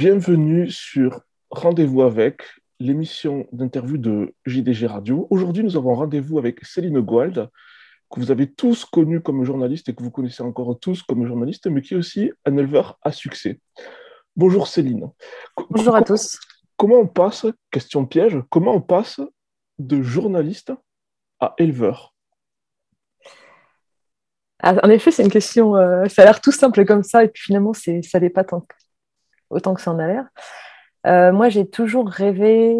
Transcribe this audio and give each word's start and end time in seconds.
Bienvenue 0.00 0.70
sur 0.70 1.20
Rendez-vous 1.50 2.00
avec, 2.00 2.40
l'émission 2.78 3.46
d'interview 3.52 3.98
de 3.98 4.34
JDG 4.46 4.86
Radio. 4.86 5.26
Aujourd'hui, 5.28 5.62
nous 5.62 5.76
avons 5.76 5.94
rendez-vous 5.94 6.38
avec 6.38 6.64
Céline 6.64 7.00
Guald, 7.00 7.50
que 8.10 8.18
vous 8.18 8.30
avez 8.30 8.50
tous 8.50 8.86
connu 8.86 9.20
comme 9.20 9.44
journaliste 9.44 9.90
et 9.90 9.94
que 9.94 10.02
vous 10.02 10.10
connaissez 10.10 10.42
encore 10.42 10.80
tous 10.80 11.02
comme 11.02 11.26
journaliste, 11.26 11.66
mais 11.66 11.82
qui 11.82 11.92
est 11.92 11.98
aussi 11.98 12.32
un 12.46 12.56
éleveur 12.56 12.98
à 13.02 13.12
succès. 13.12 13.60
Bonjour 14.36 14.68
Céline. 14.68 15.10
Bonjour 15.68 15.94
à 15.94 16.00
tous. 16.00 16.38
Comment 16.78 17.00
on 17.00 17.06
passe, 17.06 17.44
question 17.70 18.06
piège, 18.06 18.38
comment 18.48 18.76
on 18.76 18.80
passe 18.80 19.20
de 19.78 20.00
journaliste 20.00 20.72
à 21.40 21.52
éleveur? 21.58 22.14
Ah, 24.62 24.76
En 24.82 24.88
effet, 24.88 25.10
c'est 25.10 25.24
une 25.24 25.30
question, 25.30 25.76
euh, 25.76 26.06
ça 26.06 26.22
a 26.22 26.24
l'air 26.24 26.40
tout 26.40 26.52
simple 26.52 26.86
comme 26.86 27.02
ça, 27.02 27.22
et 27.22 27.28
puis 27.28 27.42
finalement, 27.42 27.74
ça 27.74 28.18
n'est 28.18 28.30
pas 28.30 28.44
tant, 28.44 28.64
autant 29.50 29.74
que 29.74 29.80
ça 29.80 29.92
en 29.92 29.98
a 29.98 30.06
l'air. 30.06 30.26
Euh, 31.06 31.32
moi, 31.32 31.48
j'ai 31.48 31.68
toujours 31.68 32.08
rêvé 32.08 32.76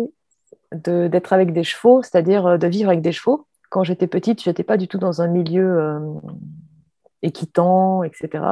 d'être 0.73 1.33
avec 1.33 1.53
des 1.53 1.65
chevaux, 1.65 2.03
c'est-à-dire 2.03 2.47
euh, 2.47 2.57
de 2.59 2.67
vivre 2.67 2.91
avec 2.91 3.03
des 3.03 3.13
chevaux. 3.13 3.47
Quand 3.71 3.85
j'étais 3.85 4.07
petite, 4.07 4.43
je 4.43 4.51
n'étais 4.51 4.63
pas 4.63 4.77
du 4.77 4.89
tout 4.89 4.99
dans 4.99 5.23
un 5.23 5.29
milieu 5.29 5.81
euh, 5.81 6.01
équitant, 7.23 8.03
etc. 8.03 8.45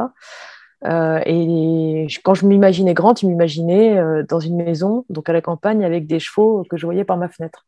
et 1.26 2.06
quand 2.22 2.34
je 2.34 2.46
m'imaginais 2.46 2.94
grande, 2.94 3.18
je 3.18 3.26
m'imaginais 3.26 4.00
dans 4.28 4.38
une 4.38 4.56
maison, 4.56 5.04
donc 5.08 5.28
à 5.28 5.32
la 5.32 5.40
campagne, 5.40 5.84
avec 5.84 6.06
des 6.06 6.20
chevaux 6.20 6.64
que 6.70 6.76
je 6.76 6.86
voyais 6.86 7.04
par 7.04 7.16
ma 7.16 7.28
fenêtre. 7.28 7.66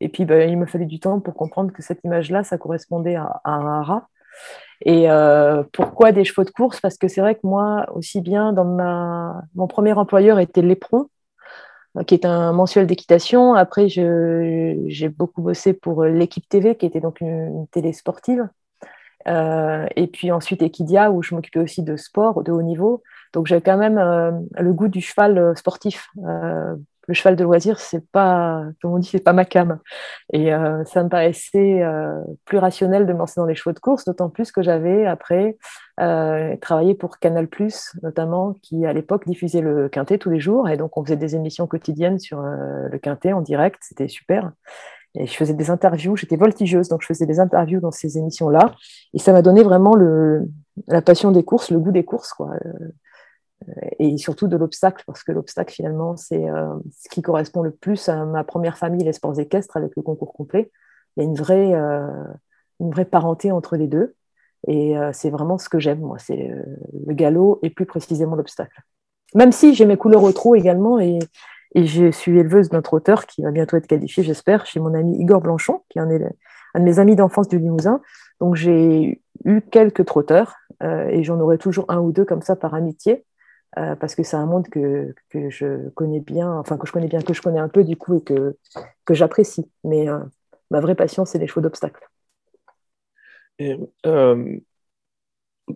Et 0.00 0.08
puis, 0.08 0.24
ben, 0.24 0.48
il 0.48 0.56
me 0.56 0.66
fallait 0.66 0.86
du 0.86 1.00
temps 1.00 1.18
pour 1.18 1.34
comprendre 1.34 1.72
que 1.72 1.82
cette 1.82 2.04
image-là, 2.04 2.44
ça 2.44 2.58
correspondait 2.58 3.16
à, 3.16 3.40
à 3.42 3.50
un 3.50 3.82
rat. 3.82 4.08
Et 4.82 5.10
euh, 5.10 5.62
pourquoi 5.72 6.12
des 6.12 6.24
chevaux 6.24 6.44
de 6.44 6.50
course? 6.50 6.80
Parce 6.80 6.96
que 6.96 7.08
c'est 7.08 7.20
vrai 7.20 7.34
que 7.34 7.46
moi, 7.46 7.86
aussi 7.94 8.20
bien 8.20 8.52
dans 8.52 8.64
ma... 8.64 9.42
mon 9.54 9.66
premier 9.66 9.92
employeur 9.92 10.38
était 10.38 10.62
Lépron, 10.62 11.08
euh, 11.96 12.04
qui 12.04 12.14
est 12.14 12.24
un 12.24 12.52
mensuel 12.52 12.86
d'équitation. 12.86 13.54
Après, 13.54 13.88
j'ai 13.88 15.08
beaucoup 15.08 15.42
bossé 15.42 15.72
pour 15.72 16.04
l'équipe 16.04 16.48
TV, 16.48 16.76
qui 16.76 16.86
était 16.86 17.00
donc 17.00 17.20
une, 17.20 17.66
télé 17.72 17.92
sportive. 17.92 18.48
Euh, 19.26 19.86
et 19.96 20.06
puis 20.06 20.30
ensuite 20.30 20.62
Equidia, 20.62 21.10
où 21.10 21.22
je 21.22 21.34
m'occupais 21.34 21.60
aussi 21.60 21.82
de 21.82 21.96
sport 21.96 22.42
de 22.44 22.52
haut 22.52 22.62
niveau. 22.62 23.02
Donc 23.34 23.46
j'ai 23.46 23.60
quand 23.60 23.76
même 23.76 23.98
le 23.98 24.72
goût 24.72 24.88
du 24.88 25.00
cheval 25.00 25.54
sportif 25.56 26.08
le 27.08 27.14
cheval 27.14 27.36
de 27.36 27.42
loisir, 27.42 27.80
c'est 27.80 28.06
pas, 28.12 28.62
comme 28.80 28.92
on 28.92 28.98
dit, 28.98 29.08
c'est 29.08 29.24
pas 29.24 29.32
ma 29.32 29.46
cam. 29.46 29.80
Et 30.34 30.52
euh, 30.52 30.84
ça 30.84 31.02
me 31.02 31.08
paraissait 31.08 31.82
euh, 31.82 32.22
plus 32.44 32.58
rationnel 32.58 33.06
de 33.06 33.12
me 33.14 33.18
lancer 33.18 33.40
dans 33.40 33.46
les 33.46 33.54
chevaux 33.54 33.72
de 33.72 33.78
course, 33.78 34.04
d'autant 34.04 34.28
plus 34.28 34.52
que 34.52 34.62
j'avais 34.62 35.06
après 35.06 35.56
euh, 36.00 36.54
travaillé 36.58 36.94
pour 36.94 37.18
Canal+, 37.18 37.48
notamment, 38.02 38.54
qui 38.62 38.84
à 38.84 38.92
l'époque 38.92 39.26
diffusait 39.26 39.62
le 39.62 39.88
Quintet 39.88 40.18
tous 40.18 40.28
les 40.28 40.38
jours, 40.38 40.68
et 40.68 40.76
donc 40.76 40.98
on 40.98 41.04
faisait 41.04 41.16
des 41.16 41.34
émissions 41.34 41.66
quotidiennes 41.66 42.18
sur 42.18 42.42
le 42.42 42.98
Quintet 42.98 43.32
en 43.32 43.40
direct, 43.40 43.78
c'était 43.80 44.08
super. 44.08 44.52
Et 45.14 45.26
je 45.26 45.34
faisais 45.34 45.54
des 45.54 45.70
interviews, 45.70 46.14
j'étais 46.14 46.36
voltigeuse, 46.36 46.88
donc 46.88 47.00
je 47.00 47.06
faisais 47.06 47.24
des 47.24 47.40
interviews 47.40 47.80
dans 47.80 47.90
ces 47.90 48.18
émissions-là, 48.18 48.74
et 49.14 49.18
ça 49.18 49.32
m'a 49.32 49.40
donné 49.40 49.62
vraiment 49.62 49.96
la 50.86 51.00
passion 51.00 51.32
des 51.32 51.42
courses, 51.42 51.70
le 51.70 51.78
goût 51.78 51.90
des 51.90 52.04
courses, 52.04 52.34
et 53.98 54.16
surtout 54.16 54.46
de 54.46 54.56
l'obstacle, 54.56 55.02
parce 55.06 55.24
que 55.24 55.32
l'obstacle, 55.32 55.74
finalement, 55.74 56.16
c'est 56.16 56.48
euh, 56.48 56.68
ce 56.96 57.08
qui 57.08 57.22
correspond 57.22 57.62
le 57.62 57.70
plus 57.70 58.08
à 58.08 58.24
ma 58.24 58.44
première 58.44 58.78
famille, 58.78 59.04
les 59.04 59.12
sports 59.12 59.38
équestres, 59.38 59.76
avec 59.76 59.96
le 59.96 60.02
concours 60.02 60.32
complet. 60.32 60.70
Il 61.16 61.22
y 61.22 61.26
a 61.26 61.28
une 61.28 61.34
vraie, 61.34 61.74
euh, 61.74 62.06
une 62.80 62.90
vraie 62.90 63.04
parenté 63.04 63.50
entre 63.50 63.76
les 63.76 63.88
deux. 63.88 64.14
Et 64.66 64.96
euh, 64.96 65.10
c'est 65.12 65.30
vraiment 65.30 65.58
ce 65.58 65.68
que 65.68 65.78
j'aime, 65.78 66.00
moi, 66.00 66.18
c'est 66.18 66.36
le 67.06 67.14
galop 67.14 67.58
et 67.62 67.70
plus 67.70 67.86
précisément 67.86 68.36
l'obstacle. 68.36 68.80
Même 69.34 69.52
si 69.52 69.74
j'ai 69.74 69.86
mes 69.86 69.96
couleurs 69.96 70.22
au 70.22 70.32
trot 70.32 70.54
également, 70.54 70.98
et, 70.98 71.18
et 71.74 71.84
je 71.84 72.10
suis 72.10 72.38
éleveuse 72.38 72.68
d'un 72.68 72.82
trotteur 72.82 73.26
qui 73.26 73.42
va 73.42 73.50
bientôt 73.50 73.76
être 73.76 73.86
qualifié, 73.86 74.22
j'espère, 74.22 74.66
chez 74.66 74.80
mon 74.80 74.94
ami 74.94 75.18
Igor 75.18 75.40
Blanchon, 75.40 75.82
qui 75.88 75.98
est 75.98 76.02
un, 76.02 76.06
de 76.06 76.80
mes 76.80 76.98
amis 76.98 77.16
d'enfance 77.16 77.48
du 77.48 77.58
Limousin. 77.58 78.00
Donc 78.40 78.54
j'ai 78.54 79.20
eu 79.44 79.60
quelques 79.62 80.04
trotteurs, 80.06 80.56
et 80.80 81.22
j'en 81.24 81.38
aurai 81.40 81.58
toujours 81.58 81.84
un 81.88 81.98
ou 82.00 82.12
deux 82.12 82.24
comme 82.24 82.42
ça 82.42 82.56
par 82.56 82.74
amitié. 82.74 83.26
Euh, 83.76 83.94
parce 83.96 84.14
que 84.14 84.22
c'est 84.22 84.36
un 84.36 84.46
monde 84.46 84.66
que, 84.68 85.14
que, 85.28 85.50
je 85.50 85.90
connais 85.90 86.20
bien, 86.20 86.50
enfin 86.52 86.78
que 86.78 86.86
je 86.86 86.92
connais 86.92 87.06
bien, 87.06 87.20
que 87.20 87.34
je 87.34 87.42
connais 87.42 87.58
un 87.58 87.68
peu 87.68 87.84
du 87.84 87.96
coup 87.96 88.16
et 88.16 88.22
que, 88.22 88.56
que 89.04 89.14
j'apprécie. 89.14 89.70
Mais 89.84 90.08
euh, 90.08 90.20
ma 90.70 90.80
vraie 90.80 90.94
passion, 90.94 91.26
c'est 91.26 91.38
les 91.38 91.46
chevaux 91.46 91.60
d'obstacle. 91.60 92.08
Euh, 93.60 93.76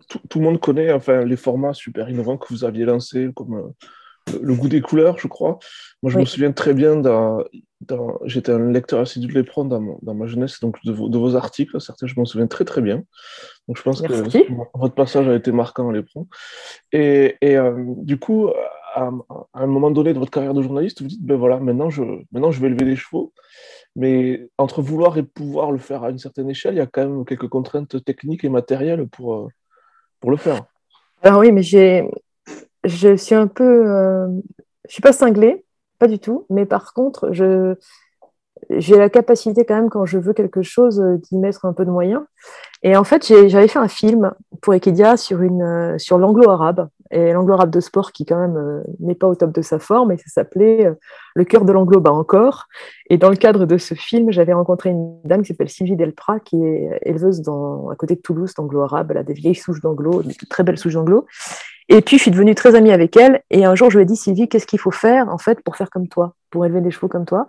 tout, 0.09 0.21
tout, 0.29 0.39
le 0.39 0.45
monde 0.45 0.61
connaît 0.61 0.93
enfin, 0.93 1.25
les 1.25 1.37
formats 1.37 1.75
super 1.75 2.09
innovants 2.09 2.39
que 2.39 2.49
vous 2.49 2.65
aviez 2.65 2.85
lancés, 2.85 3.31
comme 3.35 3.75
le 4.41 4.55
goût 4.55 4.69
des 4.69 4.81
couleurs, 4.81 5.19
je 5.19 5.29
crois. 5.29 5.59
Moi, 6.03 6.13
je 6.13 6.19
me 6.19 6.25
souviens 6.25 6.53
très 6.53 6.75
bien, 6.75 6.97
dans, 6.97 7.43
j'étais 8.25 8.53
un 8.53 8.71
lecteur 8.71 9.01
assidu 9.01 9.27
de 9.27 9.35
l'éperon 9.35 9.65
dans, 9.65 9.99
dans, 10.03 10.15
ma 10.15 10.27
jeunesse, 10.27 10.61
donc 10.61 10.77
de 10.85 10.93
vos, 10.93 11.09
de 11.09 11.19
vos, 11.19 11.37
articles, 11.37 11.81
certains, 11.81 12.07
je 12.07 12.15
m'en 12.17 12.25
souviens 12.25 12.47
très 12.47 12.65
très 12.65 12.81
bien. 12.81 13.03
Donc, 13.69 13.77
je 13.77 13.83
pense 13.83 14.03
que 14.03 14.13
votre 14.75 14.95
passage 14.95 15.29
a 15.29 15.35
été 15.35 15.53
marquant 15.53 15.89
à 15.89 15.93
l'éperon. 15.93 16.27
Et, 16.93 17.37
et 17.41 17.57
euh, 17.57 17.73
du 17.99 18.19
coup, 18.19 18.51
à, 18.95 19.11
un 19.55 19.67
moment 19.67 19.91
donné 19.91 20.13
de 20.13 20.19
votre 20.19 20.31
carrière 20.31 20.55
de 20.55 20.63
journaliste, 20.63 21.03
vous 21.03 21.09
dites, 21.09 21.25
ben 21.25 21.37
voilà, 21.37 21.59
maintenant 21.59 21.91
je, 21.91 22.03
maintenant 22.33 22.51
je 22.51 22.61
vais 22.61 22.69
élever 22.69 22.85
les 22.85 22.97
chevaux. 22.97 23.33
Mais 23.95 24.49
entre 24.57 24.81
vouloir 24.81 25.19
et 25.19 25.23
pouvoir 25.23 25.71
le 25.71 25.79
faire 25.79 26.03
à 26.03 26.11
une 26.11 26.19
certaine 26.19 26.49
échelle, 26.49 26.75
il 26.75 26.79
y 26.79 26.81
a 26.81 26.87
quand 26.87 27.07
même 27.07 27.25
quelques 27.25 27.49
contraintes 27.49 28.03
techniques 28.05 28.45
et 28.45 28.49
matérielles 28.49 29.07
pour, 29.07 29.35
euh, 29.35 29.49
pour 30.21 30.31
le 30.31 30.37
faire. 30.37 30.65
Alors 31.23 31.41
oui, 31.41 31.53
mais 31.53 31.63
j'ai 31.63 32.09
je 32.85 33.17
suis 33.17 33.35
un 33.35 33.47
peu. 33.47 33.87
Euh, 33.87 34.29
je 34.89 34.93
suis 34.93 35.03
pas 35.03 35.13
cinglée, 35.13 35.65
pas 35.99 36.09
du 36.09 36.19
tout, 36.19 36.47
mais 36.51 36.67
par 36.67 36.93
contre, 36.93 37.33
je, 37.33 37.75
j'ai 38.71 38.97
la 38.97 39.09
capacité 39.09 39.65
quand 39.65 39.77
même, 39.77 39.91
quand 39.91 40.05
je 40.05 40.19
veux 40.19 40.33
quelque 40.33 40.63
chose, 40.63 41.01
euh, 41.01 41.17
d'y 41.19 41.39
mettre 41.39 41.65
un 41.65 41.73
peu 41.73 41.85
de 41.85 41.91
moyens. 41.91 42.23
Et 42.83 42.97
en 42.97 43.05
fait, 43.05 43.25
j'avais 43.49 43.69
fait 43.69 43.79
un 43.79 43.89
film 43.89 44.33
pour 44.61 44.75
Equidia 44.75 45.17
sur, 45.17 45.41
une, 45.41 45.63
euh, 45.63 45.99
sur 45.99 46.19
l'anglo-arabe, 46.19 46.89
et 47.13 47.33
l'anglo-arabe 47.33 47.71
de 47.71 47.79
sport 47.79 48.11
qui 48.11 48.25
quand 48.25 48.39
même 48.39 48.83
n'est 48.99 49.15
pas 49.15 49.29
au 49.29 49.35
top 49.35 49.53
de 49.53 49.61
sa 49.61 49.79
forme, 49.79 50.13
et 50.13 50.17
ça 50.17 50.25
s'appelait 50.29 50.91
Le 51.35 51.45
cœur 51.45 51.67
de 51.67 51.73
l'anglo 51.73 52.01
bat 52.01 52.11
encore. 52.11 52.69
Et 53.11 53.19
dans 53.19 53.29
le 53.29 53.37
cadre 53.37 53.67
de 53.67 53.77
ce 53.77 53.93
film, 53.93 54.33
j'avais 54.33 54.55
rencontré 54.55 54.91
une 54.91 55.21
dame 55.25 55.43
qui 55.43 55.49
s'appelle 55.49 55.69
Sylvie 55.69 55.95
Delprat, 55.95 56.41
qui 56.41 56.65
est 56.65 56.99
éleveuse 57.03 57.43
dans, 57.43 57.91
à 57.91 57.97
côté 57.97 58.15
de 58.15 58.21
Toulouse, 58.23 58.55
d'anglo-arabe. 58.55 59.11
Elle 59.11 59.19
a 59.19 59.25
des 59.25 59.35
vieilles 59.35 59.55
souches 59.55 59.83
d'anglo, 59.83 60.23
de 60.23 60.33
très 60.49 60.63
belles 60.63 60.79
souches 60.79 60.95
d'anglo. 60.95 61.27
Et 61.93 62.01
puis, 62.01 62.17
je 62.17 62.23
suis 62.23 62.31
devenue 62.31 62.55
très 62.55 62.75
amie 62.75 62.91
avec 62.91 63.19
elle. 63.19 63.43
Et 63.51 63.67
un 63.67 63.75
jour, 63.75 63.91
je 63.91 63.99
lui 63.99 64.05
ai 64.05 64.07
dit, 64.07 64.17
Sylvie, 64.17 64.49
qu'est-ce 64.49 64.67
qu'il 64.67 64.79
faut 64.79 64.91
faire, 64.91 65.29
en 65.29 65.37
fait, 65.37 65.61
pour 65.61 65.77
faire 65.77 65.91
comme 65.91 66.09
toi, 66.09 66.35
pour 66.49 66.65
élever 66.65 66.81
des 66.81 66.91
chevaux 66.91 67.09
comme 67.09 67.27
toi? 67.27 67.47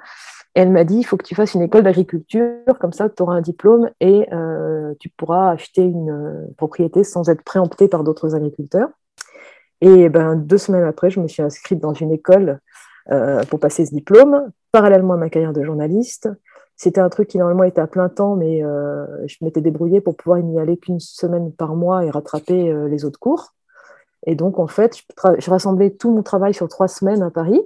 Et 0.56 0.60
elle 0.60 0.70
m'a 0.70 0.84
dit, 0.84 0.98
il 0.98 1.04
faut 1.04 1.16
que 1.16 1.24
tu 1.24 1.34
fasses 1.34 1.54
une 1.54 1.62
école 1.62 1.84
d'agriculture, 1.84 2.78
comme 2.80 2.92
ça 2.92 3.10
tu 3.10 3.24
auras 3.24 3.36
un 3.36 3.42
diplôme 3.42 3.90
et 4.02 4.28
euh, 4.34 4.94
tu 5.00 5.08
pourras 5.10 5.52
acheter 5.52 5.82
une 5.82 6.12
euh, 6.12 6.46
propriété 6.58 7.06
sans 7.06 7.30
être 7.30 7.42
préempté 7.42 7.88
par 7.88 8.04
d'autres 8.04 8.36
agriculteurs. 8.36 8.90
Et 9.80 10.10
ben, 10.10 10.36
deux 10.36 10.58
semaines 10.58 10.84
après, 10.84 11.10
je 11.10 11.22
me 11.22 11.28
suis 11.30 11.42
inscrite 11.42 11.80
dans 11.80 11.94
une 11.94 12.12
école 12.12 12.60
euh, 13.12 13.44
pour 13.46 13.62
passer 13.62 13.86
ce 13.86 13.96
diplôme, 13.96 14.52
parallèlement 14.74 15.14
à 15.14 15.18
ma 15.18 15.30
carrière 15.30 15.54
de 15.54 15.64
journaliste. 15.64 16.30
C'était 16.76 17.02
un 17.02 17.10
truc 17.10 17.30
qui 17.30 17.38
normalement 17.38 17.64
était 17.64 17.82
à 17.82 17.88
plein 17.88 18.10
temps, 18.10 18.36
mais 18.36 18.62
je 19.28 19.38
m'étais 19.42 19.62
débrouillée 19.62 20.02
pour 20.02 20.18
pouvoir 20.18 20.40
n'y 20.40 20.60
aller 20.60 20.76
qu'une 20.76 21.00
semaine 21.00 21.52
par 21.54 21.76
mois 21.76 22.04
et 22.04 22.10
rattraper 22.10 22.74
les 22.90 23.06
autres 23.06 23.20
cours. 23.20 23.54
Et 24.26 24.36
donc, 24.36 24.60
en 24.60 24.68
fait, 24.68 24.98
je, 25.40 25.50
rassemblais 25.50 25.92
tout 25.92 26.12
mon 26.12 26.24
travail 26.24 26.54
sur 26.54 26.68
trois 26.68 26.88
semaines 26.88 27.22
à 27.22 27.30
Paris. 27.30 27.62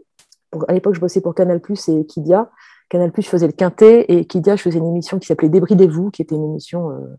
à 0.68 0.74
l'époque, 0.74 0.96
je 0.96 1.00
bossais 1.00 1.22
pour 1.22 1.36
Canal 1.36 1.60
Plus 1.60 1.90
et 1.90 2.06
Kidia. 2.06 2.50
Canal 2.90 3.12
Plus 3.12 3.24
faisait 3.24 3.48
le 3.48 3.54
quintet 3.54 4.06
et 4.08 4.26
Kidia, 4.26 4.56
je 4.56 4.62
faisais 4.62 4.80
une 4.80 4.88
émission 4.88 5.20
qui 5.20 5.28
s'appelait 5.28 5.50
Débridez-vous, 5.50 6.10
qui 6.10 6.22
était 6.22 6.36
une 6.36 6.46
émission 6.46 6.90
euh, 6.92 7.18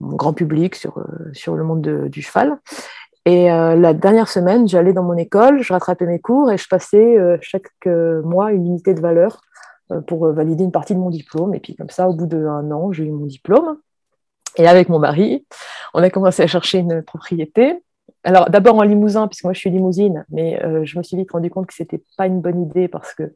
grand 0.00 0.32
public 0.32 0.74
sur, 0.74 0.98
euh, 0.98 1.04
sur 1.32 1.54
le 1.54 1.64
monde 1.64 2.08
du 2.08 2.22
cheval. 2.22 2.58
Et 3.24 3.52
euh, 3.52 3.76
la 3.76 3.94
dernière 3.94 4.28
semaine, 4.28 4.66
j'allais 4.66 4.92
dans 4.92 5.02
mon 5.04 5.16
école, 5.16 5.62
je 5.62 5.72
rattrapais 5.72 6.06
mes 6.06 6.18
cours 6.18 6.50
et 6.50 6.58
je 6.58 6.66
passais 6.68 7.16
chaque 7.40 7.70
mois 7.86 8.52
une 8.52 8.66
unité 8.66 8.94
de 8.94 9.00
valeur 9.00 9.42
pour 10.06 10.32
valider 10.32 10.64
une 10.64 10.72
partie 10.72 10.94
de 10.94 11.00
mon 11.00 11.10
diplôme. 11.10 11.54
Et 11.54 11.60
puis 11.60 11.76
comme 11.76 11.90
ça, 11.90 12.08
au 12.08 12.14
bout 12.14 12.26
d'un 12.26 12.70
an, 12.70 12.92
j'ai 12.92 13.04
eu 13.04 13.10
mon 13.10 13.26
diplôme. 13.26 13.76
Et 14.56 14.66
avec 14.66 14.88
mon 14.88 14.98
mari, 14.98 15.46
on 15.94 16.02
a 16.02 16.10
commencé 16.10 16.42
à 16.42 16.46
chercher 16.46 16.78
une 16.78 17.02
propriété. 17.02 17.82
Alors 18.24 18.50
d'abord 18.50 18.76
en 18.76 18.82
Limousin, 18.82 19.28
puisque 19.28 19.44
moi 19.44 19.52
je 19.52 19.58
suis 19.58 19.70
limousine, 19.70 20.24
mais 20.30 20.60
je 20.84 20.98
me 20.98 21.02
suis 21.02 21.16
vite 21.16 21.30
rendu 21.32 21.48
compte 21.50 21.66
que 21.66 21.74
ce 21.74 21.82
n'était 21.82 22.02
pas 22.18 22.26
une 22.26 22.40
bonne 22.40 22.62
idée 22.62 22.86
parce 22.86 23.14
que 23.14 23.32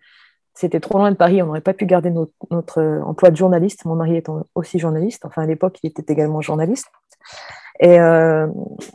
c'était 0.54 0.78
trop 0.78 0.98
loin 0.98 1.10
de 1.10 1.16
Paris, 1.16 1.42
on 1.42 1.46
n'aurait 1.46 1.60
pas 1.60 1.74
pu 1.74 1.84
garder 1.84 2.10
notre, 2.10 2.78
euh, 2.78 3.02
emploi 3.02 3.30
de 3.30 3.36
journaliste, 3.36 3.84
mon 3.84 3.96
mari 3.96 4.16
étant 4.16 4.46
aussi 4.54 4.78
journaliste, 4.78 5.24
enfin 5.24 5.42
à 5.42 5.46
l'époque 5.46 5.78
il 5.82 5.90
était 5.90 6.12
également 6.12 6.40
journaliste. 6.40 6.86
Et 7.80 7.98
euh, 7.98 8.46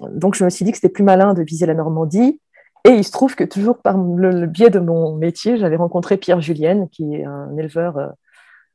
donc 0.10 0.36
je 0.36 0.46
me 0.46 0.50
suis 0.50 0.64
dit 0.64 0.72
que 0.72 0.78
c'était 0.78 0.94
plus 0.94 1.04
malin 1.04 1.34
de 1.34 1.44
viser 1.44 1.66
la 1.66 1.74
Normandie. 1.74 2.40
Et 2.86 2.92
il 2.92 3.04
se 3.04 3.12
trouve 3.12 3.36
que 3.36 3.44
toujours 3.44 3.80
par 3.80 3.98
le, 3.98 4.46
biais 4.46 4.70
de 4.70 4.80
mon 4.80 5.18
métier, 5.18 5.58
j'avais 5.58 5.76
rencontré 5.76 6.16
Pierre 6.16 6.40
Julienne, 6.40 6.88
qui 6.90 7.16
est 7.16 7.26
un 7.26 7.56
éleveur 7.58 7.98
euh, 7.98 8.08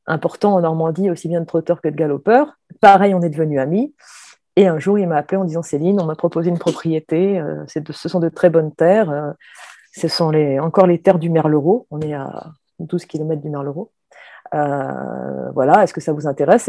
important 0.06 0.54
en 0.54 0.60
Normandie, 0.60 1.10
aussi 1.10 1.26
bien 1.26 1.40
de 1.40 1.46
trotteurs 1.46 1.80
que 1.80 1.88
de 1.88 1.96
galopeurs. 1.96 2.58
Pareil, 2.82 3.14
on 3.14 3.22
est 3.22 3.30
devenus 3.30 3.58
amis. 3.58 3.94
Et 4.56 4.68
un 4.68 4.78
jour, 4.78 4.98
il 4.98 5.08
m'a 5.08 5.16
appelé 5.16 5.36
en 5.36 5.44
disant 5.44 5.62
Céline, 5.62 6.00
on 6.00 6.06
m'a 6.06 6.14
proposé 6.14 6.48
une 6.48 6.58
propriété, 6.58 7.42
ce 7.66 8.08
sont 8.08 8.20
de 8.20 8.28
très 8.28 8.50
bonnes 8.50 8.72
terres 8.72 9.34
ce 9.96 10.08
sont 10.08 10.30
les, 10.30 10.58
encore 10.58 10.86
les 10.86 11.00
terres 11.00 11.18
du 11.18 11.30
Merlereau. 11.30 11.86
On 11.90 12.00
est 12.00 12.14
à 12.14 12.50
12 12.80 13.04
km 13.06 13.40
du 13.40 13.48
Merlereau. 13.48 13.92
Euh, 14.54 15.50
voilà, 15.52 15.84
est-ce 15.84 15.94
que 15.94 16.00
ça 16.00 16.12
vous 16.12 16.26
intéresse? 16.26 16.68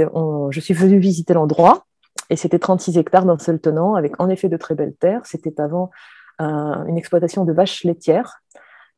Je 0.52 0.60
suis 0.60 0.74
venue 0.74 1.00
visiter 1.00 1.34
l'endroit 1.34 1.86
et 2.30 2.36
c'était 2.36 2.60
36 2.60 2.98
hectares 2.98 3.26
d'un 3.26 3.38
seul 3.40 3.60
tenant 3.60 3.96
avec 3.96 4.20
en 4.20 4.30
effet 4.30 4.50
de 4.50 4.58
très 4.58 4.76
belles 4.76 4.96
terres. 4.96 5.22
C'était 5.26 5.60
avant 5.60 5.90
une 6.40 6.98
exploitation 6.98 7.46
de 7.46 7.54
vaches 7.54 7.84
laitières. 7.84 8.42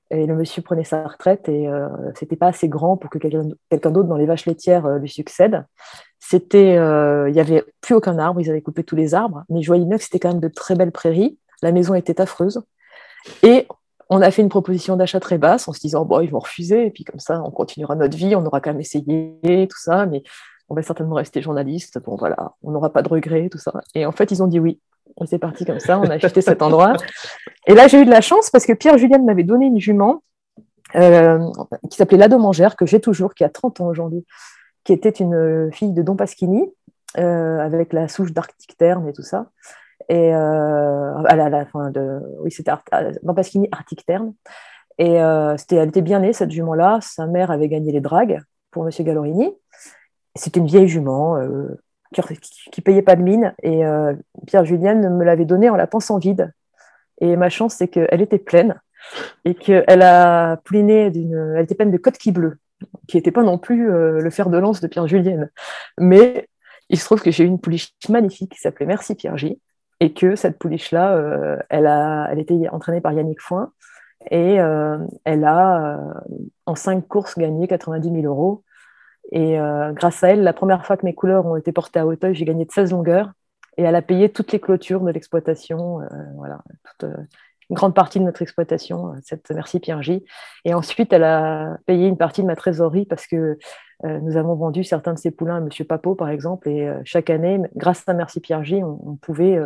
Et 0.09 0.25
le 0.25 0.35
monsieur 0.35 0.61
prenait 0.61 0.85
sa 0.85 1.05
retraite 1.05 1.49
et 1.49 1.67
euh, 1.67 1.89
c'était 2.15 2.37
pas 2.37 2.47
assez 2.47 2.69
grand 2.69 2.95
pour 2.95 3.09
que 3.09 3.17
quelqu'un 3.17 3.43
d'autre 3.89 4.07
dans 4.07 4.15
les 4.15 4.25
vaches 4.25 4.45
laitières 4.45 4.85
euh, 4.85 4.99
lui 4.99 5.09
succède. 5.09 5.65
C'était, 6.29 6.73
il 6.73 7.31
n'y 7.31 7.39
avait 7.39 7.63
plus 7.79 7.95
aucun 7.95 8.19
arbre, 8.19 8.41
ils 8.41 8.49
avaient 8.49 8.61
coupé 8.61 8.83
tous 8.83 8.95
les 8.95 9.13
arbres, 9.13 9.43
mais 9.49 9.61
je 9.61 9.67
voyais 9.67 9.85
c'était 9.99 10.19
quand 10.19 10.29
même 10.29 10.41
de 10.41 10.49
très 10.49 10.75
belles 10.75 10.91
prairies. 10.91 11.37
La 11.61 11.71
maison 11.71 11.93
était 11.93 12.19
affreuse. 12.19 12.61
Et 13.43 13.67
on 14.09 14.21
a 14.21 14.31
fait 14.31 14.41
une 14.41 14.49
proposition 14.49 14.95
d'achat 14.95 15.19
très 15.19 15.37
basse 15.37 15.67
en 15.67 15.73
se 15.73 15.79
disant, 15.79 16.05
bon, 16.05 16.21
ils 16.21 16.29
vont 16.29 16.39
refuser, 16.39 16.87
et 16.87 16.91
puis 16.91 17.03
comme 17.03 17.19
ça, 17.19 17.41
on 17.43 17.51
continuera 17.51 17.95
notre 17.95 18.17
vie, 18.17 18.35
on 18.35 18.45
aura 18.45 18.61
quand 18.61 18.71
même 18.71 18.79
essayé, 18.79 19.67
tout 19.69 19.79
ça, 19.79 20.05
mais 20.05 20.23
on 20.69 20.75
va 20.75 20.81
certainement 20.81 21.15
rester 21.15 21.41
journaliste, 21.41 21.99
bon 22.03 22.15
voilà, 22.15 22.53
on 22.61 22.71
n'aura 22.71 22.91
pas 22.91 23.01
de 23.01 23.09
regrets, 23.09 23.49
tout 23.49 23.57
ça. 23.57 23.73
Et 23.95 24.05
en 24.05 24.11
fait, 24.11 24.31
ils 24.31 24.43
ont 24.43 24.47
dit 24.47 24.59
oui. 24.59 24.79
On 25.15 25.25
s'est 25.25 25.39
parti 25.39 25.65
comme 25.65 25.79
ça, 25.79 25.97
on 25.99 26.03
a 26.03 26.15
acheté 26.15 26.41
cet 26.41 26.61
endroit. 26.61 26.93
Et 27.65 27.73
là, 27.73 27.87
j'ai 27.87 28.01
eu 28.01 28.05
de 28.05 28.11
la 28.11 28.21
chance 28.21 28.49
parce 28.49 28.65
que 28.65 28.73
Pierre 28.73 28.97
Julien 28.97 29.17
m'avait 29.19 29.43
donné 29.43 29.65
une 29.65 29.79
jument 29.79 30.21
euh, 30.95 31.39
qui 31.89 31.97
s'appelait 31.97 32.17
Lado 32.17 32.37
Mangère, 32.37 32.75
que 32.75 32.85
j'ai 32.85 32.99
toujours, 32.99 33.33
qui 33.33 33.43
a 33.43 33.49
30 33.49 33.81
ans 33.81 33.87
aujourd'hui, 33.87 34.25
qui 34.87 34.93
était 34.93 35.09
une 35.09 35.69
fille 35.73 35.91
de 35.91 36.01
Don 36.01 36.15
Pasquini, 36.15 36.63
euh, 37.17 37.59
avec 37.59 37.91
la 37.91 38.07
souche 38.07 38.31
d'Arctic 38.31 38.77
Terne 38.77 39.05
et 39.07 39.11
tout 39.13 39.21
ça 39.21 39.47
et 40.09 40.33
euh, 40.33 41.23
à, 41.23 41.35
la, 41.35 41.65
oui, 42.39 42.51
c'était 42.51 42.71
Don 43.23 43.33
Pasquini 43.33 43.67
Arctic 43.71 44.05
Terne. 44.05 44.33
Et 44.97 45.21
euh, 45.21 45.57
c'était, 45.57 45.75
elle 45.75 45.89
était 45.89 46.01
bien 46.01 46.19
née, 46.19 46.33
cette 46.33 46.51
jument-là. 46.51 46.99
Sa 47.01 47.27
mère 47.27 47.51
avait 47.51 47.67
gagné 47.67 47.91
les 47.91 48.01
dragues 48.01 48.41
pour 48.71 48.83
Monsieur 48.83 49.03
Gallorini. 49.03 49.53
C'était 50.35 50.59
une 50.59 50.65
vieille 50.65 50.87
jument 50.87 51.37
euh, 51.37 51.79
qui, 52.13 52.21
ne 52.21 52.83
payait 52.83 53.01
pas 53.01 53.15
de 53.15 53.21
mine. 53.21 53.53
Et 53.63 53.81
Pierre 54.45 54.65
Julienne 54.65 55.09
me 55.15 55.23
l'avait 55.23 55.45
donnée 55.45 55.69
en 55.69 55.75
la 55.75 55.87
pensant 55.87 56.19
vide. 56.19 56.53
Et 57.19 57.35
ma 57.35 57.49
chance, 57.49 57.75
c'est 57.75 57.87
qu'elle 57.87 58.21
était 58.21 58.37
pleine 58.37 58.79
et 59.45 59.55
qu'elle 59.55 60.01
a 60.01 60.57
pouliné 60.63 61.09
d'une. 61.11 61.53
Elle 61.55 61.63
était 61.63 61.75
pleine 61.75 61.91
de 61.91 61.97
côte 61.97 62.17
qui 62.17 62.31
bleu, 62.31 62.59
qui 63.07 63.17
n'était 63.17 63.31
pas 63.31 63.43
non 63.43 63.57
plus 63.57 63.87
le 63.87 64.29
fer 64.29 64.49
de 64.49 64.57
lance 64.57 64.81
de 64.81 64.87
Pierre 64.87 65.07
Julienne. 65.07 65.49
Mais 65.97 66.47
il 66.89 66.99
se 66.99 67.05
trouve 67.05 67.21
que 67.21 67.31
j'ai 67.31 67.43
eu 67.43 67.47
une 67.47 67.59
pouliche 67.59 67.93
magnifique 68.09 68.53
qui 68.53 68.59
s'appelait 68.59 68.85
Merci 68.85 69.15
Pierre 69.15 69.37
J 69.37 69.59
et 69.99 70.13
que 70.13 70.35
cette 70.35 70.59
pouliche-là, 70.59 71.15
euh, 71.15 71.57
elle, 71.69 71.87
a, 71.87 72.27
elle 72.31 72.39
était 72.39 72.69
entraînée 72.69 73.01
par 73.01 73.13
Yannick 73.13 73.41
Foin 73.41 73.71
et 74.29 74.59
euh, 74.59 74.97
elle 75.25 75.43
a, 75.43 75.97
euh, 75.97 76.13
en 76.65 76.75
cinq 76.75 77.07
courses, 77.07 77.37
gagné 77.37 77.67
90 77.67 78.21
000 78.21 78.25
euros. 78.25 78.63
Et 79.33 79.57
grâce 79.91 80.23
à 80.23 80.29
elle, 80.29 80.43
la 80.43 80.53
première 80.53 80.85
fois 80.85 80.95
que 80.95 81.05
mes 81.05 81.13
couleurs 81.13 81.45
ont 81.45 81.57
été 81.57 81.73
portées 81.73 81.99
à 81.99 82.07
Hauteuil, 82.07 82.33
j'ai 82.33 82.45
gagné 82.45 82.63
de 82.63 82.71
16 82.71 82.91
longueurs 82.91 83.33
et 83.75 83.83
elle 83.83 83.95
a 83.95 84.01
payé 84.01 84.29
toutes 84.29 84.53
les 84.53 84.59
clôtures 84.61 85.01
de 85.01 85.11
l'exploitation, 85.11 85.99
voilà, 86.37 86.61
une 87.69 87.75
grande 87.75 87.93
partie 87.93 88.19
de 88.19 88.23
notre 88.23 88.41
exploitation, 88.41 89.13
cette 89.23 89.51
Merci 89.51 89.79
Pierre 89.79 90.01
J. 90.01 90.23
Et 90.65 90.73
ensuite, 90.73 91.11
elle 91.11 91.23
a 91.23 91.77
payé 91.85 92.07
une 92.07 92.17
partie 92.17 92.41
de 92.41 92.47
ma 92.47 92.55
trésorerie 92.55 93.05
parce 93.05 93.27
que 93.27 93.57
nous 94.03 94.37
avons 94.37 94.55
vendu 94.55 94.83
certains 94.83 95.13
de 95.13 95.19
ses 95.19 95.31
poulains 95.31 95.55
à 95.55 95.59
M. 95.59 95.69
Papot, 95.87 96.15
par 96.15 96.29
exemple, 96.29 96.69
et 96.69 96.89
chaque 97.03 97.29
année, 97.29 97.59
grâce 97.75 98.03
à 98.07 98.13
Merci 98.13 98.39
Pierre 98.39 98.63
J, 98.63 98.83
on, 98.83 99.15
pouvait 99.15 99.59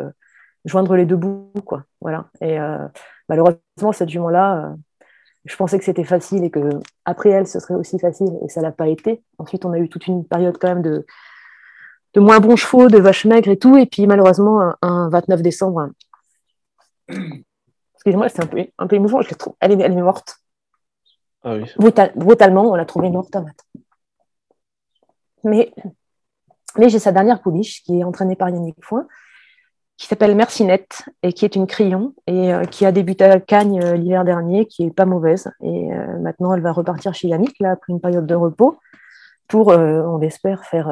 joindre 0.65 0.95
les 0.95 1.05
deux 1.05 1.15
bouts. 1.15 1.51
Quoi. 1.65 1.83
Voilà. 2.01 2.29
Et 2.41 2.59
euh, 2.59 2.87
malheureusement, 3.29 3.91
cette 3.91 4.09
jument-là, 4.09 4.65
euh, 4.65 4.75
je 5.45 5.55
pensais 5.55 5.77
que 5.79 5.85
c'était 5.85 6.03
facile 6.03 6.43
et 6.43 6.51
que 6.51 6.69
après 7.05 7.29
elle, 7.29 7.47
ce 7.47 7.59
serait 7.59 7.73
aussi 7.73 7.99
facile, 7.99 8.37
et 8.43 8.49
ça 8.49 8.61
l'a 8.61 8.71
pas 8.71 8.87
été. 8.87 9.23
Ensuite, 9.37 9.65
on 9.65 9.73
a 9.73 9.79
eu 9.79 9.89
toute 9.89 10.07
une 10.07 10.25
période 10.25 10.57
quand 10.59 10.67
même 10.67 10.81
de, 10.81 11.05
de 12.13 12.19
moins 12.19 12.39
bons 12.39 12.55
chevaux, 12.55 12.87
de 12.87 12.99
vaches 12.99 13.25
maigres 13.25 13.49
et 13.49 13.57
tout. 13.57 13.77
Et 13.77 13.85
puis 13.85 14.05
malheureusement, 14.05 14.73
un, 14.81 15.09
29 15.09 15.41
décembre, 15.41 15.89
excusez-moi, 18.01 18.29
c'est 18.29 18.41
un 18.41 18.47
peu, 18.47 18.65
un 18.77 18.87
peu 18.87 18.95
émouvant, 18.95 19.21
je 19.21 19.29
elle, 19.59 19.73
est, 19.73 19.83
elle 19.83 19.93
est 19.93 20.01
morte. 20.01 20.37
Ah 21.43 21.55
oui. 21.55 21.65
brutalement, 22.15 22.71
on 22.71 22.75
l'a 22.75 22.85
trouvée 22.85 23.09
morte 23.09 23.35
à 23.35 23.41
matin. 23.41 23.63
Mais, 25.43 25.71
mais 26.77 26.89
j'ai 26.89 26.99
sa 26.99 27.11
dernière 27.11 27.41
pouliche 27.41 27.83
qui 27.83 27.99
est 27.99 28.03
entraînée 28.03 28.35
par 28.35 28.49
Yannick 28.49 28.83
Foin, 28.83 29.07
qui 29.97 30.07
s'appelle 30.07 30.35
Mercinette 30.35 31.03
et 31.21 31.31
qui 31.31 31.45
est 31.45 31.55
une 31.55 31.67
crayon 31.67 32.15
et 32.25 32.51
euh, 32.53 32.65
qui 32.65 32.87
a 32.87 32.91
débuté 32.91 33.23
à 33.23 33.39
Cagnes 33.39 33.83
euh, 33.83 33.95
l'hiver 33.95 34.23
dernier, 34.23 34.65
qui 34.65 34.83
est 34.83 34.91
pas 34.91 35.05
mauvaise. 35.05 35.51
Et 35.61 35.93
euh, 35.93 36.19
maintenant, 36.19 36.53
elle 36.55 36.61
va 36.61 36.71
repartir 36.71 37.13
chez 37.13 37.27
Yannick, 37.27 37.55
là, 37.59 37.71
après 37.71 37.93
une 37.93 38.01
période 38.01 38.25
de 38.25 38.35
repos, 38.35 38.79
pour, 39.47 39.67
on 39.67 40.21
espère, 40.21 40.63
faire 40.63 40.87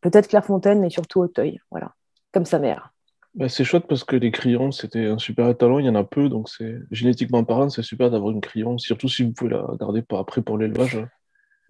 peut-être 0.00 0.26
Clairefontaine, 0.26 0.80
mais 0.80 0.90
surtout 0.90 1.20
Auteuil, 1.20 1.60
voilà, 1.70 1.92
comme 2.32 2.44
sa 2.44 2.58
mère. 2.58 2.92
Bah, 3.36 3.48
c'est 3.48 3.64
chouette 3.64 3.86
parce 3.86 4.02
que 4.02 4.16
les 4.16 4.30
crayons, 4.30 4.72
c'était 4.72 5.06
un 5.06 5.18
super 5.18 5.54
talent, 5.56 5.78
il 5.78 5.86
y 5.86 5.90
en 5.90 5.94
a 5.94 6.04
peu, 6.04 6.28
donc 6.28 6.48
c'est 6.48 6.76
génétiquement 6.90 7.44
parlant, 7.44 7.68
c'est 7.68 7.82
super 7.82 8.10
d'avoir 8.10 8.32
une 8.32 8.40
crayon, 8.40 8.78
surtout 8.78 9.08
si 9.08 9.24
vous 9.24 9.32
pouvez 9.32 9.50
la 9.50 9.66
garder 9.78 10.02
après 10.10 10.40
pour 10.40 10.56
l'élevage. 10.56 10.98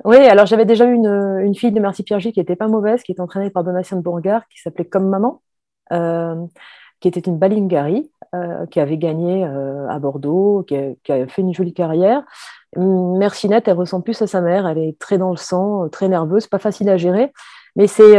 Oui, 0.04 0.16
alors 0.16 0.46
j'avais 0.46 0.66
déjà 0.66 0.86
eu 0.86 0.94
une, 0.94 1.40
une, 1.42 1.54
fille 1.54 1.72
de 1.72 1.80
Merci 1.80 2.04
Piergy 2.04 2.32
qui 2.32 2.38
était 2.38 2.54
pas 2.54 2.68
mauvaise, 2.68 3.02
qui 3.02 3.12
était 3.12 3.20
entraînée 3.20 3.50
par 3.50 3.64
Donatien 3.64 3.96
de 3.96 4.02
Bourgard, 4.02 4.46
qui 4.48 4.60
s'appelait 4.60 4.84
Comme 4.84 5.08
Maman. 5.08 5.42
Euh, 5.92 6.46
qui 6.98 7.08
était 7.08 7.20
une 7.20 7.38
Balingari, 7.38 8.10
euh, 8.34 8.64
qui 8.66 8.80
avait 8.80 8.96
gagné 8.96 9.44
euh, 9.44 9.86
à 9.88 9.98
Bordeaux, 9.98 10.64
qui 10.66 10.74
a, 10.74 11.26
fait 11.26 11.42
une 11.42 11.52
jolie 11.52 11.74
carrière. 11.74 12.22
Mercinette, 12.74 13.68
elle 13.68 13.76
ressemble 13.76 14.04
plus 14.04 14.20
à 14.22 14.26
sa 14.26 14.40
mère, 14.40 14.66
elle 14.66 14.78
est 14.78 14.98
très 14.98 15.18
dans 15.18 15.30
le 15.30 15.36
sang, 15.36 15.90
très 15.90 16.08
nerveuse, 16.08 16.46
pas 16.46 16.58
facile 16.58 16.88
à 16.88 16.96
gérer, 16.96 17.32
mais 17.76 17.86
c'est 17.86 18.18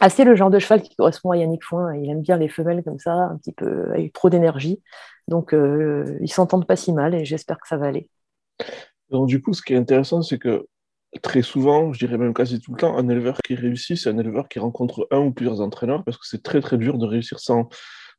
assez 0.00 0.24
le 0.24 0.34
genre 0.34 0.50
de 0.50 0.58
cheval 0.58 0.82
qui 0.82 0.94
correspond 0.96 1.30
à 1.30 1.36
Yannick 1.36 1.64
Foin. 1.64 1.94
Il 1.96 2.10
aime 2.10 2.22
bien 2.22 2.36
les 2.36 2.48
femelles 2.48 2.82
comme 2.84 2.98
ça, 2.98 3.12
un 3.12 3.36
petit 3.36 3.52
peu 3.52 3.90
avec 3.90 4.12
trop 4.12 4.30
d'énergie. 4.30 4.82
Donc, 5.28 5.54
ils 5.54 6.32
s'entendent 6.32 6.66
pas 6.66 6.76
si 6.76 6.92
mal 6.92 7.14
et 7.14 7.24
j'espère 7.24 7.58
que 7.58 7.68
ça 7.68 7.76
va 7.76 7.86
aller. 7.86 8.08
Donc, 9.10 9.28
du 9.28 9.42
coup, 9.42 9.52
ce 9.52 9.62
qui 9.62 9.74
est 9.74 9.76
intéressant, 9.76 10.22
c'est 10.22 10.38
que 10.38 10.66
très 11.22 11.42
souvent, 11.42 11.92
je 11.92 11.98
dirais 11.98 12.18
même 12.18 12.34
quasi 12.34 12.60
tout 12.60 12.72
le 12.72 12.78
temps, 12.78 12.96
un 12.96 13.08
éleveur 13.08 13.38
qui 13.42 13.54
réussit, 13.54 13.96
c'est 13.96 14.10
un 14.10 14.18
éleveur 14.18 14.48
qui 14.48 14.58
rencontre 14.58 15.06
un 15.10 15.18
ou 15.18 15.32
plusieurs 15.32 15.60
entraîneurs 15.60 16.04
parce 16.04 16.18
que 16.18 16.26
c'est 16.26 16.42
très 16.42 16.60
très 16.60 16.76
dur 16.76 16.98
de 16.98 17.06
réussir 17.06 17.40
sans, 17.40 17.68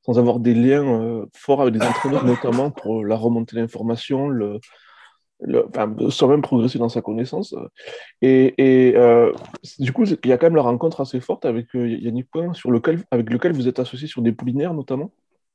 sans 0.03 0.17
avoir 0.17 0.39
des 0.39 0.53
liens 0.53 1.01
euh, 1.01 1.25
forts 1.35 1.61
avec 1.61 1.75
des 1.75 1.85
entraîneurs, 1.85 2.25
notamment 2.25 2.71
pour 2.71 3.05
la 3.05 3.15
remontée 3.15 3.55
d'informations, 3.55 4.27
le, 4.27 4.59
le, 5.41 5.65
même 6.27 6.41
progresser 6.41 6.79
dans 6.79 6.89
sa 6.89 7.01
connaissance. 7.01 7.55
Et, 8.21 8.93
euh, 8.95 9.31
du 9.79 9.93
coup, 9.93 10.03
il 10.05 10.29
y 10.29 10.33
a 10.33 10.37
quand 10.37 10.47
même 10.47 10.55
la 10.55 10.61
rencontre 10.61 11.01
assez 11.01 11.19
forte 11.19 11.45
avec 11.45 11.75
euh, 11.75 11.87
Yannick 11.87 12.29
Point, 12.29 12.53
sur 12.53 12.71
lequel, 12.71 13.03
avec 13.11 13.29
lequel 13.29 13.53
vous 13.53 13.67
êtes 13.67 13.79
associé 13.79 14.07
sur 14.07 14.21
des 14.21 14.31
poulinaires 14.31 14.73
notamment. 14.73 15.11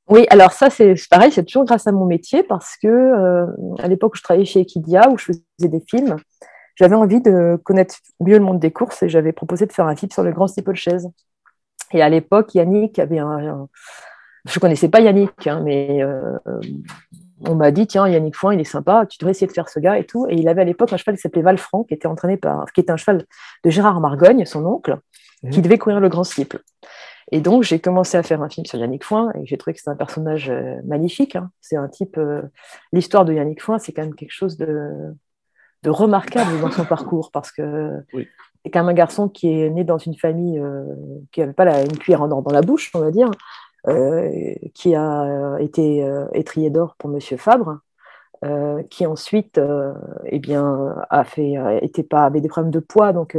Oui, 0.09 0.27
alors 0.29 0.53
ça, 0.53 0.69
c'est 0.69 0.95
pareil, 1.11 1.33
c'est 1.33 1.45
toujours 1.45 1.65
grâce 1.65 1.87
à 1.87 1.93
mon 1.93 2.05
métier 2.05 2.43
parce 2.43 2.77
que 2.77 3.47
à 3.79 3.89
l'époque 3.89 4.13
où 4.15 4.17
je 4.19 4.23
travaillais 4.23 4.45
chez 4.45 4.61
Equidia, 4.61 5.09
où 5.09 5.17
je 5.17 5.25
faisais 5.25 5.69
des 5.69 5.81
films, 5.81 6.17
j'avais 6.77 6.95
envie 6.95 7.21
de 7.21 7.59
connaître 7.65 7.97
mieux 8.21 8.39
le 8.39 8.45
monde 8.45 8.59
des 8.59 8.73
courses 8.73 9.03
et 9.03 9.09
j'avais 9.09 9.33
proposé 9.33 9.67
de 9.67 9.73
faire 9.73 9.87
un 9.87 9.97
film 9.97 10.11
sur 10.11 10.23
le 10.23 10.33
grand 10.33 10.47
steeplechase. 10.47 11.09
Et 11.93 12.03
à 12.03 12.09
l'époque, 12.09 12.55
Yannick 12.55 12.99
avait 12.99 13.19
un, 13.19 13.69
Je 14.47 14.59
ne 14.59 14.61
connaissais 14.61 14.89
pas 14.89 15.01
Yannick, 15.01 15.47
hein, 15.47 15.63
mais 15.65 16.03
euh, 16.03 16.37
on 17.49 17.55
m'a 17.55 17.71
dit 17.71 17.87
tiens, 17.87 18.09
Yannick 18.09 18.37
Foin, 18.37 18.55
il 18.55 18.61
est 18.61 18.65
sympa, 18.65 19.07
tu 19.07 19.19
devrais 19.19 19.33
essayer 19.33 19.47
de 19.47 19.53
faire 19.53 19.69
ce 19.69 19.81
gars 19.81 19.99
et 19.99 20.05
tout. 20.05 20.27
Et 20.29 20.35
il 20.35 20.49
avait 20.49 20.63
à 20.63 20.65
l'époque 20.65 20.93
un 20.93 20.97
cheval 20.97 21.17
qui 21.17 21.23
s'appelait 21.23 21.43
Valfranc, 21.43 21.85
qui 21.85 21.95
était 21.95 22.07
entraîné 22.07 22.37
par, 22.37 22.73
qui 22.73 22.81
était 22.81 22.93
un 22.93 22.97
cheval 22.97 23.25
de 23.65 23.71
Gérard 23.71 24.01
Margogne, 24.01 24.45
son 24.45 24.65
oncle, 24.67 24.99
mmh. 25.43 25.51
qui 25.51 25.63
devait 25.63 25.79
courir 25.79 26.01
le 26.01 26.09
grand 26.09 26.25
steeple. 26.25 26.61
Et 27.33 27.41
donc, 27.41 27.63
j'ai 27.63 27.79
commencé 27.79 28.17
à 28.17 28.23
faire 28.23 28.43
un 28.43 28.49
film 28.49 28.67
sur 28.67 28.79
Yannick 28.79 29.05
Foin 29.05 29.33
et 29.35 29.47
j'ai 29.47 29.57
trouvé 29.57 29.75
que 29.75 29.81
c'est 29.81 29.91
un 29.91 29.97
personnage 29.97 30.51
euh, 30.51 30.77
magnifique. 30.85 31.37
Hein. 31.37 31.51
C'est 31.61 31.77
un 31.77 31.89
type. 31.89 32.19
Euh, 32.19 32.43
l'histoire 32.93 33.25
de 33.25 33.33
Yannick 33.33 33.63
Foin, 33.63 33.79
c'est 33.79 33.93
quand 33.93 34.03
même 34.03 34.15
quelque 34.15 34.33
chose 34.33 34.57
de, 34.57 35.15
de 35.83 35.91
remarquable 35.91 36.61
dans 36.61 36.71
son 36.71 36.85
parcours 36.85 37.31
parce 37.31 37.51
que 37.51 37.91
c'est 38.13 38.71
quand 38.71 38.81
même 38.81 38.91
un 38.91 38.95
garçon 38.95 39.29
qui 39.29 39.49
est 39.49 39.71
né 39.71 39.85
dans 39.85 39.99
une 39.99 40.17
famille 40.17 40.59
euh, 40.59 40.85
qui 41.33 41.41
n'avait 41.41 41.53
pas 41.53 41.83
une 41.83 41.99
cuillère 41.99 42.23
en 42.23 42.31
or 42.31 42.43
dans 42.43 42.53
la 42.53 42.63
bouche, 42.63 42.91
on 42.95 43.01
va 43.01 43.11
dire, 43.11 43.31
qui 44.75 44.95
a 44.95 45.57
été 45.61 46.05
euh, 46.05 46.27
étrier 46.33 46.71
d'or 46.71 46.95
pour 46.99 47.11
Monsieur 47.11 47.37
Fabre, 47.37 47.81
qui 48.91 49.07
ensuite 49.07 49.59
eh 50.27 50.39
bien, 50.39 50.95
a 51.09 51.25
fait, 51.25 51.55
était 51.81 52.03
pas, 52.03 52.25
avait 52.25 52.43
des 52.43 52.49
problèmes 52.49 52.71
de 52.71 52.79
poids, 52.79 53.15
donc 53.15 53.39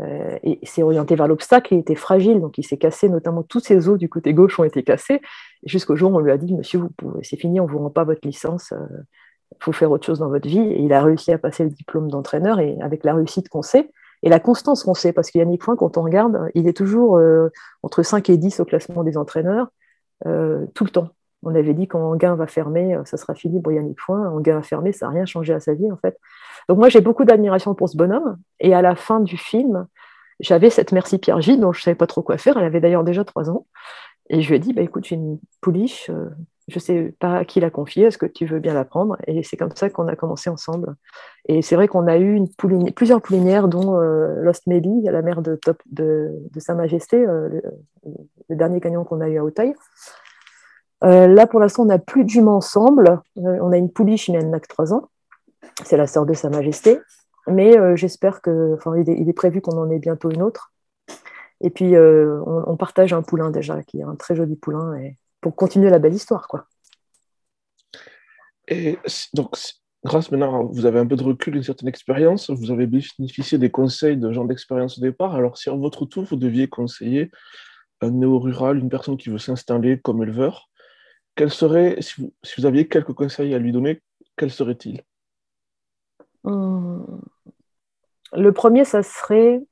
et 0.00 0.60
s'est 0.62 0.84
orienté 0.84 1.16
vers 1.16 1.26
l'obstacle, 1.26 1.74
il 1.74 1.80
était 1.80 1.96
fragile, 1.96 2.40
donc 2.40 2.56
il 2.56 2.62
s'est 2.62 2.76
cassé, 2.76 3.08
notamment 3.08 3.42
tous 3.42 3.58
ses 3.58 3.88
os 3.88 3.98
du 3.98 4.08
côté 4.08 4.34
gauche 4.34 4.60
ont 4.60 4.64
été 4.64 4.84
cassés, 4.84 5.20
jusqu'au 5.64 5.96
jour 5.96 6.12
où 6.12 6.18
on 6.18 6.20
lui 6.20 6.30
a 6.30 6.36
dit, 6.36 6.54
monsieur, 6.54 6.78
vous 6.78 6.90
pouvez, 6.90 7.24
c'est 7.24 7.36
fini, 7.36 7.58
on 7.58 7.66
ne 7.66 7.68
vous 7.68 7.80
rend 7.80 7.90
pas 7.90 8.04
votre 8.04 8.20
licence, 8.22 8.72
il 9.52 9.64
faut 9.64 9.72
faire 9.72 9.90
autre 9.90 10.06
chose 10.06 10.20
dans 10.20 10.28
votre 10.28 10.48
vie. 10.48 10.60
Et 10.60 10.82
il 10.82 10.92
a 10.92 11.02
réussi 11.02 11.32
à 11.32 11.38
passer 11.38 11.64
le 11.64 11.70
diplôme 11.70 12.08
d'entraîneur 12.08 12.60
et 12.60 12.78
avec 12.80 13.02
la 13.04 13.14
réussite 13.14 13.48
qu'on 13.48 13.62
sait 13.62 13.90
et 14.22 14.28
la 14.28 14.40
constance 14.40 14.84
qu'on 14.84 14.94
sait, 14.94 15.12
parce 15.12 15.30
qu'il 15.30 15.40
Yannick 15.40 15.62
Point, 15.62 15.76
quand 15.76 15.96
on 15.96 16.02
regarde, 16.02 16.50
il 16.54 16.66
est 16.68 16.76
toujours 16.76 17.16
euh, 17.16 17.50
entre 17.82 18.02
5 18.02 18.28
et 18.30 18.36
10 18.36 18.60
au 18.60 18.64
classement 18.64 19.04
des 19.04 19.16
entraîneurs, 19.16 19.68
euh, 20.26 20.66
tout 20.74 20.84
le 20.84 20.90
temps. 20.90 21.08
On 21.44 21.54
avait 21.54 21.74
dit 21.74 21.86
quand 21.86 22.00
Anguin 22.00 22.34
va 22.34 22.48
fermer, 22.48 22.98
ça 23.04 23.16
sera 23.16 23.34
fini 23.34 23.60
pour 23.60 23.70
Yannick 23.70 24.00
Foin. 24.00 24.28
Anguin 24.28 24.56
va 24.56 24.62
fermer, 24.62 24.92
ça 24.92 25.06
n'a 25.06 25.12
rien 25.12 25.24
changé 25.24 25.52
à 25.52 25.60
sa 25.60 25.74
vie, 25.74 25.90
en 25.92 25.96
fait. 25.96 26.18
Donc 26.68 26.78
moi, 26.78 26.88
j'ai 26.88 27.00
beaucoup 27.00 27.24
d'admiration 27.24 27.74
pour 27.74 27.88
ce 27.88 27.96
bonhomme. 27.96 28.38
Et 28.58 28.74
à 28.74 28.82
la 28.82 28.96
fin 28.96 29.20
du 29.20 29.36
film, 29.36 29.86
j'avais 30.40 30.70
cette 30.70 30.92
Merci 30.92 31.18
Pierre 31.18 31.40
J, 31.40 31.58
dont 31.58 31.72
je 31.72 31.80
ne 31.80 31.82
savais 31.82 31.94
pas 31.94 32.06
trop 32.06 32.22
quoi 32.22 32.38
faire. 32.38 32.58
Elle 32.58 32.64
avait 32.64 32.80
d'ailleurs 32.80 33.04
déjà 33.04 33.24
trois 33.24 33.50
ans. 33.50 33.66
Et 34.30 34.42
je 34.42 34.48
lui 34.48 34.56
ai 34.56 34.58
dit, 34.58 34.72
bah, 34.72 34.82
écoute, 34.82 35.04
j'ai 35.06 35.16
une 35.16 35.38
pouliche, 35.60 36.10
euh, 36.10 36.28
je 36.68 36.76
ne 36.76 36.80
sais 36.80 37.14
pas 37.18 37.44
qui 37.44 37.60
la 37.60 37.70
confier, 37.70 38.04
est-ce 38.04 38.18
que 38.18 38.26
tu 38.26 38.46
veux 38.46 38.60
bien 38.60 38.74
la 38.74 38.84
prendre? 38.84 39.16
Et 39.26 39.42
c'est 39.42 39.56
comme 39.56 39.74
ça 39.74 39.90
qu'on 39.90 40.06
a 40.06 40.16
commencé 40.16 40.50
ensemble. 40.50 40.94
Et 41.46 41.62
c'est 41.62 41.74
vrai 41.74 41.88
qu'on 41.88 42.06
a 42.06 42.18
eu 42.18 42.40
plusieurs 42.94 43.20
poulinières, 43.20 43.68
dont 43.68 44.00
euh, 44.00 44.42
Lost 44.42 44.66
Maybe, 44.66 45.04
la 45.04 45.22
mère 45.22 45.42
de, 45.42 45.56
top, 45.56 45.82
de, 45.90 46.30
Sa 46.58 46.74
Majesté, 46.74 47.16
euh, 47.16 47.48
le, 48.48 48.56
dernier 48.56 48.80
gagnant 48.80 49.04
qu'on 49.04 49.20
a 49.20 49.28
eu 49.28 49.38
à 49.38 49.44
Hauteuil. 49.44 49.74
là, 51.02 51.46
pour 51.46 51.60
l'instant, 51.60 51.82
on 51.82 51.86
n'a 51.86 51.98
plus 51.98 52.24
de 52.24 52.40
ensemble. 52.46 53.20
on 53.36 53.72
a 53.72 53.76
une 53.76 53.90
pouliche, 53.90 54.28
mais 54.28 54.38
elle 54.38 54.50
n'a 54.50 54.60
que 54.60 54.68
trois 54.68 54.92
ans. 54.92 55.08
C'est 55.84 55.96
la 55.96 56.06
sœur 56.06 56.26
de 56.26 56.34
Sa 56.34 56.50
Majesté. 56.50 57.00
Mais 57.46 57.96
j'espère 57.96 58.42
que, 58.42 58.76
il, 58.96 59.08
il 59.08 59.28
est 59.28 59.34
prévu 59.34 59.60
qu'on 59.60 59.78
en 59.78 59.90
ait 59.90 59.98
bientôt 59.98 60.30
une 60.30 60.42
autre. 60.42 60.72
Et 61.60 61.70
puis, 61.70 61.96
euh, 61.96 62.40
on, 62.46 62.76
partage 62.76 63.12
un 63.12 63.22
poulain 63.22 63.50
déjà, 63.50 63.82
qui 63.82 63.98
est 63.98 64.04
un 64.04 64.14
très 64.14 64.36
joli 64.36 64.54
poulain, 64.54 64.94
pour 65.40 65.56
continuer 65.56 65.90
la 65.90 65.98
belle 65.98 66.14
histoire. 66.14 66.48
quoi. 66.48 66.66
Et 68.68 68.98
donc, 69.34 69.56
grâce 70.04 70.30
maintenant, 70.30 70.64
vous 70.64 70.86
avez 70.86 70.98
un 70.98 71.06
peu 71.06 71.16
de 71.16 71.22
recul, 71.22 71.56
une 71.56 71.62
certaine 71.62 71.88
expérience, 71.88 72.50
vous 72.50 72.70
avez 72.70 72.86
bénéficié 72.86 73.58
des 73.58 73.70
conseils 73.70 74.16
de 74.16 74.32
gens 74.32 74.44
d'expérience 74.44 74.98
au 74.98 75.00
départ. 75.00 75.34
Alors, 75.34 75.56
si 75.56 75.70
à 75.70 75.74
votre 75.74 76.06
tour, 76.06 76.24
vous 76.24 76.36
deviez 76.36 76.68
conseiller 76.68 77.30
un 78.00 78.10
néo-rural, 78.10 78.78
une 78.78 78.88
personne 78.88 79.16
qui 79.16 79.30
veut 79.30 79.38
s'installer 79.38 79.98
comme 80.00 80.22
éleveur, 80.22 80.68
quel 81.34 81.50
serait, 81.50 82.00
si 82.00 82.20
vous, 82.20 82.34
si 82.42 82.60
vous, 82.60 82.66
aviez 82.66 82.88
quelques 82.88 83.12
conseils 83.12 83.54
à 83.54 83.58
lui 83.58 83.72
donner, 83.72 84.02
quels 84.36 84.50
seraient-ils 84.50 85.02
hum. 86.44 87.20
Le 88.32 88.52
premier, 88.52 88.84
ça 88.84 89.02
serait 89.02 89.62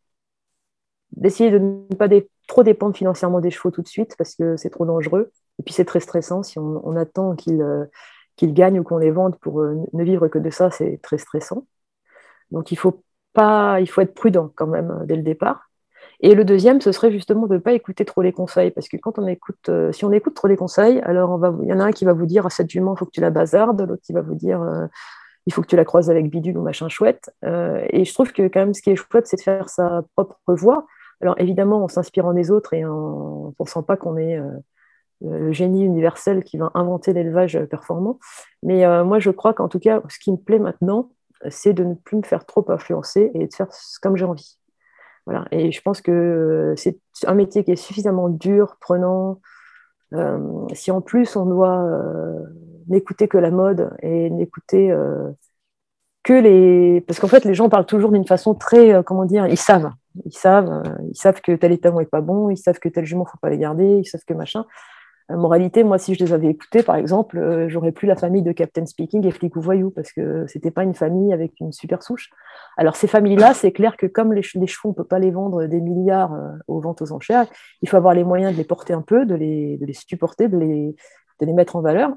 d'essayer 1.13 1.51
de 1.51 1.59
ne 1.59 1.95
pas 1.95 2.09
trop 2.47 2.63
dépendre 2.63 2.97
financièrement 2.97 3.41
des 3.41 3.51
chevaux 3.51 3.71
tout 3.71 3.83
de 3.83 3.89
suite 3.89 4.17
parce 4.17 4.35
que 4.35 4.57
c'est 4.57 4.71
trop 4.71 4.87
dangereux. 4.87 5.31
Et 5.59 5.63
puis 5.63 5.75
c'est 5.75 5.85
très 5.85 6.01
stressant. 6.01 6.43
Si 6.43 6.59
on, 6.59 6.97
attend 6.97 7.35
qu'ils 7.35 7.63
euh, 7.63 7.87
gagnent 8.43 8.81
ou 8.81 8.83
qu'on 8.83 8.99
les 8.99 9.11
vende 9.11 9.37
pour 9.37 9.61
euh, 9.61 9.77
ne 9.93 10.05
vivre 10.05 10.29
que 10.29 10.39
de 10.39 10.51
ça, 10.51 10.71
c'est 10.71 11.01
très 11.03 11.19
stressant. 11.19 11.67
Donc 12.51 12.73
il 12.73 12.77
faut, 12.77 13.03
pas, 13.33 13.81
il 13.81 13.89
faut 13.89 14.01
être 14.01 14.15
prudent 14.15 14.51
quand 14.55 14.67
même 14.67 14.91
euh, 14.91 15.07
dès 15.07 15.17
le 15.17 15.23
départ. 15.23 15.71
Et 16.21 16.35
le 16.35 16.45
deuxième, 16.45 16.81
ce 16.81 16.93
serait 16.93 17.11
justement 17.11 17.47
de 17.47 17.55
ne 17.55 17.59
pas 17.59 17.73
écouter 17.73 18.05
trop 18.07 18.23
les 18.23 18.33
conseils, 18.33 18.71
parce 18.71 18.89
que 18.89 18.97
quand 18.97 19.19
on 19.19 19.27
écoute, 19.27 19.71
si 19.93 20.05
on 20.07 20.13
écoute 20.13 20.35
trop 20.35 20.49
les 20.49 20.57
conseils, 20.57 20.99
alors 21.01 21.39
il 21.63 21.69
y 21.69 21.73
en 21.75 21.81
a 21.81 21.85
un 21.85 21.93
qui 21.93 22.07
va 22.07 22.15
vous 22.15 22.25
dire 22.25 22.47
à 22.47 22.51
cette 22.51 22.71
jument, 22.71 22.95
il 22.95 22.99
faut 22.99 23.05
que 23.05 23.11
tu 23.11 23.21
la 23.21 23.29
bazardes, 23.29 23.83
l'autre 23.83 24.03
qui 24.03 24.15
va 24.15 24.23
vous 24.23 24.35
dire 24.35 24.89
il 25.45 25.53
faut 25.53 25.61
que 25.61 25.67
tu 25.67 25.77
la 25.77 25.85
croises 25.85 26.09
avec 26.09 26.31
bidule 26.31 26.57
ou 26.57 26.63
machin 26.63 26.89
chouette. 26.89 27.31
et 27.43 28.05
je 28.07 28.15
trouve 28.15 28.33
que 28.33 28.49
quand 28.49 28.61
même 28.61 28.73
ce 28.73 28.81
qui 28.81 28.91
est 28.91 28.97
chouette, 28.97 29.27
c'est 29.27 29.37
de 29.37 29.43
faire 29.43 29.69
sa 29.69 30.05
propre 30.15 30.39
voix. 30.55 30.87
Alors 31.21 31.35
évidemment, 31.39 31.85
en 31.85 31.89
s'inspirant 31.89 32.33
des 32.33 32.51
autres 32.51 32.73
et 32.73 32.87
en 32.87 33.49
ne 33.49 33.53
pensant 33.53 33.83
pas 33.83 33.99
qu'on 33.99 34.17
est 34.17 34.41
le 35.21 35.53
génie 35.53 35.85
universel 35.85 36.45
qui 36.45 36.59
va 36.59 36.71
inventer 36.75 37.13
l'élevage 37.13 37.59
performant. 37.67 38.19
Mais 38.63 38.85
euh, 38.85 39.05
moi, 39.05 39.19
je 39.19 39.31
crois 39.31 39.55
qu'en 39.55 39.69
tout 39.69 39.79
cas, 39.79 40.03
ce 40.09 40.19
qui 40.19 40.33
me 40.33 40.37
plaît 40.37 40.59
maintenant, 40.59 41.11
c'est 41.49 41.73
de 41.73 41.85
ne 41.85 41.95
plus 41.95 42.17
me 42.17 42.23
faire 42.23 42.45
trop 42.47 42.65
influencer 42.71 43.31
et 43.35 43.47
de 43.47 43.55
faire 43.55 43.69
comme 44.03 44.17
j'ai 44.17 44.25
envie. 44.25 44.59
Voilà. 45.27 45.45
Et 45.51 45.73
je 45.73 45.83
pense 45.83 46.01
que 46.01 46.75
c'est 46.77 46.99
un 47.27 47.35
métier 47.35 47.65
qui 47.65 47.73
est 47.73 47.77
suffisamment 47.77 48.29
dur, 48.29 48.77
prenant. 48.81 49.41
Euh, 50.13 50.39
si 50.73 50.93
en 50.93 51.01
plus 51.01 51.35
on 51.35 51.47
doit 51.47 51.85
n'écouter 52.87 53.27
que 53.27 53.39
la 53.39 53.51
mode 53.51 53.91
et 54.03 54.31
n'écouter 54.31 54.95
que 56.23 56.33
les. 56.33 57.01
Parce 57.01 57.19
qu'en 57.19 57.29
fait, 57.29 57.45
les 57.45 57.55
gens 57.55 57.69
parlent 57.69 57.87
toujours 57.87 58.13
d'une 58.13 58.27
façon 58.27 58.55
très. 58.55 59.03
comment 59.05 59.25
dire 59.25 59.47
Ils 59.49 59.59
savent. 59.59 59.91
Ils 60.25 60.33
savent, 60.33 60.71
euh, 60.71 60.95
ils 61.11 61.17
savent 61.17 61.41
que 61.41 61.53
tel 61.53 61.73
étalon 61.73 62.01
est 62.01 62.07
pas 62.07 62.21
bon, 62.21 62.51
ils 62.51 62.57
savent 62.57 62.79
que 62.79 62.89
tel 62.89 63.05
jument 63.05 63.25
faut 63.25 63.39
pas 63.39 63.51
les 63.51 63.59
garder, 63.59 63.99
ils 63.99 64.07
savent 64.07 64.25
que 64.27 64.35
machin. 64.35 64.65
Euh, 65.30 65.37
moralité, 65.37 65.83
moi, 65.85 65.99
si 65.99 66.14
je 66.14 66.25
les 66.25 66.33
avais 66.33 66.49
écoutés, 66.49 66.83
par 66.83 66.97
exemple, 66.97 67.38
euh, 67.38 67.68
j'aurais 67.68 67.92
plus 67.92 68.06
la 68.06 68.16
famille 68.16 68.42
de 68.42 68.52
Captain 68.52 68.87
Speaking 68.87 69.26
et 69.26 69.30
Flic 69.30 69.56
ou 69.56 69.61
Voyou, 69.61 69.90
parce 69.90 70.12
que 70.12 70.47
c'était 70.47 70.71
pas 70.71 70.85
une 70.85 70.95
famille 70.95 71.33
avec 71.33 71.59
une 71.61 71.73
super 71.73 72.02
souche. 72.02 72.30
Alors, 72.76 72.97
ces 72.97 73.06
familles-là, 73.06 73.54
c'est 73.54 73.73
clair 73.73 73.97
que 73.97 74.06
comme 74.06 74.33
les, 74.33 74.42
chevaux, 74.42 74.90
on 74.90 74.92
peut 74.92 75.04
pas 75.04 75.18
les 75.18 75.30
vendre 75.30 75.66
des 75.66 75.80
milliards 75.80 76.37
aux 76.68 76.80
ventes 76.80 77.02
aux 77.02 77.12
enchères, 77.12 77.47
il 77.83 77.88
faut 77.88 77.97
avoir 77.97 78.14
les 78.14 78.25
moyens 78.25 78.52
de 78.52 78.59
les 78.59 78.64
porter 78.64 78.92
un 78.92 79.02
peu, 79.02 79.26
de 79.26 79.35
les, 79.35 79.78
de 79.78 79.87
les 79.87 79.95
supporter, 79.95 80.49
de 80.49 80.59
les, 80.59 80.97
de 81.40 81.47
les 81.47 81.52
mettre 81.52 81.76
en 81.76 81.80
valeur. 81.80 82.11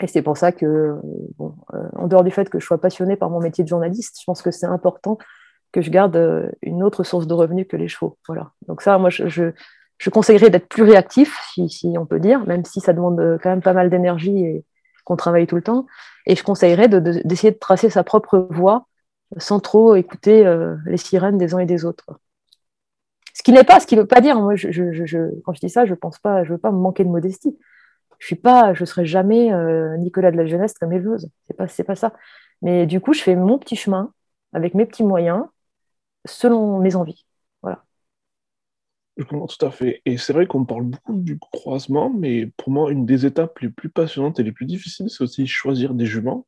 Et 0.00 0.06
c'est 0.06 0.22
pour 0.22 0.36
ça 0.36 0.52
que, 0.52 0.94
bon, 1.38 1.54
en 1.96 2.06
dehors 2.06 2.22
du 2.22 2.30
fait 2.30 2.48
que 2.48 2.60
je 2.60 2.64
sois 2.64 2.80
passionnée 2.80 3.16
par 3.16 3.30
mon 3.30 3.40
métier 3.40 3.64
de 3.64 3.68
journaliste, 3.68 4.16
je 4.20 4.24
pense 4.24 4.42
que 4.42 4.52
c'est 4.52 4.66
important 4.66 5.18
que 5.72 5.82
je 5.82 5.90
garde 5.90 6.16
euh, 6.16 6.50
une 6.62 6.82
autre 6.82 7.04
source 7.04 7.26
de 7.26 7.34
revenus 7.34 7.66
que 7.68 7.76
les 7.76 7.88
chevaux. 7.88 8.18
Voilà. 8.26 8.52
Donc 8.66 8.82
ça, 8.82 8.98
moi, 8.98 9.10
je, 9.10 9.52
conseillerais 10.10 10.50
d'être 10.50 10.68
plus 10.68 10.84
réactif, 10.84 11.38
si, 11.68 11.96
on 11.98 12.06
peut 12.06 12.20
dire, 12.20 12.46
même 12.46 12.64
si 12.64 12.80
ça 12.80 12.92
demande 12.92 13.20
euh, 13.20 13.38
quand 13.42 13.50
même 13.50 13.62
pas 13.62 13.72
mal 13.72 13.90
d'énergie 13.90 14.44
et 14.44 14.64
qu'on 15.04 15.16
travaille 15.16 15.46
tout 15.46 15.56
le 15.56 15.62
temps. 15.62 15.86
Et 16.26 16.36
je 16.36 16.44
conseillerais 16.44 16.88
d'essayer 16.88 17.52
de, 17.52 17.58
tracer 17.58 17.90
sa 17.90 18.04
propre 18.04 18.48
voie 18.50 18.86
sans 19.38 19.60
trop 19.60 19.96
écouter 19.96 20.46
euh, 20.46 20.76
les 20.86 20.96
sirènes 20.96 21.38
des 21.38 21.54
uns 21.54 21.58
et 21.58 21.66
des 21.66 21.84
autres. 21.84 22.06
Ce 23.34 23.42
qui 23.42 23.52
n'est 23.52 23.64
pas, 23.64 23.80
ce 23.80 23.86
qui 23.86 23.96
ne 23.96 24.02
veut 24.02 24.06
pas 24.06 24.20
dire, 24.20 24.40
moi, 24.40 24.54
je, 24.56 24.70
je, 24.70 25.40
quand 25.44 25.52
je 25.52 25.60
dis 25.60 25.70
ça, 25.70 25.86
je 25.86 25.94
pense 25.94 26.18
pas, 26.18 26.44
je 26.44 26.52
veux 26.52 26.58
pas 26.58 26.72
me 26.72 26.78
manquer 26.78 27.04
de 27.04 27.10
modestie. 27.10 27.56
Je 28.18 28.26
suis 28.26 28.36
pas, 28.36 28.74
je 28.74 28.84
serai 28.84 29.06
jamais 29.06 29.52
Nicolas 29.98 30.32
de 30.32 30.36
la 30.36 30.46
jeunesse 30.46 30.74
comme 30.74 30.92
éleveuse. 30.92 31.28
C'est 31.46 31.56
pas, 31.56 31.68
c'est 31.68 31.84
pas 31.84 31.94
ça. 31.94 32.12
Mais 32.62 32.86
du 32.86 33.00
coup, 33.00 33.12
je 33.12 33.22
fais 33.22 33.36
mon 33.36 33.58
petit 33.58 33.76
chemin 33.76 34.12
avec 34.52 34.74
mes 34.74 34.86
petits 34.86 35.04
moyens 35.04 35.44
selon 36.26 36.78
mes 36.80 36.96
envies. 36.96 37.27
Je 39.18 39.24
comprends 39.24 39.48
tout 39.48 39.66
à 39.66 39.72
fait. 39.72 40.00
Et 40.06 40.16
c'est 40.16 40.32
vrai 40.32 40.46
qu'on 40.46 40.64
parle 40.64 40.84
beaucoup 40.84 41.18
du 41.18 41.40
croisement, 41.40 42.08
mais 42.16 42.46
pour 42.56 42.70
moi, 42.70 42.92
une 42.92 43.04
des 43.04 43.26
étapes 43.26 43.58
les 43.58 43.68
plus 43.68 43.88
passionnantes 43.88 44.38
et 44.38 44.44
les 44.44 44.52
plus 44.52 44.64
difficiles, 44.64 45.10
c'est 45.10 45.24
aussi 45.24 45.46
choisir 45.48 45.92
des 45.92 46.06
juments. 46.06 46.46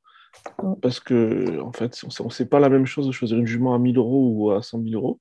Parce 0.81 1.00
que, 1.00 1.61
en 1.61 1.73
fait, 1.73 2.00
on 2.21 2.25
ne 2.27 2.31
sait 2.31 2.47
pas 2.47 2.61
la 2.61 2.69
même 2.69 2.87
chose 2.87 3.09
de 3.09 3.12
choisir 3.12 3.39
une 3.39 3.47
jument 3.47 3.75
à 3.75 3.79
1000 3.81 3.99
euros 3.99 4.33
ou 4.33 4.50
à 4.53 4.62
100 4.62 4.85
000 4.85 4.95
euros. 4.95 5.21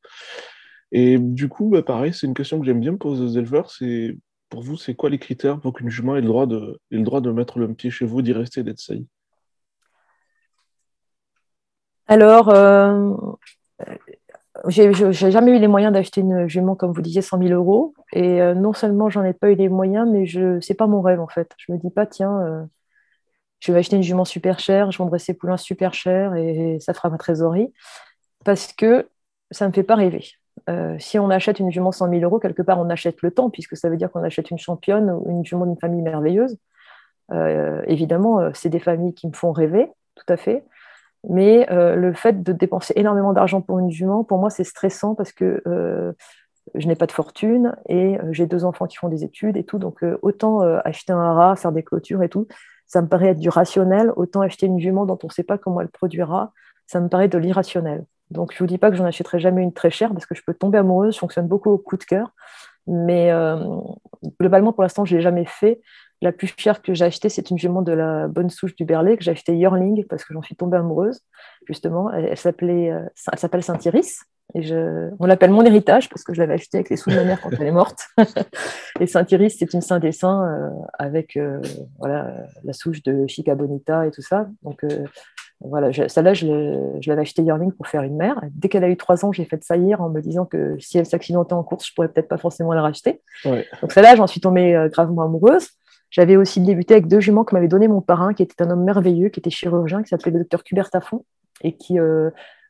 Et 0.92 1.18
du 1.18 1.50
coup, 1.50 1.70
bah, 1.70 1.82
pareil, 1.82 2.14
c'est 2.14 2.28
une 2.28 2.36
question 2.36 2.60
que 2.60 2.68
j'aime 2.68 2.80
bien 2.80 2.96
poser 2.96 3.24
aux 3.24 3.40
éleveurs. 3.40 3.72
C'est 3.72 4.16
pour 4.50 4.62
vous, 4.62 4.78
c'est 4.78 4.94
quoi 4.94 5.10
les 5.10 5.18
critères 5.18 5.60
pour 5.60 5.74
qu'une 5.74 5.90
jument 5.90 6.16
ait 6.16 6.22
le 6.22 6.28
droit 6.28 6.46
de, 6.46 6.80
ait 6.92 6.98
le 6.98 7.04
droit 7.04 7.22
de 7.22 7.32
mettre 7.32 7.58
le 7.58 7.74
pied 7.74 7.90
chez 7.90 8.06
vous, 8.06 8.22
d'y 8.22 8.34
rester, 8.34 8.62
d'être 8.62 8.80
saillie? 8.80 9.08
Alors, 12.08 12.50
euh, 12.50 13.16
j'ai 14.68 15.14
jamais 15.14 15.52
eu 15.56 15.60
les 15.60 15.68
moyens 15.68 15.94
d'acheter 15.94 16.22
une 16.22 16.48
jument, 16.48 16.76
comme 16.76 16.92
vous 16.92 17.02
disiez, 17.02 17.22
100 17.22 17.40
000 17.40 17.50
euros. 17.52 17.94
Et 18.14 18.42
euh, 18.42 18.54
non 18.54 18.74
seulement 18.74 19.10
j'en 19.10 19.24
ai 19.24 19.34
pas 19.34 19.50
eu 19.52 19.56
les 19.56 19.70
moyens, 19.70 20.08
mais 20.10 20.26
je 20.26 20.60
c'est 20.60 20.74
pas 20.74 20.88
mon 20.88 21.02
rêve 21.02 21.20
en 21.20 21.28
fait. 21.28 21.52
Je 21.58 21.72
me 21.72 21.78
dis 21.78 21.90
pas, 21.90 22.06
tiens, 22.06 22.42
euh, 22.42 22.64
je 23.60 23.72
vais 23.72 23.80
acheter 23.80 23.96
une 23.96 24.04
jument 24.04 24.26
super 24.26 24.60
chère, 24.60 24.92
je 24.92 24.98
vendrai 24.98 25.20
ces 25.20 25.34
poulains 25.34 25.58
super 25.58 25.94
chers 25.94 26.36
et 26.36 26.78
ça 26.80 26.94
fera 26.94 27.10
ma 27.10 27.18
trésorerie. 27.18 27.74
Parce 28.46 28.74
que 28.74 29.10
ça 29.52 29.68
me 29.68 29.74
fait 29.74 29.84
pas 29.84 29.96
rêver. 29.96 30.26
Euh, 30.70 30.98
si 31.00 31.20
on 31.20 31.30
achète 31.30 31.60
une 31.60 31.72
jument 31.72 31.92
100 31.92 32.10
000 32.10 32.22
euros, 32.22 32.40
quelque 32.40 32.62
part 32.62 32.80
on 32.80 32.90
achète 32.90 33.22
le 33.22 33.32
temps, 33.32 33.50
puisque 33.50 33.78
ça 33.78 33.90
veut 33.90 33.98
dire 33.98 34.12
qu'on 34.12 34.24
achète 34.24 34.52
une 34.52 34.58
championne 34.58 35.12
ou 35.12 35.30
une 35.30 35.46
jument 35.46 35.66
d'une 35.66 35.80
famille 35.80 36.02
merveilleuse. 36.02 36.58
évidemment, 37.88 38.54
c'est 38.54 38.70
des 38.70 38.80
familles 38.80 39.14
qui 39.14 39.28
me 39.28 39.34
font 39.34 39.52
rêver, 39.52 39.92
tout 40.16 40.34
à 40.34 40.38
fait. 40.38 40.64
Mais 41.28 41.70
euh, 41.72 41.96
le 41.96 42.14
fait 42.14 42.44
de 42.44 42.54
dépenser 42.54 42.94
énormément 42.96 43.34
d'argent 43.34 43.62
pour 43.62 43.80
une 43.80 43.92
jument, 43.92 44.24
pour 44.24 44.38
moi, 44.38 44.50
c'est 44.50 44.64
stressant 44.64 45.16
parce 45.16 45.34
que 45.34 45.62
euh, 45.68 46.14
je 46.76 46.88
n'ai 46.88 46.96
pas 46.96 47.08
de 47.08 47.12
fortune 47.12 47.76
et 47.90 48.18
euh, 48.20 48.30
j'ai 48.32 48.46
deux 48.46 48.64
enfants 48.64 48.88
qui 48.88 48.98
font 48.98 49.10
des 49.10 49.24
études 49.24 49.58
et 49.58 49.64
tout. 49.66 49.80
Donc, 49.80 50.06
autant 50.22 50.62
acheter 50.62 51.12
un 51.12 51.34
rat, 51.34 51.56
faire 51.56 51.72
des 51.72 51.84
clôtures 51.84 52.24
et 52.24 52.30
tout, 52.30 52.48
ça 52.88 53.02
me 53.02 53.08
paraît 53.08 53.30
être 53.30 53.40
du 53.40 53.50
rationnel. 53.50 54.14
Autant 54.16 54.42
acheter 54.42 54.66
une 54.66 54.80
jument 54.80 55.06
dont 55.06 55.20
on 55.24 55.28
ne 55.28 55.32
sait 55.32 55.44
pas 55.44 55.58
comment 55.58 55.82
elle 55.82 55.90
produira, 55.90 56.54
ça 56.88 57.00
me 57.02 57.10
paraît 57.10 57.28
de 57.28 57.38
l'irrationnel. 57.38 58.06
Donc, 58.32 58.52
je 58.52 58.58
ne 58.58 58.60
vous 58.60 58.68
dis 58.68 58.78
pas 58.78 58.90
que 58.90 58.96
j'en 58.96 59.06
achèterai 59.06 59.40
jamais 59.40 59.64
une 59.64 59.74
très 59.74 59.90
chère 59.90 60.14
parce 60.14 60.26
que 60.26 60.36
je 60.36 60.44
peux 60.46 60.54
tomber 60.54 60.78
amoureuse. 60.78 61.16
Je 61.16 61.20
fonctionne 61.20 61.48
beaucoup 61.48 61.72
au 61.72 61.78
coup 61.78 61.98
de 61.98 62.04
cœur. 62.04 62.32
Mais 62.88 63.32
globalement, 64.40 64.72
pour 64.72 64.84
l'instant, 64.84 65.04
je 65.06 65.14
ne 65.14 65.18
l'ai 65.18 65.24
jamais 65.24 65.46
fait. 65.46 65.82
La 66.22 66.34
plus 66.34 66.54
chère 66.58 66.82
que 66.82 66.94
j'ai 66.94 67.06
achetée, 67.06 67.30
c'est 67.30 67.50
une 67.50 67.58
jument 67.58 67.82
de 67.82 67.94
la 67.94 68.28
bonne 68.28 68.50
souche 68.50 68.76
du 68.76 68.84
Berlay 68.84 69.16
que 69.16 69.24
j'ai 69.24 69.32
achetée 69.32 69.56
Yearling 69.56 70.06
parce 70.06 70.26
que 70.26 70.34
j'en 70.34 70.42
suis 70.42 70.56
tombée 70.56 70.78
amoureuse, 70.78 71.22
justement. 71.66 72.12
Elle, 72.12 72.38
s'appelait, 72.38 72.92
euh, 72.92 73.06
elle 73.32 73.40
s'appelle 73.40 73.64
Saint-Iris. 73.64 74.24
Et 74.56 74.64
je, 74.64 75.12
on 75.20 75.28
l'appelle 75.28 75.52
mon 75.52 75.64
héritage 75.64 76.10
parce 76.10 76.24
que 76.24 76.34
je 76.34 76.40
l'avais 76.40 76.56
achetée 76.56 76.80
avec 76.80 76.90
les 76.90 76.98
sous 76.98 77.12
de 77.12 77.16
ma 77.16 77.24
mère 77.24 77.40
quand 77.40 77.52
elle 77.52 77.68
est 77.68 77.72
morte. 77.72 78.08
et 79.00 79.08
Saint-Iris, 79.08 79.58
c'est 79.60 79.74
une 79.74 79.82
saint 79.82 80.00
dessin 80.00 80.44
euh, 80.44 80.70
avec 80.98 81.38
euh, 81.38 81.62
voilà, 82.00 82.34
la 82.64 82.74
souche 82.74 83.02
de 83.04 83.26
Chica 83.28 83.56
Bonita 83.56 84.06
et 84.08 84.12
tout 84.12 84.24
ça. 84.24 84.48
Donc 84.64 84.84
voilà, 85.62 85.94
celle-là, 85.94 86.34
je, 86.34 86.48
l'avais 87.08 87.22
achetée 87.22 87.44
Yearling 87.44 87.72
pour 87.72 87.88
faire 87.88 88.02
une 88.02 88.18
mère. 88.18 88.42
Dès 88.52 88.68
qu'elle 88.68 88.84
a 88.84 88.90
eu 88.90 88.98
trois 88.98 89.24
ans, 89.24 89.32
j'ai 89.32 89.46
fait 89.46 89.58
de 89.58 89.64
saillir 89.64 90.02
en 90.02 90.10
me 90.10 90.20
disant 90.20 90.46
que 90.46 90.78
si 90.80 90.98
elle 90.98 91.06
s'accidentait 91.06 91.54
en 91.54 91.64
course, 91.64 91.88
je 91.88 91.94
pourrais 91.94 92.10
peut-être 92.10 92.28
pas 92.28 92.38
forcément 92.38 92.74
la 92.74 92.82
racheter. 92.82 93.22
Donc 93.46 93.92
celle-là, 93.92 94.16
j'en 94.16 94.28
suis 94.28 94.42
tombée 94.42 94.88
gravement 94.92 95.24
amoureuse. 95.24 95.70
J'avais 96.12 96.36
aussi 96.36 96.62
débuté 96.62 96.96
avec 96.96 97.08
deux 97.08 97.20
juments 97.20 97.44
que 97.44 97.56
m'avait 97.56 97.68
donné 97.68 97.88
mon 97.88 98.02
parrain, 98.02 98.34
qui 98.34 98.44
était 98.44 98.62
un 98.64 98.70
homme 98.72 98.84
merveilleux, 98.84 99.30
qui 99.30 99.40
était 99.40 99.50
chirurgien, 99.50 100.02
qui 100.02 100.10
s'appelait 100.10 100.32
le 100.32 100.40
docteur 100.40 100.64
Kubert 100.64 100.90
Tafon, 100.90 101.24
et 101.62 101.74
qui 101.74 101.98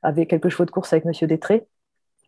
avait 0.01 0.25
quelques 0.25 0.49
chevaux 0.49 0.65
de 0.65 0.71
course 0.71 0.91
avec 0.91 1.05
Monsieur 1.05 1.25
Détré. 1.25 1.67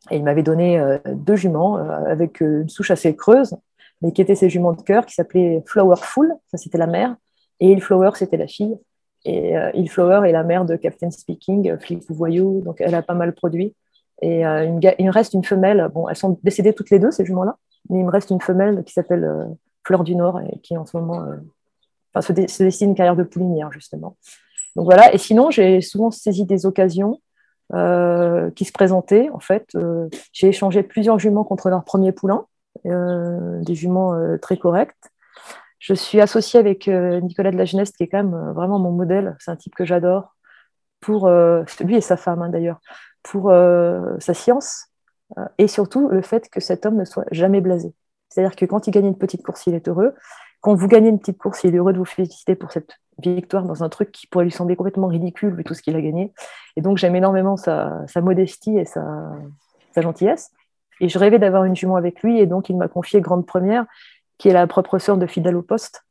Et 0.10 0.18
il 0.18 0.24
m'avait 0.24 0.44
donné 0.44 0.82
deux 1.06 1.36
juments 1.36 1.76
avec 1.76 2.40
une 2.40 2.70
souche 2.70 2.92
assez 2.92 3.16
creuse, 3.16 3.56
mais 4.02 4.12
qui 4.14 4.22
étaient 4.22 4.36
ses 4.36 4.50
juments 4.50 4.74
de 4.74 4.82
cœur, 4.82 5.06
qui 5.06 5.14
s'appelaient 5.14 5.62
Flowerful, 5.66 6.34
ça 6.48 6.58
c'était 6.58 6.78
la 6.78 6.88
mère, 6.88 7.16
et 7.60 7.80
Flower, 7.80 8.12
c'était 8.16 8.38
la 8.38 8.48
fille. 8.48 8.76
Et 9.24 9.56
euh, 9.56 9.86
Flower 9.88 10.28
est 10.28 10.32
la 10.32 10.44
mère 10.44 10.66
de 10.66 10.76
Captain 10.76 11.12
Speaking, 11.12 11.70
euh, 11.70 11.96
ou 12.10 12.14
Voyou, 12.14 12.62
donc 12.62 12.82
elle 12.82 12.96
a 12.96 13.04
pas 13.04 13.14
mal 13.14 13.34
produit. 13.34 13.76
Et 14.22 14.46
euh, 14.46 14.80
il 15.00 15.06
me 15.06 15.12
reste 15.12 15.34
une 15.34 15.44
femelle, 15.44 15.88
bon, 15.94 16.10
elles 16.10 16.16
sont 16.16 16.40
décédées 16.44 16.74
toutes 16.74 16.90
les 16.90 17.00
deux, 17.00 17.12
ces 17.12 17.26
juments-là, 17.26 17.58
mais 17.90 18.00
il 18.00 18.06
me 18.06 18.12
reste 18.12 18.32
une 18.32 18.42
femelle 18.42 18.84
qui 18.84 18.94
s'appelle 18.94 19.24
euh, 19.24 19.46
Fleur 19.84 20.04
du 20.04 20.16
Nord 20.16 20.40
et 20.42 20.60
qui 20.60 20.78
en 20.78 20.86
ce 20.86 20.98
moment 20.98 21.26
enfin, 22.14 22.22
se, 22.22 22.34
dessine 22.64 22.90
une 22.90 22.96
carrière 22.96 23.16
de 23.16 23.24
poulinière, 23.24 23.72
justement. 23.72 24.18
Donc 24.76 24.86
voilà, 24.86 25.14
et 25.14 25.18
sinon, 25.18 25.52
j'ai 25.52 25.82
souvent 25.82 26.12
saisi 26.12 26.46
des 26.46 26.66
occasions 26.66 27.22
qui 27.72 28.66
se 28.66 28.72
présentaient. 28.72 29.30
En 29.30 29.40
fait, 29.40 29.76
j'ai 30.34 30.48
échangé 30.48 30.84
plusieurs 30.84 31.20
juments 31.20 31.44
contre 31.44 31.70
leur 31.70 31.84
premier 31.84 32.12
poulain, 32.12 32.46
des 32.86 33.76
juments 33.76 34.38
très 34.40 34.58
corrects. 34.58 34.96
Je 35.82 35.96
suis 35.96 36.22
associée 36.22 36.60
avec 36.60 36.88
euh, 36.88 37.20
Nicolas 37.22 37.50
de 37.50 37.58
la 37.58 37.66
Jeunesse, 37.66 37.92
qui 37.92 38.04
est 38.04 38.08
quand 38.08 38.24
même 38.24 38.36
euh, 38.36 38.54
vraiment 38.54 38.78
mon 38.78 38.92
modèle. 38.92 39.36
C'est 39.40 39.50
un 39.50 39.56
type 39.56 39.74
que 39.74 39.84
j'adore. 39.84 40.36
Pour 41.00 41.26
euh, 41.28 41.64
lui 41.80 41.96
et 41.96 42.02
sa 42.02 42.18
femme 42.18 42.44
hein, 42.44 42.50
d'ailleurs, 42.50 42.80
pour 43.24 43.52
sa 44.20 44.34
science 44.34 44.88
et 45.58 45.68
surtout 45.68 46.10
le 46.10 46.22
fait 46.22 46.50
que 46.50 46.60
cet 46.60 46.86
homme 46.86 46.98
ne 46.98 47.06
soit 47.06 47.26
jamais 47.32 47.62
blasé. 47.62 47.94
C'est-à-dire 48.32 48.56
que 48.56 48.66
quand 48.66 48.88
il 48.88 48.92
gagne 48.92 49.06
une 49.06 49.18
petite 49.18 49.44
course, 49.44 49.68
il 49.68 49.76
est 49.76 49.88
heureux. 49.88 50.16
Quand 50.62 50.74
vous 50.74 50.88
gagnez 50.88 51.10
une 51.10 51.20
petite 51.20 51.38
course, 51.38 51.64
il 51.66 51.76
est 51.76 51.78
heureux 51.78 51.94
de 51.94 51.98
vous 51.98 52.06
féliciter 52.06 52.56
pour 52.56 52.72
cette 52.72 52.96
victoire 53.20 53.66
dans 53.66 53.84
un 53.84 53.90
truc 53.90 54.12
qui 54.12 54.26
pourrait 54.26 54.46
lui 54.46 54.52
sembler 54.52 54.76
complètement 54.76 55.08
ridicule 55.08 55.54
vu 55.54 55.64
tout 55.64 55.74
ce 55.74 55.82
qu'il 55.82 55.96
a 55.96 56.02
gagné. 56.02 56.34
Et 56.78 56.82
donc 56.82 56.98
j'aime 56.98 57.16
énormément 57.16 57.58
sa, 57.58 58.06
modestie 58.16 58.78
et 58.78 58.86
sa, 58.86 59.04
gentillesse. 59.98 60.52
Et 61.02 61.10
je 61.10 61.20
rêvais 61.20 61.40
d'avoir 61.40 61.66
une 61.66 61.76
jument 61.76 61.98
avec 61.98 62.24
lui 62.24 62.40
et 62.40 62.46
donc 62.46 62.70
il 62.70 62.78
m'a 62.78 62.88
confié 62.88 63.22
grande 63.22 63.46
première 63.46 63.86
qui 64.38 64.50
est 64.50 64.54
la 64.54 64.66
propre 64.66 64.98
sœur 64.98 65.18
de 65.18 65.28
Fidèle 65.28 65.56
au 65.56 65.62
poste 65.62 66.04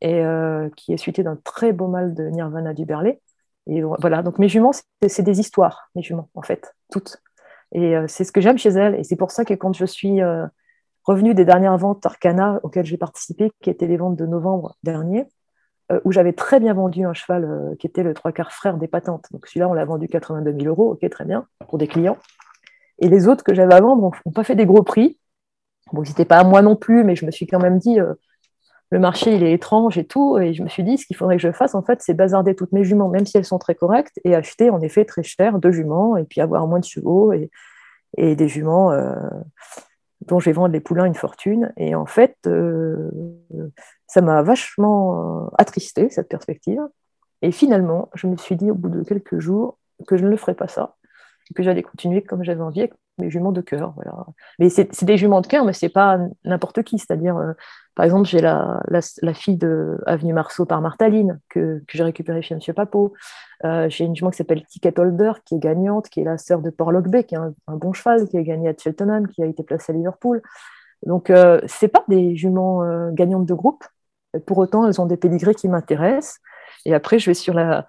et 0.00 0.24
euh, 0.24 0.68
qui 0.76 0.92
est 0.92 0.96
suitée 0.96 1.22
d'un 1.22 1.36
très 1.36 1.72
beau 1.72 1.86
mal 1.86 2.14
de 2.14 2.24
Nirvana 2.28 2.72
du 2.72 2.84
Berlay. 2.84 3.20
Et 3.66 3.82
voilà, 3.82 4.22
donc 4.22 4.38
mes 4.38 4.48
juments, 4.48 4.72
c'est 5.06 5.22
des 5.22 5.40
histoires, 5.40 5.90
mes 5.94 6.02
juments, 6.02 6.30
en 6.34 6.42
fait, 6.42 6.74
toutes. 6.90 7.18
Et 7.72 7.96
euh, 7.96 8.06
c'est 8.08 8.24
ce 8.24 8.32
que 8.32 8.40
j'aime 8.40 8.56
chez 8.56 8.70
elles. 8.70 8.94
Et 8.94 9.04
c'est 9.04 9.16
pour 9.16 9.30
ça 9.30 9.44
que 9.44 9.52
quand 9.54 9.74
je 9.74 9.84
suis 9.84 10.22
euh, 10.22 10.46
revenue 11.08 11.34
des 11.34 11.44
dernières 11.44 11.76
ventes 11.78 12.04
Arcana 12.06 12.60
auxquelles 12.62 12.86
j'ai 12.86 12.98
participé, 12.98 13.50
qui 13.62 13.70
étaient 13.70 13.86
les 13.86 13.96
ventes 13.96 14.16
de 14.16 14.26
novembre 14.26 14.76
dernier, 14.82 15.26
où 16.04 16.12
j'avais 16.12 16.34
très 16.34 16.60
bien 16.60 16.74
vendu 16.74 17.04
un 17.06 17.14
cheval 17.14 17.74
qui 17.78 17.86
était 17.86 18.02
le 18.02 18.12
trois 18.12 18.30
quarts 18.30 18.52
frère 18.52 18.76
des 18.76 18.88
patentes. 18.88 19.24
Donc 19.30 19.46
celui-là, 19.46 19.70
on 19.70 19.72
l'a 19.72 19.86
vendu 19.86 20.06
82 20.06 20.52
000 20.52 20.66
euros, 20.66 20.92
ok, 20.92 21.08
très 21.08 21.24
bien, 21.24 21.46
pour 21.66 21.78
des 21.78 21.86
clients. 21.86 22.18
Et 23.00 23.08
les 23.08 23.28
autres 23.28 23.44
que 23.44 23.54
j'avais 23.54 23.74
à 23.74 23.80
vendre 23.80 24.10
n'ont 24.26 24.32
pas 24.32 24.44
fait 24.44 24.56
des 24.56 24.66
gros 24.66 24.82
prix. 24.82 25.18
Bon, 25.92 26.04
c'était 26.04 26.24
pas 26.24 26.38
à 26.38 26.44
moi 26.44 26.62
non 26.62 26.76
plus, 26.76 27.04
mais 27.04 27.16
je 27.16 27.24
me 27.24 27.30
suis 27.30 27.46
quand 27.46 27.60
même 27.60 27.78
dit, 27.78 28.00
euh, 28.00 28.14
le 28.90 28.98
marché, 28.98 29.34
il 29.34 29.42
est 29.42 29.52
étrange 29.52 29.98
et 29.98 30.04
tout. 30.04 30.38
Et 30.38 30.52
je 30.52 30.62
me 30.62 30.68
suis 30.68 30.82
dit, 30.82 30.98
ce 30.98 31.06
qu'il 31.06 31.16
faudrait 31.16 31.36
que 31.36 31.42
je 31.42 31.52
fasse, 31.52 31.74
en 31.74 31.82
fait, 31.82 32.02
c'est 32.02 32.14
bazarder 32.14 32.54
toutes 32.54 32.72
mes 32.72 32.84
juments, 32.84 33.08
même 33.08 33.26
si 33.26 33.36
elles 33.36 33.44
sont 33.44 33.58
très 33.58 33.74
correctes, 33.74 34.18
et 34.24 34.34
acheter, 34.34 34.70
en 34.70 34.80
effet, 34.80 35.04
très 35.04 35.22
cher 35.22 35.58
deux 35.58 35.72
juments, 35.72 36.16
et 36.16 36.24
puis 36.24 36.40
avoir 36.40 36.66
moins 36.66 36.80
de 36.80 36.84
chevaux, 36.84 37.32
et, 37.32 37.50
des 38.16 38.48
juments 38.48 38.90
euh, 38.90 39.14
dont 40.28 40.38
je 40.38 40.46
vais 40.46 40.52
vendre 40.52 40.72
les 40.72 40.80
poulains 40.80 41.04
une 41.04 41.14
fortune. 41.14 41.72
Et 41.76 41.94
en 41.94 42.06
fait, 42.06 42.36
euh, 42.46 43.10
ça 44.06 44.20
m'a 44.20 44.42
vachement 44.42 45.50
attristé, 45.58 46.08
cette 46.10 46.28
perspective. 46.28 46.80
Et 47.42 47.52
finalement, 47.52 48.08
je 48.14 48.26
me 48.26 48.36
suis 48.36 48.56
dit, 48.56 48.70
au 48.70 48.74
bout 48.74 48.88
de 48.88 49.02
quelques 49.02 49.38
jours, 49.38 49.78
que 50.06 50.16
je 50.16 50.24
ne 50.24 50.30
le 50.30 50.36
ferais 50.36 50.54
pas 50.54 50.68
ça, 50.68 50.96
que 51.54 51.62
j'allais 51.62 51.82
continuer 51.82 52.22
comme 52.22 52.42
j'avais 52.44 52.62
envie, 52.62 52.80
avec 52.80 52.92
mes 53.18 53.30
juments 53.30 53.52
de 53.52 53.60
cœur. 53.60 53.92
Voilà. 53.96 54.26
Mais 54.58 54.68
c'est 54.68 55.04
des 55.04 55.16
juments 55.16 55.40
de 55.40 55.46
cœur, 55.46 55.64
mais 55.64 55.72
c'est 55.72 55.88
pas 55.88 56.18
n'importe 56.44 56.82
qui. 56.82 56.98
C'est-à-dire, 56.98 57.36
euh, 57.36 57.52
par 57.98 58.04
exemple, 58.04 58.28
j'ai 58.28 58.40
la, 58.40 58.80
la, 58.86 59.34
fille 59.34 59.56
de 59.56 59.98
Avenue 60.06 60.32
Marceau 60.32 60.64
par 60.64 60.80
Martaline, 60.80 61.40
que, 61.48 61.82
que 61.84 61.98
j'ai 61.98 62.04
récupérée 62.04 62.42
chez 62.42 62.54
M. 62.54 62.60
Papo. 62.72 63.12
Euh, 63.64 63.88
j'ai 63.88 64.04
une 64.04 64.14
jument 64.14 64.30
qui 64.30 64.36
s'appelle 64.36 64.64
Ticket 64.66 65.00
Holder, 65.00 65.32
qui 65.44 65.56
est 65.56 65.58
gagnante, 65.58 66.08
qui 66.08 66.20
est 66.20 66.24
la 66.24 66.38
sœur 66.38 66.60
de 66.60 66.70
Port 66.70 66.92
Lockbay, 66.92 67.24
qui 67.24 67.34
est 67.34 67.38
un, 67.38 67.52
bon 67.66 67.92
cheval, 67.92 68.28
qui 68.28 68.38
a 68.38 68.42
gagné 68.42 68.68
à 68.68 68.74
Cheltenham, 68.78 69.26
qui 69.26 69.42
a 69.42 69.46
été 69.46 69.64
placé 69.64 69.90
à 69.90 69.96
Liverpool. 69.96 70.42
Donc, 71.06 71.28
euh, 71.30 71.60
c'est 71.66 71.88
pas 71.88 72.04
des 72.06 72.36
juments 72.36 72.84
euh, 72.84 73.10
gagnantes 73.10 73.46
de 73.46 73.54
groupe. 73.54 73.82
Pour 74.46 74.58
autant, 74.58 74.86
elles 74.86 75.00
ont 75.00 75.06
des 75.06 75.16
pédigrés 75.16 75.56
qui 75.56 75.66
m'intéressent. 75.66 76.38
Et 76.84 76.94
après, 76.94 77.18
je 77.18 77.30
vais 77.30 77.34
sur 77.34 77.54
la, 77.54 77.86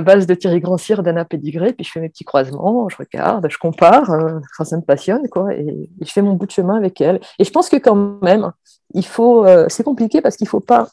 base 0.00 0.26
de 0.26 0.34
Thierry 0.34 0.60
Grandcir 0.60 1.02
d'Anna 1.02 1.24
Pédigré, 1.24 1.72
puis 1.72 1.84
je 1.84 1.90
fais 1.90 2.00
mes 2.00 2.08
petits 2.08 2.24
croisements, 2.24 2.88
je 2.88 2.96
regarde, 2.96 3.46
je 3.50 3.58
compare, 3.58 4.10
euh, 4.10 4.40
ça 4.64 4.76
me 4.76 4.82
passionne, 4.82 5.28
quoi, 5.28 5.52
et, 5.54 5.90
je 6.00 6.10
fais 6.10 6.22
mon 6.22 6.34
bout 6.34 6.46
de 6.46 6.50
chemin 6.50 6.76
avec 6.76 7.00
elle. 7.00 7.20
Et 7.38 7.44
je 7.44 7.50
pense 7.50 7.68
que 7.68 7.76
quand 7.76 7.94
même, 8.22 8.52
il 8.94 9.06
faut, 9.06 9.46
euh, 9.46 9.66
c'est 9.68 9.84
compliqué 9.84 10.20
parce 10.20 10.36
qu'il 10.36 10.46
ne 10.46 10.50
faut 10.50 10.60
pas 10.60 10.88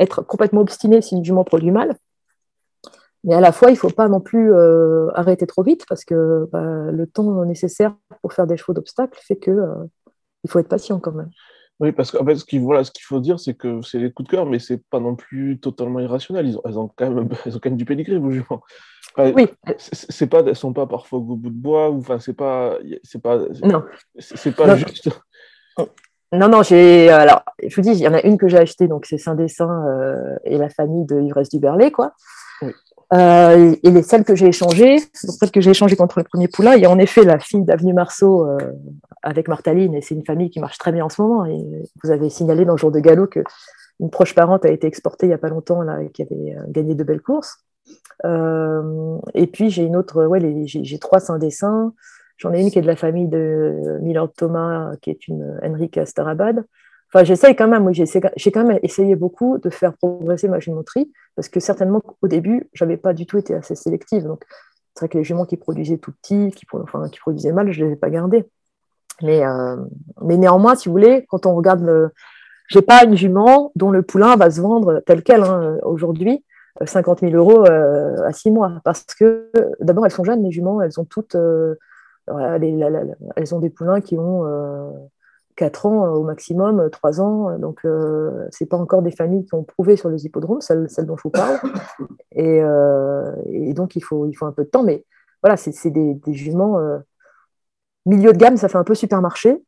être 0.00 0.22
complètement 0.22 0.60
obstiné 0.60 1.02
si 1.02 1.16
une 1.16 1.24
jument 1.24 1.44
produit 1.44 1.70
mal, 1.70 1.96
mais 3.24 3.34
à 3.34 3.40
la 3.40 3.52
fois, 3.52 3.70
il 3.70 3.74
ne 3.74 3.78
faut 3.78 3.90
pas 3.90 4.08
non 4.08 4.20
plus 4.20 4.54
euh, 4.54 5.08
arrêter 5.14 5.46
trop 5.46 5.62
vite 5.62 5.84
parce 5.88 6.04
que 6.04 6.48
bah, 6.52 6.90
le 6.90 7.06
temps 7.06 7.44
nécessaire 7.44 7.94
pour 8.22 8.32
faire 8.32 8.46
des 8.46 8.56
chevaux 8.56 8.72
d'obstacles 8.72 9.18
fait 9.20 9.36
que 9.36 9.50
il 10.44 10.50
faut 10.50 10.60
être 10.60 10.68
patient 10.68 11.00
quand 11.00 11.12
même. 11.12 11.30
Oui, 11.80 11.92
parce 11.92 12.10
qu'en 12.10 12.24
fait, 12.24 12.34
ce 12.34 12.44
qu'il 12.44 12.60
voilà, 12.60 12.82
faut 13.02 13.20
dire, 13.20 13.38
c'est 13.38 13.54
que 13.54 13.82
c'est 13.82 14.00
des 14.00 14.10
coups 14.10 14.28
de 14.28 14.36
cœur, 14.36 14.46
mais 14.46 14.58
c'est 14.58 14.82
pas 14.90 14.98
non 14.98 15.14
plus 15.14 15.60
totalement 15.60 16.00
irrationnel. 16.00 16.46
Ils 16.48 16.56
ont, 16.56 16.62
elles, 16.64 16.78
ont 16.78 16.90
quand 16.94 17.10
même, 17.10 17.28
elles 17.46 17.56
ont 17.56 17.60
quand 17.60 17.70
même 17.70 17.76
du 17.76 17.84
pédigré, 17.84 18.18
vos 18.18 18.32
juments. 18.32 18.62
oui. 19.16 19.46
C'est 19.78 20.26
pas, 20.26 20.40
elles 20.40 20.56
sont 20.56 20.72
pas 20.72 20.86
parfois 20.86 21.20
au 21.20 21.22
bout 21.22 21.50
de 21.50 21.54
bois, 21.54 21.90
ou 21.90 21.98
enfin, 21.98 22.18
c'est 22.18 22.34
pas, 22.34 22.78
c'est 23.04 23.22
pas, 23.22 23.38
non, 23.62 23.84
c'est 24.18 24.54
pas 24.54 24.76
juste. 24.76 25.10
Non, 26.32 26.48
non, 26.48 26.62
j'ai. 26.62 27.08
Alors, 27.08 27.42
je 27.62 27.74
vous 27.74 27.80
dis, 27.80 27.90
il 27.90 28.00
y 28.00 28.08
en 28.08 28.12
a 28.12 28.20
une 28.22 28.36
que 28.36 28.48
j'ai 28.48 28.58
achetée, 28.58 28.86
donc 28.86 29.06
c'est 29.06 29.16
Saint-Dessin 29.16 29.70
euh, 29.86 30.36
et 30.44 30.58
la 30.58 30.68
famille 30.68 31.06
de 31.06 31.20
Ivresse 31.20 31.48
du 31.48 31.58
Berlay, 31.58 31.90
quoi. 31.90 32.12
Oui. 32.60 32.72
Euh, 33.14 33.74
et 33.82 33.90
les 33.90 34.02
celles 34.02 34.24
que 34.24 34.34
j'ai 34.34 34.48
échangées, 34.48 34.98
celles 35.14 35.50
que 35.50 35.60
j'ai 35.60 35.70
échangées 35.70 35.96
contre 35.96 36.18
le 36.18 36.24
premier 36.24 36.46
poulain, 36.46 36.74
il 36.74 36.82
y 36.82 36.86
a 36.86 36.90
en 36.90 36.98
effet 36.98 37.24
la 37.24 37.38
fille 37.38 37.62
d'Avenue 37.62 37.94
Marceau 37.94 38.46
euh, 38.46 38.58
avec 39.22 39.48
Martaline, 39.48 39.94
et 39.94 40.02
c'est 40.02 40.14
une 40.14 40.24
famille 40.24 40.50
qui 40.50 40.60
marche 40.60 40.78
très 40.78 40.92
bien 40.92 41.06
en 41.06 41.08
ce 41.08 41.22
moment. 41.22 41.46
Et 41.46 41.58
vous 42.02 42.10
avez 42.10 42.28
signalé 42.28 42.64
dans 42.64 42.72
le 42.72 42.78
jour 42.78 42.90
de 42.90 43.00
galop 43.00 43.26
que 43.26 43.40
une 44.00 44.10
proche 44.10 44.34
parente 44.34 44.64
a 44.64 44.70
été 44.70 44.86
exportée 44.86 45.26
il 45.26 45.30
n'y 45.30 45.34
a 45.34 45.38
pas 45.38 45.48
longtemps 45.48 45.82
là, 45.82 46.02
et 46.02 46.10
qui 46.10 46.22
avait 46.22 46.56
euh, 46.56 46.62
gagné 46.68 46.94
de 46.94 47.02
belles 47.02 47.22
courses. 47.22 47.64
et 48.24 49.46
puis 49.46 49.70
j'ai 49.70 49.84
une 49.84 49.96
autre, 49.96 50.26
ouais, 50.26 50.40
j'ai 50.66 50.98
trois 50.98 51.20
saint 51.20 51.38
dessins. 51.38 51.94
J'en 52.36 52.52
ai 52.52 52.60
une 52.60 52.70
qui 52.70 52.78
est 52.78 52.82
de 52.82 52.86
la 52.86 52.94
famille 52.94 53.26
de 53.26 53.98
Milord 54.00 54.32
Thomas, 54.34 54.92
qui 55.00 55.10
est 55.10 55.26
une 55.26 55.58
Henrique 55.62 55.98
Starabad. 56.04 56.64
Enfin, 57.12 57.24
j'essaye 57.24 57.56
quand 57.56 57.68
même, 57.68 57.90
j'ai 57.92 58.52
quand 58.52 58.64
même 58.64 58.78
essayé 58.82 59.16
beaucoup 59.16 59.58
de 59.58 59.70
faire 59.70 59.94
progresser 59.94 60.46
ma 60.46 60.60
jumenterie, 60.60 61.10
parce 61.36 61.48
que 61.48 61.58
certainement 61.58 62.02
au 62.20 62.28
début, 62.28 62.68
j'avais 62.74 62.98
pas 62.98 63.14
du 63.14 63.24
tout 63.24 63.38
été 63.38 63.54
assez 63.54 63.74
sélective. 63.74 64.24
Donc, 64.24 64.44
c'est 64.94 65.06
vrai 65.06 65.08
que 65.08 65.18
les 65.18 65.24
juments 65.24 65.46
qui 65.46 65.56
produisaient 65.56 65.96
tout 65.96 66.12
petits, 66.12 66.50
qui, 66.50 66.66
produisaient 66.66 67.52
mal, 67.52 67.72
je 67.72 67.84
les 67.84 67.92
ai 67.92 67.96
pas 67.96 68.10
gardés. 68.10 68.44
Mais, 69.22 69.44
euh, 69.44 69.76
mais 70.22 70.36
néanmoins, 70.36 70.74
si 70.74 70.88
vous 70.88 70.92
voulez, 70.92 71.24
quand 71.28 71.46
on 71.46 71.54
regarde 71.54 71.82
le. 71.82 72.10
J'ai 72.68 72.82
pas 72.82 73.04
une 73.04 73.16
jument 73.16 73.72
dont 73.76 73.90
le 73.90 74.02
poulain 74.02 74.36
va 74.36 74.50
se 74.50 74.60
vendre 74.60 75.02
tel 75.06 75.22
quel 75.22 75.42
hein, 75.42 75.78
aujourd'hui, 75.84 76.44
50 76.84 77.22
euh, 77.22 77.30
000 77.30 77.38
euros 77.38 77.66
euh, 77.66 78.26
à 78.26 78.34
six 78.34 78.50
mois. 78.50 78.82
Parce 78.84 79.06
que 79.18 79.50
d'abord, 79.80 80.04
elles 80.04 80.12
sont 80.12 80.24
jeunes, 80.24 80.42
les 80.42 80.50
juments, 80.50 80.82
elles 80.82 81.00
ont 81.00 81.06
toutes. 81.06 81.36
elles 81.36 81.78
ont 83.54 83.58
des 83.58 83.70
poulains 83.70 84.02
qui 84.02 84.18
ont 84.18 85.08
4 85.58 85.86
ans 85.86 86.06
euh, 86.06 86.10
au 86.10 86.22
maximum, 86.22 86.88
3 86.88 87.20
euh, 87.20 87.22
ans. 87.22 87.58
Donc, 87.58 87.80
euh, 87.84 88.46
ce 88.50 88.62
n'est 88.62 88.68
pas 88.68 88.76
encore 88.76 89.02
des 89.02 89.10
familles 89.10 89.44
qui 89.44 89.54
ont 89.54 89.64
prouvé 89.64 89.96
sur 89.96 90.08
les 90.08 90.24
hippodromes, 90.24 90.60
celles, 90.60 90.86
dont 91.04 91.16
je 91.16 91.22
vous 91.22 91.30
parle. 91.30 91.58
Et, 92.32 92.62
donc, 93.74 93.96
il 93.96 94.02
faut, 94.02 94.26
il 94.26 94.34
faut 94.34 94.46
un 94.46 94.52
peu 94.52 94.64
de 94.64 94.70
temps. 94.70 94.84
Mais 94.84 95.04
voilà, 95.42 95.56
c'est 95.56 95.90
des, 95.90 96.14
des, 96.14 96.32
juments 96.32 96.78
milieu 98.06 98.32
de 98.32 98.38
gamme, 98.38 98.56
ça 98.56 98.68
fait 98.68 98.78
un 98.78 98.84
peu 98.84 98.94
supermarché. 98.94 99.60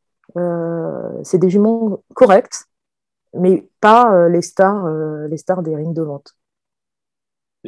c'est 1.23 1.37
des 1.37 1.49
juments 1.49 2.03
corrects, 2.15 2.65
mais 3.33 3.69
pas 3.81 4.27
les, 4.29 4.41
stars, 4.41 4.89
les 5.27 5.37
stars 5.37 5.61
des 5.61 5.75
rings 5.75 5.93
de 5.93 6.01
vente. 6.01 6.35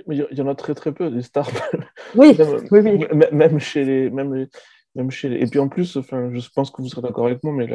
Il 0.08 0.28
y 0.32 0.42
en 0.42 0.48
a 0.48 0.56
très 0.56 0.74
très 0.74 0.92
peu 0.92 1.10
des 1.12 1.22
stars. 1.22 1.50
Oui, 2.16 2.36
même, 2.40 2.68
oui, 2.72 2.80
oui. 2.80 3.08
Même 3.32 3.60
chez 3.60 3.84
les, 3.84 4.10
même 4.10 4.48
même 4.96 5.12
chez 5.12 5.42
Et 5.42 5.48
puis 5.48 5.60
en 5.60 5.68
plus, 5.68 5.98
enfin, 5.98 6.30
je 6.32 6.50
pense 6.54 6.70
que 6.70 6.82
vous 6.82 6.88
serez 6.88 7.02
d'accord 7.02 7.26
avec 7.26 7.44
moi, 7.44 7.54
mais 7.54 7.68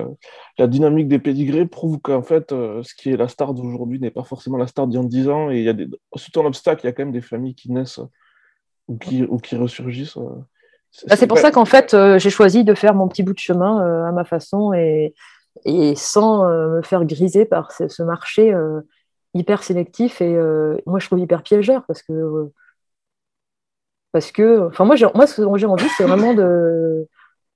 la, 0.58 0.66
dynamique 0.66 1.08
des 1.08 1.18
pédigrés 1.18 1.66
prouve 1.66 1.98
qu'en 2.00 2.22
fait, 2.22 2.52
euh, 2.52 2.82
ce 2.82 2.94
qui 2.94 3.10
est 3.10 3.16
la 3.16 3.28
star 3.28 3.54
d'aujourd'hui 3.54 3.98
n'est 3.98 4.10
pas 4.10 4.22
forcément 4.22 4.56
la 4.56 4.66
star 4.66 4.86
d'il 4.86 5.00
y 5.00 5.02
a 5.02 5.06
10 5.06 5.28
ans. 5.28 5.50
Et 5.50 5.58
il 5.58 5.64
y 5.64 5.68
a 5.68 5.72
des... 5.72 5.88
surtout 6.14 6.40
en 6.40 6.46
obstacle, 6.46 6.82
il 6.84 6.86
y 6.86 6.90
a 6.90 6.92
quand 6.92 7.04
même 7.04 7.12
des 7.12 7.20
familles 7.20 7.54
qui 7.54 7.72
naissent 7.72 8.00
ou 8.86 8.96
qui, 8.98 9.24
ou 9.24 9.38
qui 9.38 9.56
ressurgissent. 9.56 10.16
Euh, 10.16 10.30
bah, 11.08 11.16
c'est 11.16 11.26
pour 11.26 11.38
ça 11.38 11.50
qu'en 11.50 11.64
fait, 11.64 11.92
euh, 11.92 12.18
j'ai 12.18 12.30
choisi 12.30 12.64
de 12.64 12.74
faire 12.74 12.94
mon 12.94 13.08
petit 13.08 13.22
bout 13.22 13.34
de 13.34 13.38
chemin 13.38 14.06
à 14.06 14.12
ma 14.12 14.24
façon 14.24 14.72
et, 14.72 15.14
et 15.64 15.94
sans 15.96 16.48
me 16.48 16.82
faire 16.82 17.04
griser 17.04 17.44
par 17.44 17.72
ce, 17.72 18.02
marché 18.02 18.54
hyper 19.34 19.62
sélectif 19.62 20.22
et 20.22 20.34
moi 20.86 20.98
je 20.98 21.06
trouve 21.06 21.18
hyper 21.18 21.42
piégeur 21.42 21.84
parce 21.86 22.02
que 22.02 22.50
parce 24.12 24.32
que 24.32 24.66
enfin 24.68 24.84
moi, 24.84 24.96
moi 25.14 25.26
ce 25.26 25.42
dont 25.42 25.56
j'ai 25.56 25.66
envie 25.66 25.88
c'est 25.96 26.04
vraiment 26.04 26.34
de, 26.34 27.06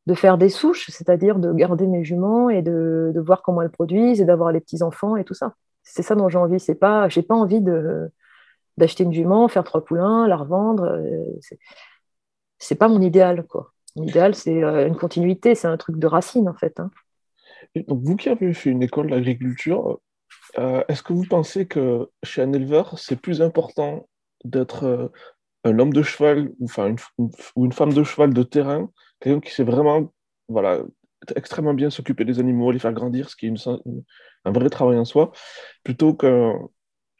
de 0.06 0.14
faire 0.14 0.38
des 0.38 0.48
souches, 0.48 0.90
c'est-à-dire 0.90 1.38
de 1.38 1.52
garder 1.52 1.86
mes 1.86 2.04
juments 2.04 2.50
et 2.50 2.62
de, 2.62 3.12
de 3.14 3.20
voir 3.20 3.42
comment 3.42 3.62
elles 3.62 3.70
produisent 3.70 4.20
et 4.20 4.24
d'avoir 4.24 4.52
les 4.52 4.60
petits 4.60 4.82
enfants 4.82 5.16
et 5.16 5.24
tout 5.24 5.34
ça. 5.34 5.54
C'est 5.82 6.02
ça 6.02 6.14
dont 6.14 6.28
j'ai 6.28 6.38
envie. 6.38 6.60
C'est 6.60 6.74
pas, 6.74 7.08
j'ai 7.08 7.22
pas 7.22 7.34
envie 7.34 7.60
de 7.60 8.10
d'acheter 8.78 9.04
une 9.04 9.12
jument, 9.12 9.48
faire 9.48 9.64
trois 9.64 9.84
poulains, 9.84 10.26
la 10.26 10.36
revendre. 10.36 10.98
C'est 12.58 12.76
pas 12.76 12.88
mon 12.88 13.00
idéal 13.00 13.44
quoi. 13.46 13.72
Mon 13.96 14.04
idéal 14.04 14.34
c'est 14.34 14.62
une 14.62 14.96
continuité, 14.96 15.54
c'est 15.54 15.68
un 15.68 15.76
truc 15.76 15.98
de 15.98 16.06
racine 16.06 16.48
en 16.48 16.54
fait. 16.54 16.80
Hein 16.80 16.90
donc, 17.80 18.02
vous 18.02 18.16
qui 18.16 18.28
avez 18.28 18.52
fait 18.52 18.70
une 18.70 18.82
école 18.82 19.10
d'agriculture, 19.10 20.00
euh, 20.58 20.82
est-ce 20.88 21.02
que 21.02 21.12
vous 21.12 21.24
pensez 21.24 21.66
que 21.66 22.08
chez 22.22 22.42
un 22.42 22.52
éleveur, 22.52 22.98
c'est 22.98 23.16
plus 23.16 23.42
important 23.42 24.08
d'être 24.44 24.84
euh, 24.84 25.08
un 25.64 25.78
homme 25.78 25.92
de 25.92 26.02
cheval 26.02 26.50
ou, 26.58 26.66
une, 26.78 26.96
ou 27.56 27.64
une 27.64 27.72
femme 27.72 27.92
de 27.92 28.02
cheval 28.02 28.34
de 28.34 28.42
terrain, 28.42 28.90
quelqu'un 29.20 29.40
qui 29.40 29.52
sait 29.52 29.64
vraiment 29.64 30.12
voilà, 30.48 30.82
extrêmement 31.36 31.74
bien 31.74 31.90
s'occuper 31.90 32.24
des 32.24 32.40
animaux, 32.40 32.70
les 32.70 32.78
faire 32.78 32.92
grandir, 32.92 33.30
ce 33.30 33.36
qui 33.36 33.46
est 33.46 33.68
un 34.44 34.52
vrai 34.52 34.70
travail 34.70 34.98
en 34.98 35.04
soi, 35.04 35.32
plutôt 35.84 36.14
qu'une 36.14 36.58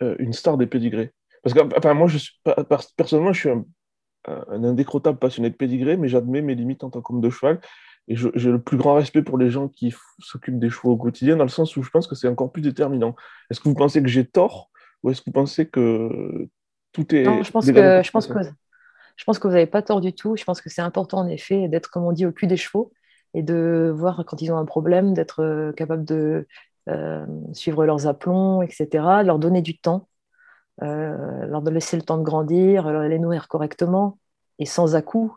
euh, 0.02 0.32
star 0.32 0.58
des 0.58 0.66
pédigrés 0.66 1.12
Parce 1.42 1.54
que 1.54 1.60
enfin, 1.76 1.94
moi, 1.94 2.08
je 2.08 2.18
suis, 2.18 2.40
personnellement, 2.96 3.32
je 3.32 3.40
suis 3.40 3.50
un, 3.50 3.64
un 4.26 4.64
indécrottable 4.64 5.18
passionné 5.18 5.50
de 5.50 5.56
pédigrés, 5.56 5.96
mais 5.96 6.08
j'admets 6.08 6.42
mes 6.42 6.54
limites 6.54 6.84
en 6.84 6.90
tant 6.90 7.00
qu'homme 7.00 7.20
de 7.20 7.30
cheval. 7.30 7.60
Et 8.08 8.16
j'ai 8.16 8.50
le 8.50 8.60
plus 8.60 8.76
grand 8.76 8.94
respect 8.94 9.22
pour 9.22 9.38
les 9.38 9.50
gens 9.50 9.68
qui 9.68 9.94
s'occupent 10.18 10.58
des 10.58 10.70
chevaux 10.70 10.90
au 10.90 10.96
quotidien, 10.96 11.36
dans 11.36 11.44
le 11.44 11.48
sens 11.48 11.76
où 11.76 11.84
je 11.84 11.90
pense 11.90 12.08
que 12.08 12.16
c'est 12.16 12.26
encore 12.26 12.50
plus 12.50 12.62
déterminant. 12.62 13.14
Est-ce 13.48 13.60
que 13.60 13.68
vous 13.68 13.76
pensez 13.76 14.02
que 14.02 14.08
j'ai 14.08 14.26
tort 14.26 14.70
ou 15.02 15.10
est-ce 15.10 15.20
que 15.20 15.26
vous 15.26 15.32
pensez 15.32 15.68
que 15.68 16.48
tout 16.92 17.14
est. 17.14 17.24
Non, 17.24 17.42
je 17.42 17.50
pense, 17.50 17.66
que, 17.66 18.02
je, 18.02 18.10
pense 18.10 18.26
que, 18.26 18.34
je 19.16 19.24
pense 19.24 19.38
que 19.38 19.48
vous 19.48 19.54
n'avez 19.54 19.66
pas 19.66 19.82
tort 19.82 20.00
du 20.00 20.12
tout. 20.12 20.36
Je 20.36 20.44
pense 20.44 20.60
que 20.60 20.70
c'est 20.70 20.82
important, 20.82 21.18
en 21.18 21.28
effet, 21.28 21.68
d'être, 21.68 21.90
comme 21.90 22.04
on 22.04 22.12
dit, 22.12 22.26
au 22.26 22.32
cul 22.32 22.46
des 22.46 22.56
chevaux 22.56 22.92
et 23.34 23.42
de 23.42 23.92
voir 23.94 24.24
quand 24.26 24.42
ils 24.42 24.52
ont 24.52 24.58
un 24.58 24.64
problème, 24.64 25.14
d'être 25.14 25.42
euh, 25.42 25.72
capable 25.72 26.04
de 26.04 26.46
euh, 26.88 27.24
suivre 27.52 27.86
leurs 27.86 28.08
aplombs, 28.08 28.62
etc., 28.62 28.88
leur 29.24 29.38
donner 29.38 29.62
du 29.62 29.78
temps, 29.78 30.08
euh, 30.82 31.46
leur 31.46 31.62
laisser 31.62 31.96
le 31.96 32.02
temps 32.02 32.18
de 32.18 32.24
grandir, 32.24 32.90
les 32.90 33.20
nourrir 33.20 33.46
correctement 33.46 34.18
et 34.58 34.66
sans 34.66 34.96
à-coups 34.96 35.32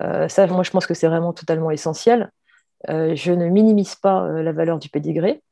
euh, 0.00 0.26
ça, 0.28 0.46
moi, 0.46 0.62
je 0.62 0.70
pense 0.70 0.86
que 0.86 0.94
c'est 0.94 1.06
vraiment 1.06 1.34
totalement 1.34 1.70
essentiel. 1.70 2.30
Je 2.88 3.32
ne 3.32 3.46
minimise 3.48 3.94
pas 3.94 4.26
la 4.26 4.52
valeur 4.52 4.78
du 4.78 4.88
pédigré. 4.88 5.42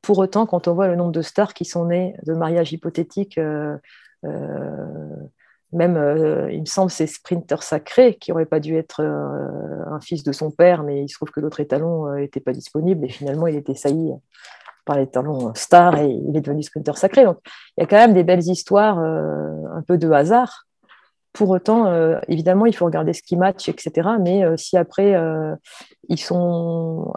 Pour 0.00 0.16
autant, 0.16 0.46
quand 0.46 0.66
on 0.66 0.72
voit 0.72 0.88
le 0.88 0.96
nombre 0.96 1.12
de 1.12 1.20
stars 1.20 1.52
qui 1.52 1.66
sont 1.66 1.84
nées 1.84 2.16
de 2.24 2.32
mariages 2.32 2.72
hypothétiques, 2.72 3.38
même, 4.22 6.48
il 6.52 6.60
me 6.60 6.66
semble, 6.66 6.90
ces 6.90 7.06
sprinters 7.06 7.62
sacrés 7.62 8.16
qui 8.16 8.30
n'auraient 8.30 8.46
pas 8.46 8.60
dû 8.60 8.76
être 8.76 9.00
un 9.00 10.00
fils 10.00 10.22
de 10.22 10.32
son 10.32 10.50
père, 10.50 10.82
mais 10.82 11.02
il 11.02 11.08
se 11.08 11.14
trouve 11.14 11.30
que 11.30 11.40
l'autre 11.40 11.60
étalon 11.60 12.14
n'était 12.14 12.40
pas 12.40 12.52
disponible 12.52 13.04
et 13.04 13.08
finalement 13.08 13.46
il 13.46 13.56
était 13.56 13.74
sailli 13.74 14.12
par 14.84 14.96
l'étalon 14.96 15.54
star 15.54 15.96
et 15.96 16.10
il 16.10 16.36
est 16.36 16.40
devenu 16.40 16.62
sprinter 16.62 16.96
sacré. 16.96 17.24
Donc 17.24 17.38
il 17.76 17.80
y 17.80 17.84
a 17.84 17.86
quand 17.86 17.96
même 17.96 18.14
des 18.14 18.24
belles 18.24 18.46
histoires, 18.46 18.98
un 18.98 19.82
peu 19.82 19.98
de 19.98 20.10
hasard, 20.10 20.66
pour 21.32 21.48
autant, 21.50 21.86
euh, 21.86 22.18
évidemment, 22.28 22.66
il 22.66 22.76
faut 22.76 22.84
regarder 22.84 23.12
ce 23.12 23.22
qui 23.22 23.36
match, 23.36 23.68
etc. 23.68 24.10
Mais 24.20 24.44
euh, 24.44 24.56
si 24.56 24.76
après, 24.76 25.14
euh, 25.14 25.54
ils 26.08 26.20
sont 26.20 27.12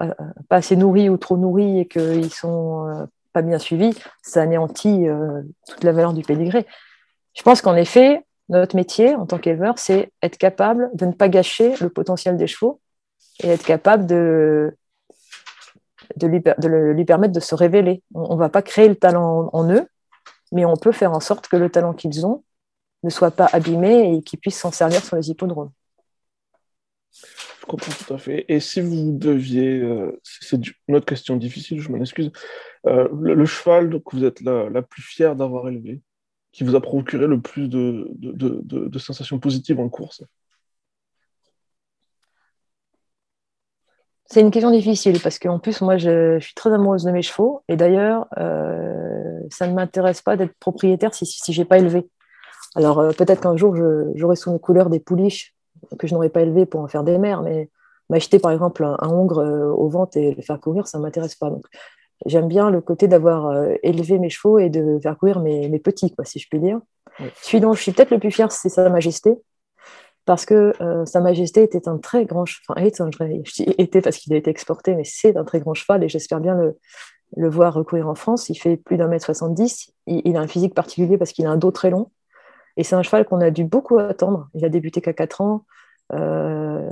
pas 0.47 0.57
assez 0.57 0.75
nourris 0.75 1.09
ou 1.09 1.17
trop 1.17 1.37
nourris 1.37 1.79
et 1.79 1.87
qu'ils 1.87 2.31
sont 2.31 3.07
pas 3.33 3.41
bien 3.41 3.59
suivis, 3.59 3.93
ça 4.21 4.41
anéantit 4.41 5.07
toute 5.67 5.83
la 5.83 5.91
valeur 5.91 6.13
du 6.13 6.21
pédigré. 6.21 6.65
Je 7.35 7.43
pense 7.43 7.61
qu'en 7.61 7.75
effet, 7.75 8.25
notre 8.49 8.75
métier 8.75 9.15
en 9.15 9.25
tant 9.25 9.37
qu'éleveur, 9.37 9.77
c'est 9.77 10.11
être 10.21 10.37
capable 10.37 10.89
de 10.93 11.05
ne 11.05 11.11
pas 11.11 11.29
gâcher 11.29 11.75
le 11.81 11.89
potentiel 11.89 12.37
des 12.37 12.47
chevaux 12.47 12.79
et 13.43 13.49
être 13.49 13.65
capable 13.65 14.05
de, 14.05 14.75
lui, 16.21 17.05
permettre 17.05 17.33
de 17.33 17.39
se 17.39 17.55
révéler. 17.55 18.03
On 18.13 18.35
ne 18.35 18.39
va 18.39 18.49
pas 18.49 18.61
créer 18.61 18.87
le 18.87 18.95
talent 18.95 19.49
en 19.51 19.69
eux, 19.71 19.87
mais 20.51 20.65
on 20.65 20.75
peut 20.75 20.91
faire 20.91 21.11
en 21.11 21.19
sorte 21.19 21.47
que 21.47 21.57
le 21.57 21.69
talent 21.69 21.93
qu'ils 21.93 22.25
ont, 22.25 22.43
ne 23.03 23.09
soit 23.09 23.31
pas 23.31 23.49
abîmé 23.51 24.15
et 24.15 24.21
qu'ils 24.21 24.39
puissent 24.39 24.59
s'en 24.59 24.71
servir 24.71 25.03
sur 25.03 25.17
les 25.17 25.29
hippodromes. 25.29 25.71
Je 27.11 27.65
comprends 27.67 27.91
tout 27.91 28.13
à 28.13 28.17
fait. 28.17 28.45
Et 28.47 28.59
si 28.59 28.79
vous 28.79 29.11
deviez, 29.11 29.79
euh, 29.79 30.21
c'est 30.23 30.59
une 30.87 30.95
autre 30.95 31.05
question 31.05 31.35
difficile, 31.35 31.81
je 31.81 31.89
m'en 31.89 31.99
excuse, 31.99 32.31
euh, 32.85 33.09
le, 33.11 33.45
cheval 33.45 33.89
que 33.89 34.15
vous 34.15 34.23
êtes 34.23 34.41
la 34.41 34.81
plus 34.83 35.01
fière 35.01 35.35
d'avoir 35.35 35.67
élevé, 35.67 36.01
qui 36.55 36.63
vous 36.63 36.75
a 36.75 36.81
procuré 36.81 37.27
le 37.27 37.41
plus 37.41 37.67
de, 37.67 38.07
de, 38.13 38.61
de, 38.63 38.99
sensations 38.99 39.39
positives 39.39 39.77
en 39.81 39.89
course 39.89 40.23
C'est 44.27 44.39
une 44.39 44.51
question 44.51 44.71
difficile 44.71 45.19
parce 45.21 45.37
qu'en 45.37 45.59
plus, 45.59 45.81
moi, 45.81 45.97
je, 45.97 46.39
suis 46.39 46.53
très 46.53 46.73
amoureuse 46.73 47.03
de 47.03 47.11
mes 47.11 47.21
chevaux. 47.21 47.61
Et 47.67 47.75
d'ailleurs, 47.75 48.27
euh, 48.37 49.41
ça 49.51 49.67
ne 49.67 49.73
m'intéresse 49.73 50.21
pas 50.21 50.37
d'être 50.37 50.55
propriétaire 50.57 51.13
si, 51.13 51.25
si 51.25 51.51
je 51.51 51.61
n'ai 51.61 51.65
pas 51.65 51.77
élevé. 51.77 52.09
Alors 52.75 52.99
euh, 52.99 53.11
peut-être 53.11 53.41
qu'un 53.41 53.57
jour, 53.57 53.75
j'aurai 54.15 54.37
sous 54.37 54.53
mes 54.53 54.59
couleurs 54.59 54.89
des 54.89 55.01
pouliches 55.01 55.53
que 55.99 56.07
je 56.07 56.13
n'aurais 56.13 56.29
pas 56.29 56.41
élevées 56.41 56.65
pour 56.65 56.79
en 56.79 56.87
faire 56.87 57.03
des 57.03 57.17
mères, 57.17 57.41
mais 57.41 57.69
m'acheter 58.09 58.39
par 58.39 58.51
exemple 58.51 58.85
un, 58.85 59.09
hongre 59.09 59.39
euh, 59.39 59.71
au 59.71 60.09
et 60.15 60.33
le 60.33 60.41
faire 60.41 60.61
courir, 60.61 60.87
ça 60.87 60.99
ne 60.99 61.03
m'intéresse 61.03 61.35
pas. 61.35 61.49
Donc 61.49 61.65
j'aime 62.25 62.47
bien 62.47 62.69
le 62.69 62.81
côté 62.81 63.07
d'avoir 63.07 63.47
euh, 63.47 63.73
élevé 63.83 64.19
mes 64.19 64.29
chevaux 64.29 64.59
et 64.59 64.69
de 64.69 64.99
faire 65.01 65.17
courir 65.17 65.39
mes, 65.39 65.79
petits, 65.79 66.13
quoi, 66.13 66.25
si 66.25 66.39
je 66.39 66.47
puis 66.49 66.59
dire. 66.59 66.79
Celui 67.41 67.61
dont 67.61 67.73
je 67.73 67.81
suis 67.81 67.91
peut-être 67.91 68.11
le 68.11 68.19
plus 68.19 68.31
fier, 68.31 68.51
c'est 68.51 68.69
Sa 68.69 68.89
Majesté, 68.89 69.33
parce 70.25 70.45
que 70.45 70.73
Sa 71.05 71.21
Majesté 71.21 71.63
était 71.63 71.87
un 71.87 71.97
très 71.97 72.25
grand 72.25 72.45
cheval, 72.45 72.77
enfin, 72.77 73.39
était 73.77 74.01
parce 74.01 74.17
qu'il 74.17 74.33
a 74.33 74.37
été 74.37 74.49
exporté, 74.49 74.95
mais 74.95 75.03
c'est 75.05 75.37
un 75.37 75.45
très 75.45 75.59
grand 75.59 75.73
cheval 75.73 76.03
et 76.03 76.09
j'espère 76.09 76.41
bien 76.41 76.55
le, 76.55 76.77
le 77.37 77.49
voir 77.49 77.73
recourir 77.73 78.09
en 78.09 78.15
France. 78.15 78.49
Il 78.49 78.55
fait 78.55 78.75
plus 78.75 78.97
d'un 78.97 79.07
mètre 79.07 79.25
70, 79.25 79.93
il, 80.07 80.21
il, 80.25 80.35
a 80.35 80.41
un 80.41 80.47
physique 80.47 80.73
particulier 80.73 81.17
parce 81.17 81.31
qu'il 81.31 81.45
a 81.45 81.51
un 81.51 81.57
dos 81.57 81.71
très 81.71 81.89
long, 81.89 82.09
et 82.77 82.83
c'est 82.83 82.95
un 82.95 83.03
cheval 83.03 83.25
qu'on 83.25 83.41
a 83.41 83.51
dû 83.51 83.63
beaucoup 83.63 83.97
attendre. 83.99 84.49
Il 84.53 84.65
a 84.65 84.69
débuté 84.69 85.01
qu'à 85.01 85.13
4 85.13 85.41
ans. 85.41 85.65
Euh, 86.13 86.89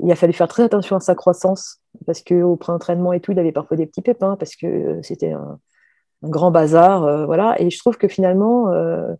il 0.00 0.10
a 0.10 0.16
fallu 0.16 0.32
faire 0.32 0.48
très 0.48 0.64
attention 0.64 0.96
à 0.96 1.00
sa 1.00 1.14
croissance 1.14 1.80
parce 2.06 2.22
qu'au 2.22 2.56
pré-entraînement 2.56 3.12
et 3.12 3.20
tout, 3.20 3.32
il 3.32 3.38
avait 3.38 3.52
parfois 3.52 3.76
des 3.76 3.86
petits 3.86 4.02
pépins 4.02 4.36
parce 4.36 4.56
que 4.56 5.00
c'était 5.02 5.32
un, 5.32 5.58
grand 6.22 6.50
bazar. 6.50 7.04
Euh, 7.04 7.26
voilà. 7.26 7.60
Et 7.60 7.70
je 7.70 7.78
trouve 7.78 7.96
que 7.96 8.08
finalement, 8.08 8.72
euh, 8.72 9.12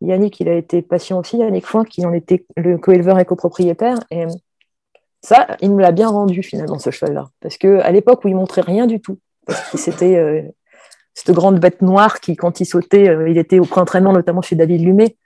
Yannick, 0.00 0.40
il 0.40 0.48
a 0.48 0.54
été 0.54 0.82
patient 0.82 1.18
aussi, 1.18 1.38
Yannick 1.38 1.66
Foin, 1.66 1.84
qui 1.84 2.04
en 2.04 2.12
était 2.12 2.44
le 2.56 2.78
co-éleveur 2.78 3.18
et 3.18 3.24
copropriétaire. 3.24 3.98
Et 4.10 4.24
ça, 5.22 5.46
il 5.60 5.72
me 5.72 5.80
l'a 5.80 5.92
bien 5.92 6.08
rendu 6.08 6.42
finalement, 6.42 6.78
ce 6.78 6.90
cheval-là. 6.90 7.28
Parce 7.40 7.56
qu'à 7.56 7.90
l'époque 7.90 8.24
où 8.24 8.28
il 8.28 8.34
montrait 8.34 8.62
rien 8.62 8.86
du 8.86 9.00
tout, 9.00 9.18
c'était 9.74 10.52
cette 11.14 11.34
grande 11.34 11.60
bête 11.60 11.82
noire 11.82 12.20
qui, 12.20 12.36
quand 12.36 12.60
il 12.60 12.66
sautait, 12.66 13.14
il 13.28 13.36
était 13.36 13.58
au 13.58 13.64
pré-entraînement, 13.64 14.12
notamment 14.12 14.42
chez 14.42 14.56
David 14.56 14.80
Lumet, 14.82 15.16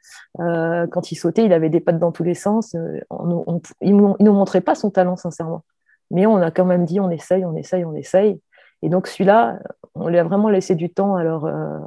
euh, 0.40 0.86
quand 0.88 1.12
il 1.12 1.16
sautait, 1.16 1.44
il 1.44 1.52
avait 1.52 1.70
des 1.70 1.80
pattes 1.80 1.98
dans 1.98 2.12
tous 2.12 2.24
les 2.24 2.34
sens. 2.34 2.74
Euh, 2.74 3.00
il 3.80 3.96
ne 3.96 4.14
nous 4.18 4.32
montrait 4.32 4.60
pas 4.60 4.74
son 4.74 4.90
talent, 4.90 5.16
sincèrement. 5.16 5.64
Mais 6.10 6.26
on 6.26 6.36
a 6.36 6.50
quand 6.50 6.64
même 6.64 6.84
dit 6.84 7.00
on 7.00 7.10
essaye, 7.10 7.44
on 7.44 7.56
essaye, 7.56 7.84
on 7.84 7.94
essaye. 7.94 8.40
Et 8.82 8.88
donc 8.88 9.06
celui-là, 9.06 9.60
on 9.94 10.08
lui 10.08 10.18
a 10.18 10.24
vraiment 10.24 10.48
laissé 10.50 10.74
du 10.74 10.90
temps. 10.90 11.14
Alors, 11.16 11.46
euh, 11.46 11.78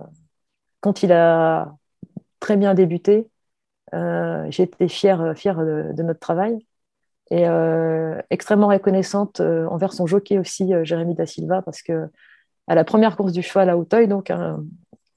quand 0.82 1.04
il 1.04 1.12
a 1.12 1.74
très 2.40 2.58
bien 2.58 2.74
débuté, 2.74 3.28
j'étais 4.50 4.88
fière, 4.88 5.34
fière 5.36 5.58
de, 5.58 6.04
notre 6.04 6.20
travail 6.20 6.66
et 7.32 7.46
extrêmement 8.30 8.68
reconnaissante 8.68 9.40
envers 9.42 9.94
son 9.94 10.08
jockey 10.08 10.38
aussi, 10.40 10.74
Jérémy 10.84 11.16
Da 11.16 11.26
Silva, 11.26 11.62
parce 11.62 11.82
que 11.82 12.10
à 12.68 12.76
la 12.76 12.84
première 12.84 13.16
course 13.16 13.32
du 13.32 13.42
cheval 13.42 13.70
à 13.70 13.78
Hauteuil, 13.78 14.08
donc 14.08 14.30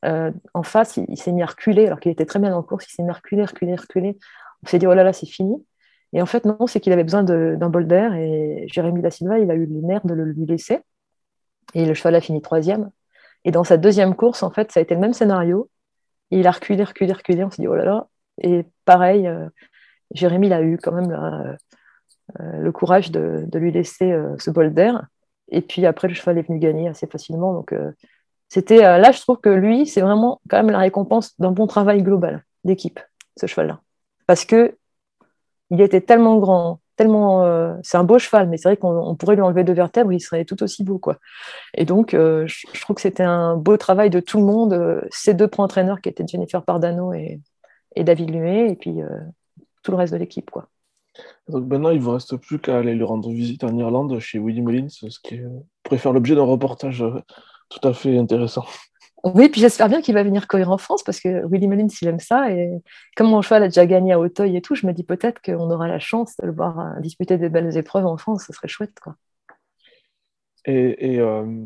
euh, 0.05 0.31
en 0.55 0.63
face, 0.63 0.97
il, 0.97 1.17
s'est 1.19 1.33
mis 1.33 1.43
à 1.43 1.47
reculer, 1.47 1.87
alors 1.87 2.01
qu'il 2.01 2.11
était 2.13 2.27
très 2.27 2.39
bien 2.39 2.55
en 2.55 2.63
course, 2.63 2.87
il 2.91 2.95
s'est 2.95 3.03
mis 3.03 3.11
à 3.11 3.15
reculer, 3.15 3.45
reculer, 3.45 3.75
reculer. 3.75 4.19
On 4.65 4.69
s'est 4.69 4.79
dit, 4.79 4.87
oh 4.87 4.95
là 4.95 5.05
là, 5.05 5.13
c'est 5.13 5.27
fini. 5.27 5.65
Et 6.13 6.23
en 6.23 6.27
fait, 6.27 6.45
non, 6.45 6.67
c'est 6.67 6.81
qu'il 6.81 6.93
avait 6.93 7.05
besoin 7.05 7.23
d'un 7.23 7.69
bol 7.69 7.87
d'air 7.87 8.15
et 8.15 8.67
Jérémy 8.67 9.01
Da 9.03 9.11
Silva, 9.11 9.39
il 9.39 9.51
a 9.51 9.55
eu 9.55 9.67
les 9.67 9.81
nerfs 9.81 10.07
de 10.07 10.15
le 10.15 10.25
lui 10.25 10.47
laisser. 10.47 10.81
Et 11.75 11.87
le 11.87 11.95
cheval 11.95 12.17
a 12.17 12.21
fini 12.21 12.43
troisième. 12.43 12.91
Et 13.45 13.53
dans 13.53 13.65
sa 13.65 13.77
deuxième 13.77 14.17
course, 14.17 14.43
en 14.43 14.51
fait, 14.51 14.73
ça 14.73 14.81
a 14.81 14.83
été 14.83 14.95
le 14.95 15.01
même 15.01 15.13
scénario. 15.13 15.71
il 16.31 16.47
a 16.47 16.51
reculé, 16.51 16.83
reculé, 16.85 17.13
reculé. 17.13 17.45
On 17.45 17.51
s'est 17.51 17.63
dit, 17.63 17.69
oh 17.69 17.75
là 17.77 17.85
là. 17.85 18.09
Et 18.43 18.67
pareil, 18.85 19.27
euh, 19.29 19.47
Jérémy, 20.13 20.49
il 20.49 20.53
a 20.53 20.63
eu 20.63 20.79
quand 20.79 20.93
même 20.93 21.13
euh, 21.13 22.59
le 22.59 22.73
courage 22.73 23.11
de, 23.13 23.45
de 23.47 23.59
lui 23.59 23.71
laisser 23.73 24.13
ce 24.39 24.51
bol 24.51 24.75
d'air. 24.75 25.07
Et 25.49 25.63
puis 25.63 25.87
après, 25.87 26.09
le 26.09 26.15
cheval 26.15 26.39
est 26.39 26.49
venu 26.49 26.59
gagner 26.59 26.89
assez 26.89 27.07
facilement. 27.07 27.53
Donc, 27.55 27.73
c'était 28.51 28.85
euh, 28.85 28.99
là, 28.99 29.13
je 29.13 29.21
trouve 29.21 29.39
que 29.39 29.49
lui, 29.49 29.87
c'est 29.87 30.01
vraiment 30.03 30.41
quand 30.51 30.59
même 30.59 30.71
la 30.71 30.81
récompense 30.81 31.39
d'un 31.41 31.53
bon 31.53 31.67
travail 31.67 32.03
global 32.03 32.45
d'équipe, 32.65 33.01
ce 33.39 33.47
cheval-là. 33.47 33.81
Parce 34.27 34.45
que 34.45 34.77
il 35.71 35.81
était 35.81 36.01
tellement 36.01 36.37
grand, 36.39 36.81
tellement. 36.97 37.79
c'est 37.85 37.97
un 37.97 38.03
beau 38.03 38.19
cheval, 38.19 38.49
mais 38.49 38.57
c'est 38.57 38.69
vrai 38.69 38.77
qu'on 38.77 39.15
pourrait 39.15 39.37
lui 39.37 39.43
enlever 39.43 39.63
deux 39.63 39.73
vertèbres, 39.73 40.13
il 40.13 40.21
serait 40.21 40.45
tout 40.45 40.61
aussi 40.65 40.83
beau. 40.83 40.99
Quoi. 40.99 41.17
Et 41.75 41.85
donc, 41.85 42.11
je, 42.11 42.81
trouve 42.81 42.97
que 42.97 43.03
c'était 43.03 43.23
un 43.23 43.57
beau 43.57 43.77
travail 43.77 44.11
de 44.11 44.19
tout 44.19 44.39
le 44.39 44.45
monde, 44.45 45.01
ces 45.13 45.33
deux 45.33 45.47
pro-entraîneurs 45.47 46.01
qui 46.01 46.09
étaient 46.09 46.27
Jennifer 46.27 46.65
Pardano 46.65 47.13
et, 47.13 47.41
David 47.97 48.31
Lumet, 48.31 48.73
et 48.73 48.75
puis 48.75 48.97
tout 49.85 49.93
le 49.93 49.97
reste 49.97 50.13
de 50.13 50.19
l'équipe. 50.19 50.51
quoi. 50.51 50.67
Donc 51.49 51.67
maintenant, 51.69 51.91
il 51.91 51.99
ne 51.99 52.03
vous 52.03 52.11
reste 52.11 52.37
plus 52.37 52.59
qu'à 52.59 52.79
aller 52.79 52.95
lui 52.95 53.05
rendre 53.05 53.31
visite 53.31 53.63
en 53.63 53.77
Irlande 53.79 54.19
chez 54.19 54.41
Willy 54.41 54.61
Mullins, 54.61 54.89
ce 54.89 55.21
qui 55.23 55.41
pourrait 55.85 55.99
faire 55.99 56.13
l'objet 56.13 56.35
d'un 56.35 56.43
reportage 56.43 57.05
tout 57.71 57.89
à 57.89 57.95
fait 57.95 58.19
intéressant. 58.19 58.67
Oui, 59.23 59.51
puis 59.51 59.61
j'espère 59.61 59.89
bien 59.89 60.01
qu'il 60.01 60.15
va 60.15 60.23
venir 60.23 60.49
courir 60.49 60.71
en 60.71 60.79
France 60.79 61.03
parce 61.03 61.21
que 61.21 61.47
Willy 61.47 61.69
Mullins, 61.69 61.89
il 62.01 62.09
aime 62.09 62.21
ça. 62.21 62.51
Et 62.51 62.71
comme 63.17 63.29
mon 63.29 63.43
cheval 63.43 63.65
a 63.65 63.69
déjà 63.69 63.85
gagné 63.85 64.13
à 64.13 64.19
Auteuil 64.19 64.57
et 64.57 64.63
tout, 64.63 64.75
je 64.75 64.87
me 64.87 64.93
dis 64.93 65.05
peut-être 65.05 65.43
qu'on 65.43 65.71
aura 65.71 65.89
la 65.89 65.99
chance 65.99 66.37
de 66.39 66.47
le 66.47 66.53
voir 66.53 66.79
euh, 66.81 67.01
disputer 67.01 67.37
des 67.37 67.51
belles 67.51 67.77
épreuves 67.77 68.07
en 68.07 68.17
France. 68.17 68.45
Ce 68.47 68.53
serait 68.53 68.69
chouette. 68.69 68.99
Quoi. 69.01 69.17
Et, 70.65 71.21
euh, 71.21 71.65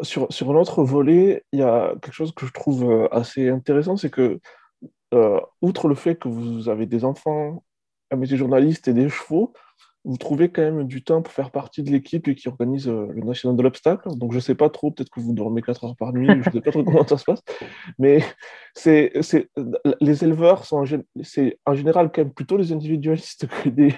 sur, 0.00 0.32
sur 0.32 0.50
un 0.50 0.56
autre 0.56 0.82
volet, 0.82 1.44
il 1.52 1.60
y 1.60 1.62
a 1.62 1.92
quelque 2.00 2.14
chose 2.14 2.32
que 2.32 2.46
je 2.46 2.52
trouve 2.52 2.90
euh, 2.90 3.08
assez 3.14 3.48
intéressant 3.48 3.96
c'est 3.96 4.10
que, 4.10 4.40
outre 5.62 5.88
le 5.88 5.94
fait 5.94 6.16
que 6.16 6.28
vous 6.28 6.68
avez 6.68 6.86
des 6.86 7.04
enfants, 7.04 7.64
un 8.10 8.16
métier 8.16 8.36
journaliste 8.36 8.88
et 8.88 8.92
des 8.92 9.08
chevaux, 9.08 9.52
vous 10.06 10.16
trouvez 10.18 10.50
quand 10.50 10.62
même 10.62 10.86
du 10.86 11.02
temps 11.02 11.20
pour 11.20 11.32
faire 11.32 11.50
partie 11.50 11.82
de 11.82 11.90
l'équipe 11.90 12.32
qui 12.36 12.48
organise 12.48 12.88
euh, 12.88 13.08
le 13.12 13.22
National 13.22 13.56
de 13.56 13.62
l'Obstacle. 13.62 14.08
Donc, 14.16 14.30
je 14.30 14.36
ne 14.36 14.40
sais 14.40 14.54
pas 14.54 14.70
trop, 14.70 14.92
peut-être 14.92 15.10
que 15.10 15.18
vous 15.18 15.34
dormez 15.34 15.62
4 15.62 15.84
heures 15.84 15.96
par 15.96 16.12
nuit, 16.12 16.28
je 16.28 16.48
ne 16.48 16.52
sais 16.54 16.60
pas 16.60 16.70
trop 16.70 16.84
comment 16.84 17.04
ça 17.06 17.18
se 17.18 17.24
passe. 17.24 17.42
Mais 17.98 18.20
c'est, 18.72 19.12
les 20.00 20.22
éleveurs 20.22 20.64
sont 20.64 20.84
c'est 21.22 21.58
en 21.66 21.74
général 21.74 22.12
quand 22.12 22.22
même 22.22 22.32
plutôt 22.32 22.56
des 22.56 22.72
individualistes 22.72 23.48
que 23.48 23.68
des 23.68 23.94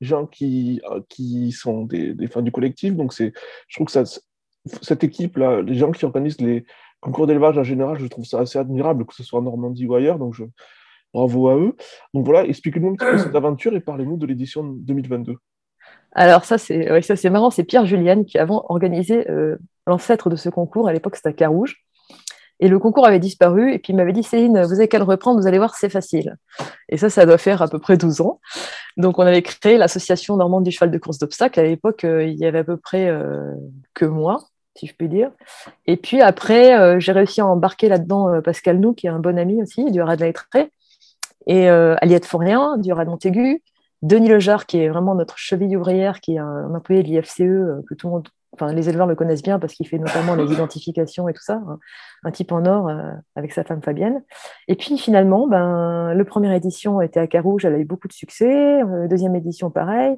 gens 0.00 0.26
qui, 0.26 0.80
euh, 0.90 1.00
qui 1.08 1.52
sont 1.52 1.84
des, 1.84 2.12
des 2.12 2.26
fans 2.26 2.42
du 2.42 2.50
collectif. 2.50 2.96
Donc, 2.96 3.12
c'est, 3.12 3.32
je 3.68 3.76
trouve 3.76 3.86
que 3.86 3.92
ça, 3.92 4.02
cette 4.82 5.04
équipe-là, 5.04 5.62
les 5.62 5.74
gens 5.74 5.92
qui 5.92 6.04
organisent 6.04 6.40
les 6.40 6.64
concours 7.00 7.28
d'élevage 7.28 7.56
en 7.56 7.64
général, 7.64 8.00
je 8.00 8.06
trouve 8.08 8.24
ça 8.24 8.40
assez 8.40 8.58
admirable, 8.58 9.06
que 9.06 9.14
ce 9.14 9.22
soit 9.22 9.38
en 9.38 9.42
Normandie 9.42 9.86
ou 9.86 9.94
ailleurs. 9.94 10.18
Donc, 10.18 10.34
bravo 11.14 11.48
à 11.48 11.56
eux. 11.56 11.76
Donc 12.14 12.24
voilà, 12.24 12.44
expliquez-nous 12.46 12.90
un 12.90 12.94
petit 12.94 13.06
peu 13.06 13.18
cette 13.18 13.36
aventure 13.36 13.74
et 13.74 13.80
parlez-nous 13.80 14.16
de 14.16 14.26
l'édition 14.26 14.64
2022. 14.64 15.36
Alors 16.14 16.44
ça 16.44 16.58
c'est 16.58 17.00
c'est 17.02 17.30
marrant, 17.30 17.50
c'est 17.50 17.64
Pierre 17.64 17.86
Julienne 17.86 18.24
qui 18.24 18.38
avant 18.38 18.64
organisé 18.68 19.30
euh, 19.30 19.56
l'ancêtre 19.86 20.28
de 20.30 20.36
ce 20.36 20.48
concours. 20.48 20.88
À 20.88 20.92
l'époque 20.92 21.16
c'était 21.16 21.30
à 21.30 21.32
Carouge. 21.32 21.84
Et 22.60 22.68
le 22.68 22.78
concours 22.78 23.04
avait 23.04 23.18
disparu, 23.18 23.72
et 23.72 23.80
puis 23.80 23.92
il 23.92 23.96
m'avait 23.96 24.12
dit, 24.12 24.22
Céline, 24.22 24.62
vous 24.62 24.74
avez 24.74 24.86
qu'à 24.86 24.98
le 24.98 25.04
reprendre, 25.04 25.40
vous 25.40 25.48
allez 25.48 25.58
voir, 25.58 25.74
c'est 25.74 25.88
facile. 25.88 26.36
Et 26.88 26.96
ça, 26.96 27.10
ça 27.10 27.26
doit 27.26 27.38
faire 27.38 27.60
à 27.60 27.66
peu 27.66 27.80
près 27.80 27.96
12 27.96 28.20
ans. 28.20 28.38
Donc 28.96 29.18
on 29.18 29.22
avait 29.22 29.42
créé 29.42 29.76
l'association 29.78 30.36
normande 30.36 30.62
du 30.62 30.70
cheval 30.70 30.92
de 30.92 30.98
course 30.98 31.18
d'obstacles. 31.18 31.58
À 31.58 31.64
l'époque, 31.64 32.04
euh, 32.04 32.24
il 32.24 32.38
y 32.38 32.46
avait 32.46 32.60
à 32.60 32.64
peu 32.64 32.76
près 32.76 33.08
euh, 33.08 33.52
que 33.94 34.04
moi, 34.04 34.44
si 34.76 34.86
je 34.86 34.94
puis 34.94 35.08
dire. 35.08 35.32
Et 35.86 35.96
puis 35.96 36.20
après, 36.20 37.00
j'ai 37.00 37.10
réussi 37.10 37.40
à 37.40 37.46
embarquer 37.46 37.88
là-dedans 37.88 38.40
Pascal 38.42 38.78
Nou, 38.78 38.94
qui 38.94 39.08
est 39.08 39.10
un 39.10 39.18
bon 39.18 39.38
ami 39.38 39.60
aussi, 39.60 39.90
du 39.90 39.98
la 39.98 40.14
et 41.48 41.68
Aliette 41.68 42.26
Forien, 42.26 42.78
du 42.78 42.92
Haras 42.92 43.04
de 43.04 43.10
Montaigu, 43.10 43.60
Denis 44.02 44.28
Lejar, 44.28 44.66
qui 44.66 44.78
est 44.78 44.88
vraiment 44.88 45.14
notre 45.14 45.38
cheville 45.38 45.76
ouvrière, 45.76 46.20
qui 46.20 46.34
est 46.34 46.38
un, 46.38 46.74
employé 46.74 47.02
de 47.02 47.08
l'IFCE, 47.08 47.40
euh, 47.40 47.82
que 47.88 47.94
tout 47.94 48.08
le 48.08 48.14
monde, 48.14 48.28
enfin 48.52 48.72
les 48.72 48.88
éleveurs 48.88 49.06
le 49.06 49.14
connaissent 49.14 49.42
bien 49.42 49.60
parce 49.60 49.74
qu'il 49.74 49.86
fait 49.86 49.98
notamment 49.98 50.34
les 50.34 50.44
identifications 50.52 51.28
et 51.28 51.32
tout 51.32 51.42
ça, 51.42 51.62
hein. 51.68 51.78
un 52.24 52.30
type 52.32 52.50
en 52.50 52.66
or 52.66 52.88
euh, 52.88 53.12
avec 53.36 53.52
sa 53.52 53.62
femme 53.62 53.82
Fabienne. 53.82 54.22
Et 54.66 54.74
puis 54.74 54.98
finalement, 54.98 55.46
ben, 55.46 56.14
le 56.14 56.24
première 56.24 56.52
édition 56.52 57.00
était 57.00 57.20
à 57.20 57.28
Carouge, 57.28 57.64
elle 57.64 57.74
a 57.74 57.78
eu 57.78 57.84
beaucoup 57.84 58.08
de 58.08 58.12
succès, 58.12 58.82
euh, 58.82 59.06
deuxième 59.06 59.36
édition 59.36 59.70
pareil. 59.70 60.16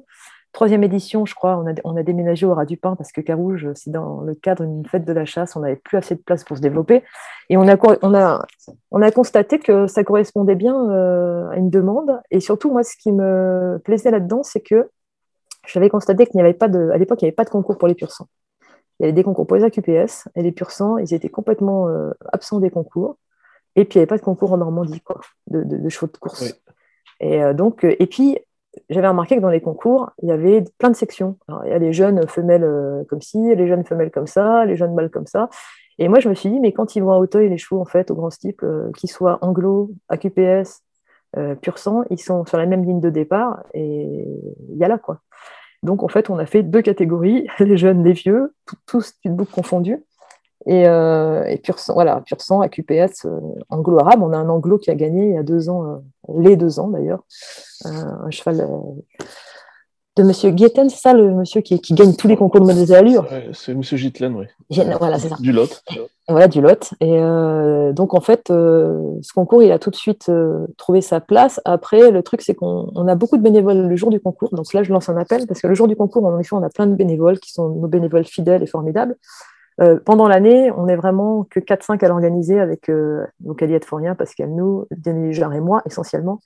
Troisième 0.55 0.85
édition, 0.85 1.25
je 1.25 1.35
crois, 1.35 1.57
on 1.57 1.67
a, 1.67 1.73
on 1.83 1.97
a 1.97 2.03
déménagé 2.03 2.45
au 2.45 2.53
Ras 2.53 2.63
du 2.63 2.77
Pin 2.77 2.95
parce 2.95 3.11
que 3.11 3.19
Carouge, 3.19 3.67
c'est 3.75 3.91
dans 3.91 4.21
le 4.21 4.35
cadre 4.35 4.63
d'une 4.63 4.85
fête 4.85 5.03
de 5.03 5.11
la 5.11 5.25
chasse, 5.25 5.57
on 5.57 5.59
n'avait 5.59 5.75
plus 5.75 5.97
assez 5.97 6.15
de 6.15 6.21
place 6.21 6.45
pour 6.45 6.55
se 6.55 6.61
développer. 6.61 7.03
Et 7.49 7.57
on 7.57 7.67
a, 7.67 7.75
on 8.01 8.15
a, 8.15 8.45
on 8.89 9.01
a 9.01 9.11
constaté 9.11 9.59
que 9.59 9.87
ça 9.87 10.05
correspondait 10.05 10.55
bien 10.55 10.89
euh, 10.91 11.49
à 11.49 11.57
une 11.57 11.69
demande. 11.69 12.21
Et 12.31 12.39
surtout, 12.39 12.71
moi, 12.71 12.83
ce 12.83 12.95
qui 12.95 13.11
me 13.11 13.81
plaisait 13.83 14.11
là-dedans, 14.11 14.43
c'est 14.43 14.61
que 14.61 14.89
j'avais 15.67 15.89
constaté 15.89 16.25
qu'il 16.25 16.37
n'y 16.37 16.41
avait 16.41 16.53
pas 16.53 16.69
de, 16.69 16.89
à 16.91 16.97
l'époque, 16.97 17.21
il 17.21 17.25
n'y 17.25 17.27
avait 17.27 17.35
pas 17.35 17.43
de 17.43 17.49
concours 17.49 17.77
pour 17.77 17.89
les 17.89 17.95
pur 17.95 18.13
sang. 18.13 18.29
Il 19.01 19.03
y 19.03 19.05
avait 19.07 19.13
des 19.13 19.25
concours 19.25 19.45
pour 19.45 19.57
les 19.57 19.65
AQPS 19.65 20.29
et 20.35 20.41
les 20.41 20.53
pur 20.53 20.69
ils 21.01 21.13
étaient 21.13 21.27
complètement 21.27 21.89
euh, 21.89 22.11
absents 22.31 22.61
des 22.61 22.69
concours. 22.69 23.17
Et 23.75 23.83
puis, 23.83 23.95
il 23.95 23.97
n'y 23.97 24.03
avait 24.03 24.07
pas 24.07 24.17
de 24.17 24.23
concours 24.23 24.53
en 24.53 24.57
Normandie, 24.57 25.01
quoi, 25.01 25.19
de, 25.47 25.65
de, 25.65 25.89
chevaux 25.89 26.07
de 26.07 26.15
course. 26.15 26.61
Et 27.19 27.43
euh, 27.43 27.53
donc, 27.53 27.83
et 27.83 28.07
puis, 28.07 28.39
j'avais 28.89 29.07
remarqué 29.07 29.35
que 29.35 29.41
dans 29.41 29.49
les 29.49 29.61
concours, 29.61 30.11
il 30.21 30.29
y 30.29 30.31
avait 30.31 30.63
plein 30.77 30.89
de 30.89 30.95
sections. 30.95 31.37
il 31.65 31.69
y 31.69 31.73
a 31.73 31.79
les 31.79 31.93
jeunes 31.93 32.27
femelles 32.27 32.63
euh, 32.63 33.03
comme 33.09 33.21
ci, 33.21 33.37
les 33.55 33.67
jeunes 33.67 33.85
femelles 33.85 34.11
comme 34.11 34.27
ça, 34.27 34.65
les 34.65 34.75
jeunes 34.75 34.93
mâles 34.93 35.09
comme 35.09 35.27
ça. 35.27 35.49
Et 35.97 36.07
moi, 36.07 36.19
je 36.19 36.27
me 36.27 36.33
suis 36.33 36.49
dit, 36.49 36.59
mais 36.59 36.73
quand 36.73 36.95
ils 36.95 37.01
vont 37.01 37.13
à 37.13 37.17
Auteuil, 37.17 37.49
les 37.49 37.57
chevaux, 37.57 37.79
en 37.79 37.85
fait, 37.85 38.11
au 38.11 38.15
grand 38.15 38.29
type, 38.29 38.61
euh, 38.63 38.91
qu'ils 38.97 39.09
soient 39.09 39.39
anglo, 39.41 39.91
AQPS, 40.09 40.83
euh, 41.37 41.55
pur 41.55 41.77
sang, 41.77 42.03
ils 42.09 42.19
sont 42.19 42.45
sur 42.45 42.57
la 42.57 42.65
même 42.65 42.83
ligne 42.83 42.99
de 42.99 43.09
départ 43.09 43.63
et 43.73 44.27
il 44.69 44.77
y 44.77 44.83
a 44.83 44.87
là, 44.87 44.97
quoi. 44.97 45.19
Donc, 45.83 46.03
en 46.03 46.07
fait, 46.07 46.29
on 46.29 46.37
a 46.37 46.45
fait 46.45 46.63
deux 46.63 46.81
catégories, 46.81 47.47
les 47.59 47.77
jeunes, 47.77 48.03
les 48.03 48.13
vieux, 48.13 48.53
tous 48.65 49.13
toutes 49.21 49.31
boucles 49.31 49.53
confondues. 49.53 50.03
Et, 50.67 50.81
et 50.83 51.57
pur 51.57 51.77
sang, 51.77 51.93
voilà, 51.93 52.21
pur 52.25 52.41
sang, 52.41 52.61
AQPS, 52.61 53.27
anglo-arabe. 53.69 54.23
On 54.23 54.33
a 54.33 54.37
un 54.37 54.49
anglo 54.49 54.77
qui 54.77 54.89
a 54.89 54.95
gagné 54.95 55.27
il 55.27 55.33
y 55.33 55.37
a 55.37 55.43
deux 55.43 55.69
ans, 55.69 56.01
les 56.37 56.55
deux 56.55 56.79
ans 56.79 56.87
d'ailleurs, 56.87 57.23
un 57.83 58.31
cheval 58.31 58.61
euh, 58.61 58.67
de 60.17 60.23
Monsieur 60.23 60.51
Guetten, 60.51 60.89
c'est 60.89 61.01
ça 61.01 61.13
le 61.13 61.33
monsieur 61.33 61.59
qui, 61.59 61.77
gagne 61.91 62.15
tous 62.15 62.29
les 62.29 62.37
concours 62.37 62.61
de 62.61 62.65
modèles 62.65 62.93
allure 62.93 63.27
C'est 63.51 63.73
Monsieur 63.73 63.97
Gitlen, 63.97 64.33
oui. 64.33 64.45
Voilà, 64.97 65.19
c'est 65.19 65.27
ça. 65.27 65.35
Du 65.41 65.51
Lot. 65.51 65.83
Voilà, 66.29 66.47
du 66.47 66.61
Lot. 66.61 66.93
Et 67.01 67.19
euh, 67.19 67.91
donc, 67.91 68.13
en 68.13 68.21
fait, 68.21 68.49
euh, 68.49 68.97
ce 69.21 69.33
concours, 69.33 69.61
il 69.61 69.73
a 69.73 69.77
tout 69.77 69.89
de 69.89 69.95
suite 69.95 70.31
trouvé 70.77 71.01
sa 71.01 71.19
place. 71.19 71.59
Après, 71.65 72.11
le 72.11 72.23
truc, 72.23 72.41
c'est 72.43 72.55
qu'on 72.55 73.07
a 73.09 73.15
beaucoup 73.15 73.35
de 73.35 73.41
bénévoles 73.41 73.89
le 73.89 73.95
jour 73.97 74.09
du 74.09 74.21
concours. 74.21 74.55
Donc 74.55 74.73
là, 74.73 74.83
je 74.83 74.93
lance 74.93 75.09
un 75.09 75.17
appel 75.17 75.47
parce 75.47 75.59
que 75.59 75.67
le 75.67 75.75
jour 75.75 75.89
du 75.89 75.97
concours, 75.97 76.23
en 76.25 76.39
effet, 76.39 76.55
on 76.55 76.63
a 76.63 76.69
plein 76.69 76.87
de 76.87 76.95
bénévoles 76.95 77.39
qui 77.41 77.51
sont 77.51 77.67
nos 77.67 77.87
bénévoles 77.89 78.23
fidèles 78.23 78.63
et 78.63 78.67
formidables. 78.67 79.17
Pendant 80.05 80.27
l'année, 80.27 80.71
on 80.71 80.85
n'est 80.85 80.95
vraiment 80.95 81.45
que 81.49 81.59
4-5 81.59 82.03
à 82.03 82.07
l'organiser 82.07 82.59
avec 82.59 82.89
euh, 82.89 83.25
donc 83.39 83.61
Aliette 83.61 83.85
Fourien, 83.85 84.15
Pascal 84.15 84.49
nous, 84.49 84.87
Denis 84.91 85.33
Jarre 85.33 85.53
et 85.53 85.59
moi, 85.59 85.81
essentiellement. 85.85 86.39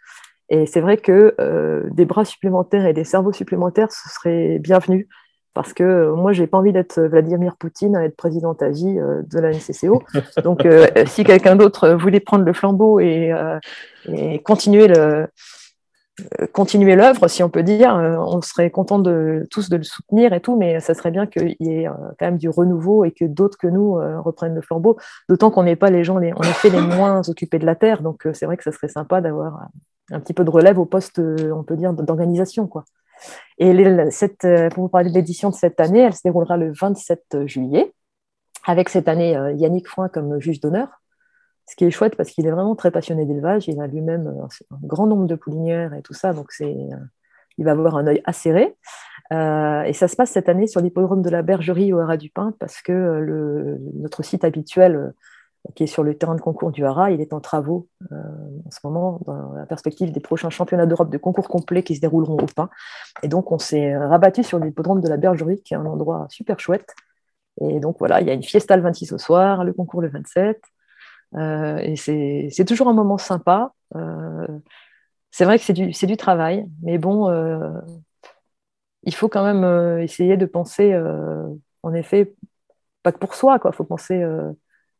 Et 0.49 0.65
c'est 0.65 0.81
vrai 0.81 0.97
que 0.97 1.35
euh, 1.39 1.83
des 1.91 2.05
bras 2.05 2.25
supplémentaires 2.25 2.85
et 2.85 2.93
des 2.93 3.03
cerveaux 3.03 3.31
supplémentaires, 3.31 3.91
ce 3.91 4.09
serait 4.09 4.57
bienvenu. 4.59 5.07
Parce 5.53 5.73
que 5.73 5.83
euh, 5.83 6.15
moi, 6.15 6.31
je 6.31 6.41
n'ai 6.41 6.47
pas 6.47 6.57
envie 6.57 6.73
d'être 6.73 6.99
Vladimir 7.01 7.55
Poutine, 7.57 7.95
à 7.95 8.05
être 8.05 8.15
présidente 8.15 8.61
à 8.63 8.69
vie 8.69 8.97
euh, 8.99 9.21
de 9.23 9.39
la 9.39 9.51
NCCO. 9.51 10.01
Donc, 10.43 10.67
si 11.05 11.23
quelqu'un 11.23 11.55
d'autre 11.55 11.89
voulait 11.91 12.19
prendre 12.19 12.45
le 12.45 12.53
flambeau 12.53 12.99
et, 12.99 13.31
et 14.11 14.39
continuer 14.39 14.87
le, 14.87 15.27
continuer 16.53 16.95
l'œuvre, 16.95 17.27
si 17.27 17.43
on 17.43 17.49
peut 17.49 17.63
dire. 17.63 17.93
On 17.93 18.41
serait 18.41 18.69
content 18.69 18.99
de 18.99 19.47
tous 19.49 19.69
de 19.69 19.77
le 19.77 19.83
soutenir 19.83 20.33
et 20.33 20.41
tout, 20.41 20.57
mais 20.57 20.79
ça 20.79 20.93
serait 20.93 21.11
bien 21.11 21.25
qu'il 21.25 21.55
y 21.59 21.69
ait 21.69 21.85
quand 21.85 22.25
même 22.25 22.37
du 22.37 22.49
renouveau 22.49 23.05
et 23.05 23.11
que 23.11 23.25
d'autres 23.25 23.57
que 23.57 23.67
nous 23.67 23.93
reprennent 24.21 24.55
le 24.55 24.61
flambeau. 24.61 24.97
D'autant 25.27 25.51
qu'on 25.51 25.63
n'est 25.63 25.75
pas 25.75 25.89
les 25.89 26.03
gens, 26.03 26.17
les, 26.17 26.33
en 26.33 26.41
effet, 26.41 26.69
les 26.69 26.81
moins 26.81 27.21
occupés 27.27 27.59
de 27.59 27.65
la 27.65 27.75
terre. 27.75 28.01
Donc 28.01 28.27
c'est 28.33 28.45
vrai 28.45 28.57
que 28.57 28.63
ça 28.63 28.71
serait 28.71 28.87
sympa 28.87 29.21
d'avoir 29.21 29.67
un 30.11 30.19
petit 30.19 30.33
peu 30.33 30.43
de 30.43 30.49
relève 30.49 30.79
au 30.79 30.85
poste, 30.85 31.19
on 31.19 31.63
peut 31.63 31.75
dire, 31.75 31.93
d'organisation. 31.93 32.67
quoi. 32.67 32.83
Et 33.57 33.73
cette, 34.11 34.47
pour 34.73 34.83
vous 34.83 34.89
parler 34.89 35.09
de 35.09 35.15
l'édition 35.15 35.49
de 35.49 35.55
cette 35.55 35.79
année, 35.79 36.01
elle 36.01 36.15
se 36.15 36.21
déroulera 36.23 36.57
le 36.57 36.71
27 36.71 37.45
juillet, 37.45 37.93
avec 38.65 38.89
cette 38.89 39.07
année 39.07 39.37
Yannick 39.55 39.87
Foin 39.87 40.09
comme 40.09 40.39
juge 40.39 40.59
d'honneur 40.59 40.98
ce 41.69 41.75
qui 41.75 41.85
est 41.85 41.91
chouette 41.91 42.15
parce 42.15 42.31
qu'il 42.31 42.47
est 42.47 42.51
vraiment 42.51 42.75
très 42.75 42.89
passionné 42.89 43.25
d'élevage. 43.25 43.67
Il 43.67 43.79
a 43.79 43.87
lui-même 43.87 44.27
euh, 44.27 44.47
un 44.71 44.87
grand 44.87 45.05
nombre 45.05 45.27
de 45.27 45.35
poulinières 45.35 45.93
et 45.93 46.01
tout 46.01 46.15
ça, 46.15 46.33
donc 46.33 46.47
euh, 46.61 46.89
il 47.57 47.65
va 47.65 47.71
avoir 47.71 47.95
un 47.95 48.07
œil 48.07 48.21
acéré. 48.25 48.75
Euh, 49.31 49.83
et 49.83 49.93
ça 49.93 50.07
se 50.07 50.15
passe 50.15 50.31
cette 50.31 50.49
année 50.49 50.65
sur 50.65 50.81
l'hippodrome 50.81 51.21
de 51.21 51.29
la 51.29 51.43
Bergerie 51.43 51.93
au 51.93 51.99
Haras 51.99 52.17
du 52.17 52.31
Pin 52.31 52.53
parce 52.59 52.81
que 52.81 53.77
notre 53.93 54.23
site 54.23 54.43
habituel, 54.43 55.13
qui 55.75 55.83
est 55.83 55.87
sur 55.87 56.03
le 56.03 56.17
terrain 56.17 56.33
de 56.33 56.41
concours 56.41 56.71
du 56.71 56.83
Haras, 56.83 57.11
il 57.11 57.21
est 57.21 57.33
en 57.33 57.39
travaux 57.39 57.87
en 58.09 58.71
ce 58.71 58.79
moment 58.83 59.19
dans 59.27 59.53
la 59.53 59.67
perspective 59.67 60.11
des 60.11 60.19
prochains 60.19 60.49
championnats 60.49 60.87
d'Europe 60.87 61.11
de 61.11 61.17
concours 61.19 61.47
complets 61.47 61.83
qui 61.83 61.95
se 61.95 62.01
dérouleront 62.01 62.37
au 62.37 62.47
Pin. 62.47 62.69
Et 63.21 63.27
donc 63.27 63.51
on 63.51 63.59
s'est 63.59 63.95
rabattu 63.95 64.43
sur 64.43 64.57
l'hippodrome 64.57 65.01
de 65.01 65.09
la 65.09 65.17
Bergerie, 65.17 65.61
qui 65.61 65.75
est 65.75 65.77
un 65.77 65.85
endroit 65.85 66.25
super 66.29 66.59
chouette. 66.59 66.95
Et 67.61 67.79
donc 67.79 67.97
voilà, 67.99 68.21
il 68.21 68.27
y 68.27 68.31
a 68.31 68.33
une 68.33 68.41
fiesta 68.41 68.75
le 68.75 68.81
26 68.81 69.11
au 69.11 69.19
soir, 69.19 69.63
le 69.63 69.73
concours 69.73 70.01
le 70.01 70.09
27. 70.09 70.59
Euh, 71.35 71.77
et 71.77 71.95
c'est 71.95 72.65
toujours 72.65 72.87
un 72.87 72.93
moment 72.93 73.17
sympa. 73.17 73.73
Euh, 73.95 74.47
c'est 75.31 75.45
vrai 75.45 75.59
que 75.59 75.65
c'est 75.65 75.73
du, 75.73 75.91
du, 75.91 76.17
travail, 76.17 76.65
mais 76.81 76.97
bon, 76.97 77.29
euh, 77.29 77.69
il 79.03 79.13
faut 79.13 79.29
quand 79.29 79.43
même 79.43 79.99
essayer 79.99 80.37
de 80.37 80.45
penser, 80.45 80.99
en 81.83 81.93
effet, 81.93 82.33
pas 83.03 83.11
que 83.11 83.19
pour 83.19 83.35
soi, 83.35 83.59
il 83.63 83.71
faut 83.73 83.83
penser 83.83 84.25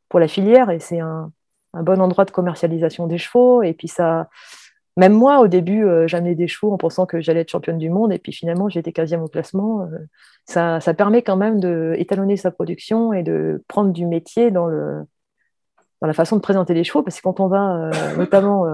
pour 0.08 0.20
la 0.20 0.28
filière, 0.28 0.70
et 0.70 0.80
c'est 0.80 1.00
un, 1.00 1.32
un, 1.74 1.84
bon 1.84 2.00
endroit 2.02 2.26
de 2.26 2.32
commercialisation 2.32 3.08
des 3.08 3.18
chevaux, 3.18 3.63
et 3.63 3.74
puis 3.74 3.88
ça, 3.88 4.30
même 4.98 5.13
moi, 5.13 5.39
au 5.39 5.48
début, 5.48 5.86
j'amenais 6.08 6.36
des 6.36 6.48
chevaux 6.48 6.72
en 6.72 6.78
pensant 6.78 7.06
que 7.06 7.22
j'allais 7.22 7.42
être 7.42 7.50
championne 7.50 7.80
du 7.80 7.89
monde, 7.89 8.13
et 8.13 8.20
puis 8.20 8.32
finalement, 8.32 8.70
j'étais 8.70 8.92
15e 8.92 9.22
au 9.22 9.28
classement. 9.28 9.89
ça, 10.46 10.80
ça, 10.80 10.94
permet 10.94 11.24
quand 11.24 11.38
même 11.38 11.60
d'étalonner 11.60 12.38
sa 12.38 12.52
production 12.52 13.13
et 13.13 13.24
de 13.24 13.63
prendre 13.68 13.92
du 13.92 14.06
métier 14.06 14.52
dans, 14.52 14.68
le, 14.68 15.04
dans 16.01 16.07
la 16.07 16.13
façon 16.13 16.35
de 16.35 16.41
présenter 16.41 16.73
les 16.73 16.83
chevaux, 16.83 17.03
parce 17.03 17.17
que 17.17 17.21
quand 17.21 17.39
on 17.39 17.47
va 17.47 17.89
notamment 18.17 18.65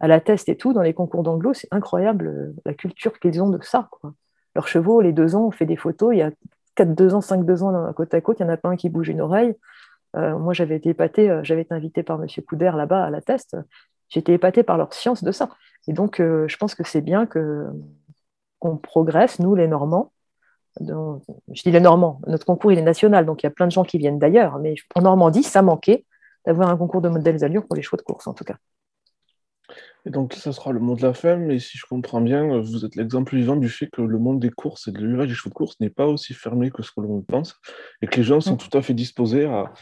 à 0.00 0.08
la 0.08 0.20
test 0.20 0.48
et 0.48 0.56
tout, 0.56 0.72
dans 0.72 0.82
les 0.82 0.94
concours 0.94 1.22
d'anglo, 1.22 1.54
c'est 1.54 1.68
incroyable 1.70 2.54
la 2.64 2.74
culture 2.74 3.18
qu'ils 3.18 3.42
ont 3.42 3.48
de 3.48 3.58
ça. 3.62 3.88
Quoi. 3.90 4.12
Leurs 4.54 4.68
chevaux, 4.68 5.00
les 5.00 5.12
deux 5.12 5.34
ans, 5.34 5.46
on 5.46 5.50
fait 5.50 5.66
des 5.66 5.76
photos, 5.76 6.14
il 6.14 6.18
y 6.18 6.22
a 6.22 6.30
4 6.74 6.94
deux 6.94 7.14
ans, 7.14 7.20
5 7.20 7.44
deux 7.44 7.62
ans 7.62 7.92
côte 7.92 8.14
à 8.14 8.20
côte, 8.20 8.38
il 8.40 8.44
n'y 8.44 8.50
en 8.50 8.54
a 8.54 8.56
pas 8.56 8.68
un 8.68 8.76
qui 8.76 8.88
bouge 8.88 9.08
une 9.08 9.20
oreille. 9.20 9.54
Euh, 10.16 10.38
moi, 10.38 10.52
j'avais 10.52 10.76
été 10.76 10.90
épatée, 10.90 11.30
euh, 11.30 11.40
j'avais 11.42 11.62
été 11.62 11.74
invitée 11.74 12.02
par 12.02 12.20
M. 12.20 12.28
Couder 12.46 12.70
là-bas 12.74 13.04
à 13.04 13.10
la 13.10 13.20
test. 13.20 13.56
J'étais 14.08 14.34
épatée 14.34 14.62
par 14.62 14.76
leur 14.76 14.92
science 14.92 15.24
de 15.24 15.32
ça. 15.32 15.48
Et 15.88 15.92
donc, 15.92 16.20
euh, 16.20 16.46
je 16.48 16.56
pense 16.58 16.74
que 16.74 16.84
c'est 16.84 17.00
bien 17.00 17.26
que, 17.26 17.66
qu'on 18.58 18.76
progresse, 18.76 19.38
nous, 19.38 19.54
les 19.54 19.68
Normands. 19.68 20.12
je 20.80 21.62
dis 21.62 21.70
les 21.70 21.80
Normands, 21.80 22.20
notre 22.26 22.44
concours, 22.44 22.72
il 22.72 22.78
est 22.78 22.82
national, 22.82 23.24
donc 23.26 23.42
il 23.42 23.46
y 23.46 23.48
a 23.48 23.50
plein 23.50 23.66
de 23.66 23.72
gens 23.72 23.84
qui 23.84 23.98
viennent 23.98 24.18
d'ailleurs. 24.18 24.58
Mais 24.58 24.74
en 24.94 25.02
Normandie, 25.02 25.42
ça 25.42 25.62
manquait 25.62 26.04
d'avoir 26.44 26.68
un 26.68 26.76
concours 26.76 27.00
de 27.00 27.08
modèles 27.08 27.44
allures 27.44 27.66
pour 27.66 27.76
les 27.76 27.82
chevaux 27.82 27.96
de 27.96 28.02
course, 28.02 28.26
en 28.26 28.34
tout 28.34 28.44
cas. 28.44 28.56
Et 30.04 30.10
donc, 30.10 30.34
ça 30.34 30.52
sera 30.52 30.72
le 30.72 30.80
mot 30.80 30.96
de 30.96 31.02
la 31.02 31.14
fin, 31.14 31.36
mais 31.36 31.60
si 31.60 31.78
je 31.78 31.86
comprends 31.86 32.20
bien, 32.20 32.60
vous 32.60 32.84
êtes 32.84 32.96
l'exemple 32.96 33.36
vivant 33.36 33.56
du 33.56 33.68
fait 33.68 33.86
que 33.86 34.02
le 34.02 34.18
monde 34.18 34.40
des 34.40 34.50
courses 34.50 34.88
et 34.88 34.92
de 34.92 34.98
l'élevage 34.98 35.28
des 35.28 35.34
chevaux 35.34 35.50
de 35.50 35.54
course 35.54 35.78
n'est 35.78 35.90
pas 35.90 36.06
aussi 36.06 36.34
fermé 36.34 36.70
que 36.70 36.82
ce 36.82 36.90
que 36.90 37.00
l'on 37.00 37.22
pense, 37.22 37.60
et 38.00 38.08
que 38.08 38.16
les 38.16 38.24
gens 38.24 38.40
sont 38.40 38.54
mm. 38.54 38.58
tout 38.58 38.76
à 38.76 38.82
fait 38.82 38.94
disposés 38.94 39.46
à, 39.46 39.72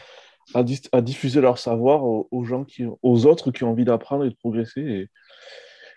à, 0.53 1.01
diffuser 1.01 1.41
leur 1.41 1.57
savoir 1.57 2.03
aux, 2.03 2.43
gens 2.43 2.63
qui, 2.65 2.85
aux 3.01 3.25
autres 3.25 3.51
qui 3.51 3.63
ont 3.63 3.71
envie 3.71 3.85
d'apprendre 3.85 4.25
et 4.25 4.29
de 4.29 4.35
progresser. 4.35 5.09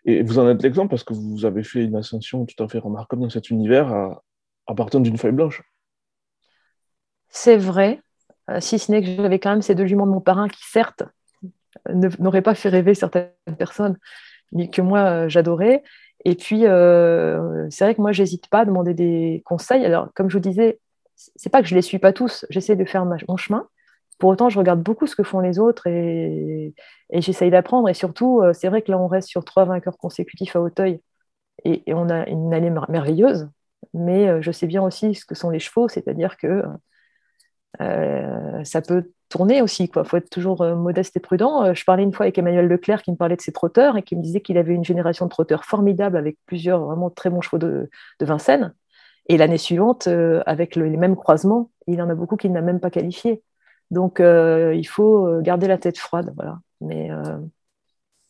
Et, 0.04 0.22
vous 0.22 0.38
en 0.38 0.48
êtes 0.48 0.62
l'exemple 0.62 0.90
parce 0.90 1.04
que 1.04 1.14
vous 1.14 1.44
avez 1.44 1.62
fait 1.62 1.82
une 1.82 1.96
ascension 1.96 2.44
tout 2.44 2.62
à 2.62 2.68
fait 2.68 2.78
remarquable 2.78 3.22
dans 3.22 3.30
cet 3.30 3.50
univers 3.50 3.92
à, 4.66 4.74
partir 4.74 5.00
d'une 5.00 5.16
feuille 5.16 5.32
blanche. 5.32 5.62
C'est 7.28 7.56
vrai, 7.56 8.00
si 8.58 8.78
ce 8.78 8.92
n'est 8.92 9.02
que 9.02 9.22
j'avais 9.22 9.38
quand 9.38 9.50
même 9.50 9.62
ces 9.62 9.74
deux 9.74 9.86
juments 9.86 10.06
de 10.06 10.12
mon 10.12 10.20
parrain 10.20 10.48
qui, 10.48 10.62
certes, 10.64 11.02
n'aurait 11.88 12.42
pas 12.42 12.54
fait 12.54 12.68
rêver 12.68 12.94
certaines 12.94 13.30
personnes, 13.58 13.98
mais 14.52 14.68
que 14.68 14.82
moi, 14.82 15.00
euh, 15.00 15.28
j'adorais. 15.28 15.82
Et 16.24 16.34
puis, 16.34 16.66
euh, 16.66 17.66
c'est 17.70 17.84
vrai 17.84 17.94
que 17.94 18.00
moi, 18.00 18.12
j'hésite 18.12 18.48
pas 18.48 18.60
à 18.60 18.64
demander 18.64 18.94
des 18.94 19.42
conseils. 19.44 19.84
Alors, 19.84 20.08
comme 20.14 20.30
je 20.30 20.36
vous 20.36 20.42
disais, 20.42 20.80
c'est 21.36 21.50
pas 21.50 21.62
que 21.62 21.68
je 21.68 21.74
les 21.74 21.82
suis 21.82 21.98
pas 21.98 22.12
tous, 22.12 22.46
j'essaie 22.50 22.76
de 22.76 22.84
faire 22.84 23.04
mon 23.04 23.36
chemin. 23.36 23.68
Pour 24.18 24.30
autant, 24.30 24.48
je 24.48 24.58
regarde 24.58 24.82
beaucoup 24.82 25.06
ce 25.06 25.16
que 25.16 25.22
font 25.22 25.40
les 25.40 25.58
autres 25.58 25.86
et, 25.86 26.74
j'essaye 27.12 27.50
d'apprendre. 27.50 27.88
Et 27.88 27.94
surtout, 27.94 28.40
euh, 28.42 28.52
c'est 28.52 28.68
vrai 28.68 28.82
que 28.82 28.90
là, 28.90 28.98
on 28.98 29.08
reste 29.08 29.28
sur 29.28 29.44
trois 29.44 29.64
vainqueurs 29.64 29.98
consécutifs 29.98 30.56
à 30.56 30.60
Hauteuil 30.60 31.00
et, 31.64 31.82
et 31.86 31.94
on 31.94 32.08
a 32.08 32.28
une 32.28 32.54
année 32.54 32.70
merveilleuse. 32.88 33.48
Mais 33.92 34.40
je 34.42 34.50
sais 34.50 34.66
bien 34.66 34.82
aussi 34.82 35.14
ce 35.14 35.26
que 35.26 35.34
sont 35.34 35.50
les 35.50 35.58
chevaux, 35.58 35.88
c'est-à-dire 35.88 36.36
que 36.36 36.62
ça 37.78 38.82
peut 38.82 39.10
tourner 39.34 39.62
aussi. 39.62 39.84
Il 39.84 40.04
faut 40.04 40.16
être 40.16 40.30
toujours 40.30 40.62
euh, 40.62 40.76
modeste 40.76 41.16
et 41.16 41.20
prudent. 41.20 41.64
Euh, 41.64 41.74
je 41.74 41.84
parlais 41.84 42.04
une 42.04 42.12
fois 42.12 42.24
avec 42.24 42.38
Emmanuel 42.38 42.68
Leclerc 42.68 43.02
qui 43.02 43.10
me 43.10 43.16
parlait 43.16 43.34
de 43.34 43.40
ses 43.40 43.50
trotteurs 43.50 43.96
et 43.96 44.02
qui 44.02 44.14
me 44.14 44.22
disait 44.22 44.40
qu'il 44.40 44.58
avait 44.58 44.74
une 44.74 44.84
génération 44.84 45.26
de 45.26 45.30
trotteurs 45.30 45.64
formidable 45.64 46.16
avec 46.16 46.38
plusieurs 46.46 46.84
vraiment 46.84 47.10
très 47.10 47.30
bons 47.30 47.40
chevaux 47.40 47.58
de, 47.58 47.90
Vincennes. 48.20 48.72
Et 49.28 49.36
l'année 49.36 49.58
suivante, 49.58 50.06
euh, 50.06 50.42
avec 50.46 50.76
les 50.76 50.96
mêmes 50.96 51.16
croisements, 51.16 51.70
il 51.88 52.00
en 52.00 52.08
a 52.10 52.14
beaucoup 52.14 52.36
qu'il 52.36 52.52
n'a 52.52 52.60
même 52.60 52.78
pas 52.78 52.90
qualifié. 52.90 53.42
Donc, 53.90 54.18
il 54.18 54.88
faut 54.88 55.40
garder 55.40 55.68
la 55.68 55.78
tête 55.78 55.98
froide. 55.98 56.32
Voilà. 56.36 56.58
Mais 56.80 57.10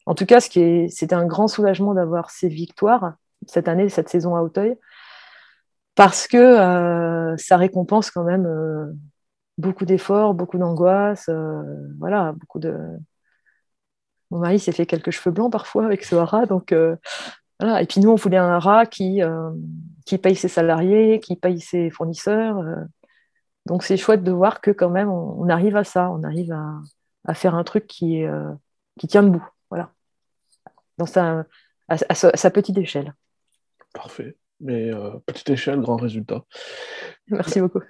en 0.05 0.15
tout 0.15 0.27
cas, 0.27 0.41
c'était 0.41 1.15
un 1.15 1.25
grand 1.25 1.49
soulagement 1.49 1.95
d'avoir 1.95 2.31
ces 2.31 2.49
victoires 2.49 3.15
cette 3.47 3.69
année, 3.69 3.89
cette 3.89 4.09
saison 4.09 4.35
à 4.37 4.43
Hauteuil, 4.43 4.77
parce 5.95 6.27
que 6.27 7.37
ça 7.39 7.57
récompense 7.57 8.11
quand 8.11 8.25
même 8.25 8.47
beaucoup 9.59 9.85
d'efforts, 9.85 10.35
beaucoup 10.35 10.59
d'angoisse, 10.59 11.29
euh, 11.29 11.63
voilà, 11.99 12.33
beaucoup 12.33 12.59
de. 12.59 12.77
Mon 14.31 14.39
mari 14.39 14.59
s'est 14.59 14.73
fait 14.73 14.87
quelques 14.87 15.11
cheveux 15.11 15.33
blancs 15.33 15.53
parfois 15.53 15.85
avec 15.85 16.05
ce 16.05 16.17
haras, 16.17 16.47
donc 16.47 16.73
euh, 16.73 16.97
voilà. 17.61 17.83
Et 17.83 17.87
puis 17.87 18.01
nous, 18.01 18.11
on 18.11 18.17
voulait 18.17 18.37
un 18.37 18.51
haras 18.51 18.87
qui, 18.87 19.23
euh, 19.23 19.51
qui 20.07 20.19
paye 20.19 20.35
ses 20.35 20.49
salariés, 20.49 21.21
qui 21.21 21.37
paye 21.37 21.61
ses 21.61 21.91
fournisseurs. 21.91 22.63
donc 23.67 23.85
c'est 23.85 23.97
chouette 23.97 24.25
de 24.25 24.33
voir 24.33 24.61
que 24.61 24.71
quand 24.71 24.91
même, 24.91 25.09
on, 25.09 25.49
arrive 25.49 25.77
à 25.77 25.85
ça, 25.85 26.11
on 26.11 26.25
arrive 26.25 26.53
à, 26.53 27.35
faire 27.35 27.55
un 27.55 27.65
truc 27.65 27.87
qui, 27.87 28.25
qui 28.99 29.07
tient 29.07 29.23
debout, 29.23 29.47
voilà, 29.71 29.91
dans 30.99 31.07
sa, 31.07 31.45
à, 31.89 32.15
sa 32.15 32.51
petite 32.51 32.79
échelle. 32.79 33.15
Parfait. 33.93 34.37
Mais 34.61 34.91
petite 35.27 35.51
échelle, 35.51 35.81
grand 35.81 35.97
résultat. 35.97 36.45
Merci 37.29 37.61
beaucoup. 37.61 37.83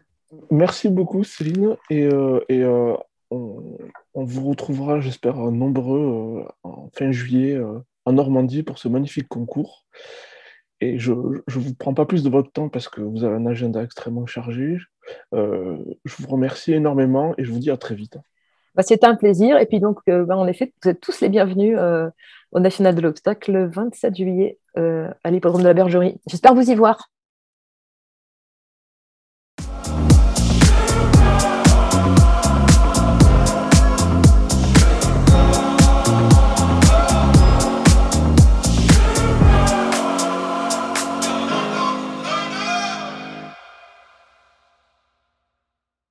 Merci 0.51 0.89
beaucoup, 0.89 1.25
Céline. 1.25 1.77
Et, 1.91 2.05
euh, 2.05 2.41
euh, 2.51 2.97
on, 3.31 4.25
vous 4.25 4.49
retrouvera, 4.49 5.01
j'espère, 5.01 5.37
nombreux 5.37 6.45
euh, 6.45 6.49
en 6.63 6.89
fin 6.95 7.11
juillet 7.11 7.61
en 8.05 8.13
Normandie 8.13 8.63
pour 8.63 8.79
ce 8.79 8.89
magnifique 8.89 9.29
concours. 9.29 9.87
Et 10.81 10.99
je 10.99 11.13
ne 11.13 11.41
vous 11.49 11.75
prends 11.75 11.95
pas 11.95 12.05
plus 12.05 12.23
de 12.23 12.29
votre 12.29 12.53
temps 12.53 12.69
parce 12.69 12.89
que 12.89 13.01
vous 13.01 13.25
avez 13.25 13.37
un 13.37 13.47
agenda 13.47 13.83
extrêmement 13.83 14.27
chargé. 14.27 14.79
je 15.33 16.17
vous 16.19 16.29
remercie 16.29 16.73
énormément 16.73 17.35
et 17.39 17.45
je 17.45 17.53
vous 17.53 17.59
dis 17.59 17.71
à 17.71 17.77
très 17.77 17.95
vite. 17.95 18.19
Bah, 18.75 18.83
C'était 18.83 19.07
un 19.07 19.15
plaisir. 19.15 19.59
Et 19.59 19.67
puis 19.67 19.81
donc, 19.81 20.01
bah, 20.07 20.37
en 20.37 20.47
effet, 20.47 20.73
vous 20.83 20.91
êtes 20.91 21.01
tous 21.01 21.21
les 21.21 21.29
bienvenus 21.29 21.79
au 22.53 22.61
National 22.61 22.95
de 22.95 23.01
l'Obstacle 23.01 23.53
le 23.53 23.67
27 23.69 24.17
juillet 24.17 24.59
à 24.77 25.31
l'hippodrome 25.31 25.63
de 25.63 25.69
la 25.69 25.75
Bergerie. 25.75 26.21
J'espère 26.27 26.55
vous 26.55 26.71
y 26.71 26.75
voir. 26.75 27.11